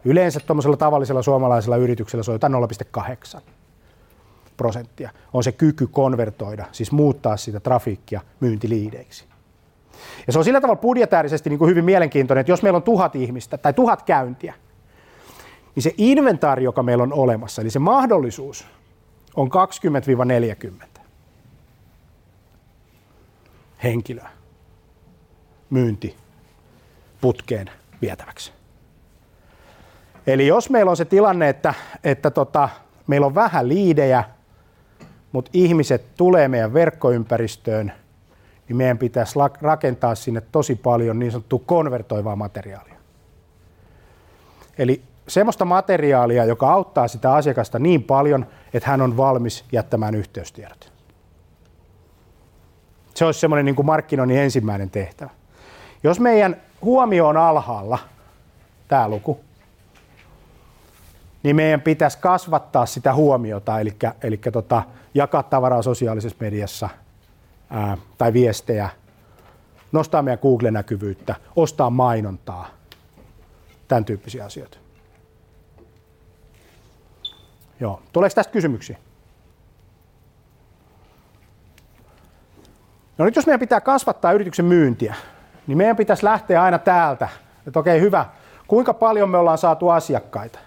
Yleensä 0.06 0.40
tuommoisella 0.40 0.78
tavallisella 0.78 1.22
suomalaisella 1.22 1.78
yrityksellä 1.78 2.24
se 2.24 2.32
on 2.32 2.36
jotain 2.36 2.54
0,8 2.54 3.42
prosenttia. 4.60 5.10
On 5.34 5.44
se 5.44 5.52
kyky 5.52 5.88
konvertoida, 5.88 6.66
siis 6.72 6.92
muuttaa 6.92 7.38
sitä 7.38 7.60
trafiikkia 7.60 8.22
myyntiliideiksi. 8.40 9.26
Ja 10.28 10.34
se 10.34 10.40
on 10.40 10.46
sillä 10.46 10.62
tavalla 10.62 10.82
budjetäärisesti 10.82 11.50
niin 11.50 11.60
kuin 11.60 11.70
hyvin 11.70 11.86
mielenkiintoinen, 11.86 12.40
että 12.40 12.52
jos 12.52 12.64
meillä 12.64 12.78
on 12.78 12.84
tuhat 12.84 13.16
ihmistä 13.16 13.58
tai 13.58 13.74
tuhat 13.74 14.02
käyntiä, 14.02 14.54
niin 15.76 15.84
se 15.84 15.94
inventaari, 15.98 16.64
joka 16.64 16.84
meillä 16.84 17.04
on 17.04 17.14
olemassa, 17.14 17.62
eli 17.62 17.70
se 17.70 17.80
mahdollisuus 17.80 18.68
on 19.36 19.50
20-40 20.96 21.02
henkilöä 23.84 24.30
myynti 25.70 26.16
putkeen 27.22 27.70
vietäväksi. 28.02 28.52
Eli 30.28 30.48
jos 30.48 30.70
meillä 30.70 30.92
on 30.92 30.98
se 30.98 31.06
tilanne, 31.06 31.50
että, 31.50 31.74
että 32.04 32.32
tota, 32.32 32.70
meillä 33.08 33.28
on 33.28 33.36
vähän 33.36 33.68
liidejä, 33.68 34.24
mutta 35.32 35.52
ihmiset 35.54 36.06
tulee 36.18 36.48
meidän 36.48 36.74
verkkoympäristöön– 36.74 37.92
niin 38.70 38.78
meidän 38.78 38.98
pitäisi 38.98 39.40
rakentaa 39.62 40.16
sinne 40.16 40.42
tosi 40.52 40.76
paljon 40.76 41.20
niin 41.20 41.32
sanottua 41.32 41.62
konvertoivaa 41.66 42.36
materiaalia. 42.36 42.96
Eli 44.78 45.02
semmoista 45.28 45.66
materiaalia, 45.66 46.46
joka 46.46 46.72
auttaa 46.74 47.08
sitä 47.08 47.34
asiakasta 47.34 47.80
niin 47.80 48.04
paljon, 48.04 48.46
että 48.74 48.90
hän 48.90 49.02
on 49.02 49.18
valmis 49.18 49.66
jättämään 49.72 50.16
yhteystiedot. 50.16 50.92
Se 53.14 53.26
olisi 53.26 53.40
semmoinen 53.40 53.66
niin 53.66 53.86
markkinoinnin 53.86 54.38
ensimmäinen 54.38 54.90
tehtävä. 54.90 55.30
Jos 56.04 56.20
meidän 56.20 56.56
huomio 56.82 57.28
on 57.28 57.38
alhaalla, 57.38 57.98
tämä 58.88 59.10
luku, 59.10 59.40
niin 61.44 61.56
meidän 61.56 61.82
pitäisi 61.82 62.18
kasvattaa 62.18 62.86
sitä 62.86 63.14
huomiota, 63.14 63.80
eli, 63.80 63.96
eli 64.24 64.38
tota, 64.38 64.84
jakaa 65.14 65.44
tavaraa 65.44 65.82
sosiaalisessa 65.82 66.38
mediassa 66.40 66.90
ää, 67.70 67.98
tai 68.18 68.34
viestejä, 68.34 68.90
nostaa 69.92 70.22
meidän 70.22 70.40
Google-näkyvyyttä, 70.42 71.36
ostaa 71.56 71.90
mainontaa, 71.90 72.68
tämän 73.88 74.06
tyyppisiä 74.06 74.46
asioita. 74.46 74.78
Joo. 77.80 78.02
Tuleeko 78.12 78.36
tästä 78.36 78.52
kysymyksiä? 78.54 78.98
No 83.18 83.26
nyt 83.26 83.36
jos 83.36 83.46
meidän 83.46 83.60
pitää 83.60 83.82
kasvattaa 83.82 84.32
yrityksen 84.32 84.66
myyntiä, 84.66 85.16
niin 85.68 85.78
meidän 85.78 85.96
pitäisi 85.96 86.24
lähteä 86.26 86.64
aina 86.64 86.80
täältä, 86.80 87.30
että 87.68 87.80
okei 87.80 88.02
hyvä, 88.02 88.26
kuinka 88.68 88.94
paljon 88.94 89.30
me 89.30 89.38
ollaan 89.38 89.58
saatu 89.58 89.90
asiakkaita. 89.90 90.60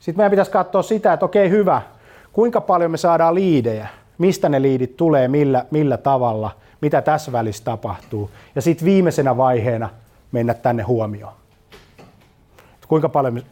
Sitten 0.00 0.16
meidän 0.16 0.30
pitäisi 0.30 0.50
katsoa 0.50 0.82
sitä, 0.82 1.12
että 1.12 1.26
okei 1.26 1.50
hyvä, 1.50 1.82
kuinka 2.32 2.60
paljon 2.60 2.90
me 2.90 2.96
saadaan 2.96 3.34
liidejä, 3.34 3.88
mistä 4.18 4.48
ne 4.48 4.62
liidit 4.62 4.96
tulee, 4.96 5.28
millä, 5.28 5.64
millä 5.70 5.96
tavalla, 5.96 6.50
mitä 6.80 7.02
tässä 7.02 7.32
välissä 7.32 7.64
tapahtuu. 7.64 8.30
Ja 8.54 8.62
sitten 8.62 8.86
viimeisenä 8.86 9.36
vaiheena 9.36 9.90
mennä 10.32 10.54
tänne 10.54 10.82
huomioon. 10.82 11.32
Kuinka 12.88 13.08
paljon 13.08 13.34
me 13.34 13.42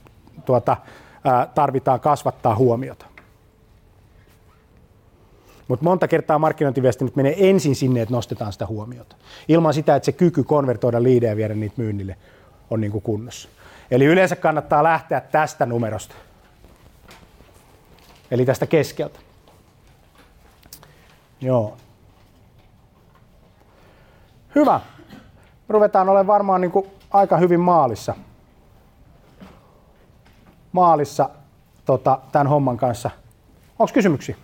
tuota, 0.44 0.76
ää, 1.24 1.46
tarvitaan 1.54 2.00
kasvattaa 2.00 2.56
huomiota. 2.56 3.06
Mutta 5.68 5.84
monta 5.84 6.08
kertaa 6.08 6.38
markkinointiviestintä 6.38 7.12
menee 7.16 7.50
ensin 7.50 7.76
sinne, 7.76 8.02
että 8.02 8.14
nostetaan 8.14 8.52
sitä 8.52 8.66
huomiota. 8.66 9.16
Ilman 9.48 9.74
sitä, 9.74 9.96
että 9.96 10.04
se 10.04 10.12
kyky 10.12 10.44
konvertoida 10.44 11.02
liidejä 11.02 11.32
ja 11.32 11.36
viedä 11.36 11.54
niitä 11.54 11.74
myynnille 11.76 12.16
on 12.70 12.80
niin 12.80 12.92
kuin 12.92 13.02
kunnossa. 13.02 13.48
Eli 13.90 14.04
yleensä 14.04 14.36
kannattaa 14.36 14.84
lähteä 14.84 15.20
tästä 15.20 15.66
numerosta. 15.66 16.14
Eli 18.30 18.44
tästä 18.44 18.66
keskeltä. 18.66 19.18
Joo. 21.40 21.76
Hyvä. 24.55 24.80
Ruvetaan 25.68 26.09
olemaan 26.09 26.26
varmaan 26.26 26.60
niin 26.60 26.70
kuin 26.70 26.86
aika 27.10 27.36
hyvin 27.36 27.60
maalissa. 27.60 28.14
Maalissa 30.72 31.30
tota, 31.84 32.18
tämän 32.32 32.46
homman 32.46 32.76
kanssa. 32.76 33.10
Onko 33.78 33.92
kysymyksiä? 33.94 34.36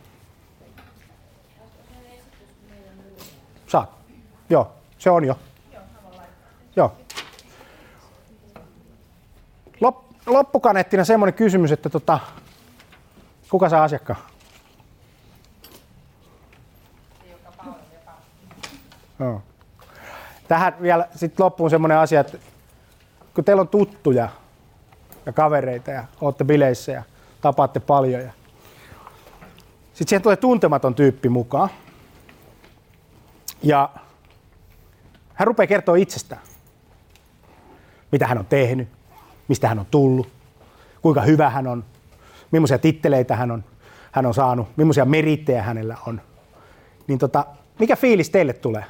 Saat. 3.67 3.91
Joo, 4.51 4.73
se 4.99 5.11
on 5.11 5.25
jo. 5.25 5.39
Joo. 6.77 6.93
Lop, 9.81 9.97
loppukaneettina 10.27 11.05
semmoinen 11.05 11.35
kysymys, 11.35 11.73
että 11.73 11.91
tota, 11.91 12.19
kuka 13.55 13.69
saa 13.69 13.85
asiakkaan? 13.85 14.19
Joo. 19.19 19.43
Tähän 20.49 20.77
vielä 20.83 21.09
sitten 21.15 21.45
loppuun 21.45 21.71
semmoinen 21.71 21.99
asia, 21.99 22.21
että 22.21 22.39
kun 23.35 23.45
teillä 23.45 23.61
on 23.61 23.69
tuttuja 23.69 24.29
ja 25.27 25.33
kavereita 25.33 25.91
ja 25.91 26.05
olette 26.21 26.45
bileissä 26.45 26.93
ja 26.93 27.03
tapaatte 27.41 27.81
paljon 27.81 28.23
ja 28.23 28.33
sitten 29.89 30.09
siihen 30.09 30.23
tulee 30.23 30.37
tuntematon 30.37 30.95
tyyppi 30.95 31.29
mukaan. 31.29 31.69
Ja 33.63 33.91
hän 35.35 35.47
rupeaa 35.47 35.67
kertoa 35.67 35.97
itsestään, 35.97 36.43
mitä 38.13 38.27
hän 38.27 38.39
on 38.39 38.47
tehnyt, 38.47 38.89
mistä 39.49 39.69
hän 39.69 39.79
on 39.79 39.87
tullut, 39.91 40.29
kuinka 41.03 41.21
hyvä 41.21 41.51
hän 41.51 41.67
on, 41.67 41.85
millaisia 42.55 42.79
titteleitä 42.79 43.37
hän 43.37 43.51
on, 43.51 43.65
hän 44.13 44.27
on 44.27 44.35
saanut, 44.35 44.69
millaisia 44.77 45.05
merittejä 45.05 45.63
hänellä 45.63 45.97
on. 46.07 46.21
Niin 47.07 47.19
tota, 47.19 47.47
mikä 47.79 47.97
fiilis 47.97 48.31
teille 48.31 48.53
tulee? 48.53 48.85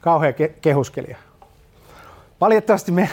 Kauhea 0.00 0.30
ke- 0.30 0.52
kehuskelija. 0.60 1.16
Valitettavasti 2.40 2.92
me 2.92 3.10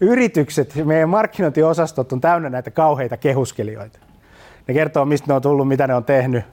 yritykset, 0.00 0.74
meidän 0.84 1.08
markkinointiosastot 1.08 2.12
on 2.12 2.20
täynnä 2.20 2.50
näitä 2.50 2.70
kauheita 2.70 3.16
kehuskelijoita. 3.16 3.98
Ne 4.68 4.74
kertoo, 4.74 5.04
mistä 5.04 5.26
ne 5.28 5.34
on 5.34 5.42
tullut, 5.42 5.68
mitä 5.68 5.86
ne 5.86 5.94
on 5.94 6.04
tehnyt. 6.04 6.44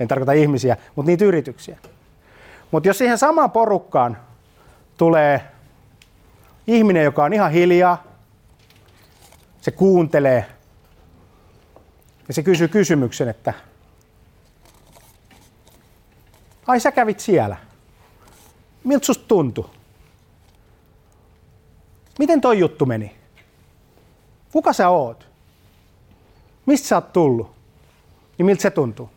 En 0.00 0.08
tarkoita 0.08 0.32
ihmisiä, 0.32 0.76
mutta 0.96 1.10
niitä 1.10 1.24
yrityksiä. 1.24 1.78
Mutta 2.70 2.88
jos 2.88 2.98
siihen 2.98 3.18
samaan 3.18 3.50
porukkaan 3.50 4.16
tulee 4.96 5.40
ihminen, 6.66 7.04
joka 7.04 7.24
on 7.24 7.32
ihan 7.32 7.52
hiljaa, 7.52 8.04
se 9.60 9.70
kuuntelee 9.70 10.46
ja 12.28 12.34
se 12.34 12.42
kysyy 12.42 12.68
kysymyksen, 12.68 13.28
että 13.28 13.54
ai 16.66 16.80
sä 16.80 16.92
kävit 16.92 17.20
siellä. 17.20 17.56
Miltä 18.84 19.06
susta 19.06 19.24
tuntui? 19.28 19.70
Miten 22.18 22.40
toi 22.40 22.58
juttu 22.58 22.86
meni? 22.86 23.16
Kuka 24.52 24.72
sä 24.72 24.88
oot? 24.88 25.28
Mistä 26.66 26.88
sä 26.88 26.96
oot 26.96 27.12
tullut? 27.12 27.50
Niin 28.38 28.46
miltä 28.46 28.62
se 28.62 28.70
tuntuu? 28.70 29.10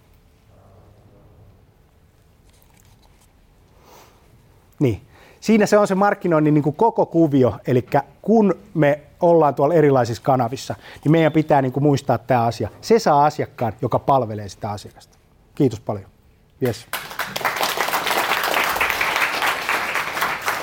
Niin. 4.80 5.12
Siinä 5.44 5.65
se 5.65 5.78
on 5.78 5.88
se 5.88 5.95
markkinoinnin 5.95 6.53
niin 6.53 6.64
kuin 6.64 6.76
koko 6.76 7.06
kuvio, 7.06 7.53
eli 7.68 7.86
kun 8.22 8.56
me 8.74 9.02
ollaan 9.22 9.56
tuolla 9.56 9.74
erilaisissa 9.74 10.24
kanavissa, 10.24 10.76
niin 11.03 11.11
meidän 11.11 11.32
pitää 11.32 11.61
niin 11.61 11.72
kuin 11.72 11.84
muistaa 11.84 12.18
tämä 12.18 12.44
asia. 12.44 12.70
Se 12.82 12.99
saa 12.99 13.26
asiakkaan, 13.26 13.74
joka 13.82 13.99
palvelee 13.99 14.49
sitä 14.49 14.72
asiakasta. 14.72 15.18
Kiitos 15.56 15.80
paljon. 15.80 16.06
Yes. 16.65 16.88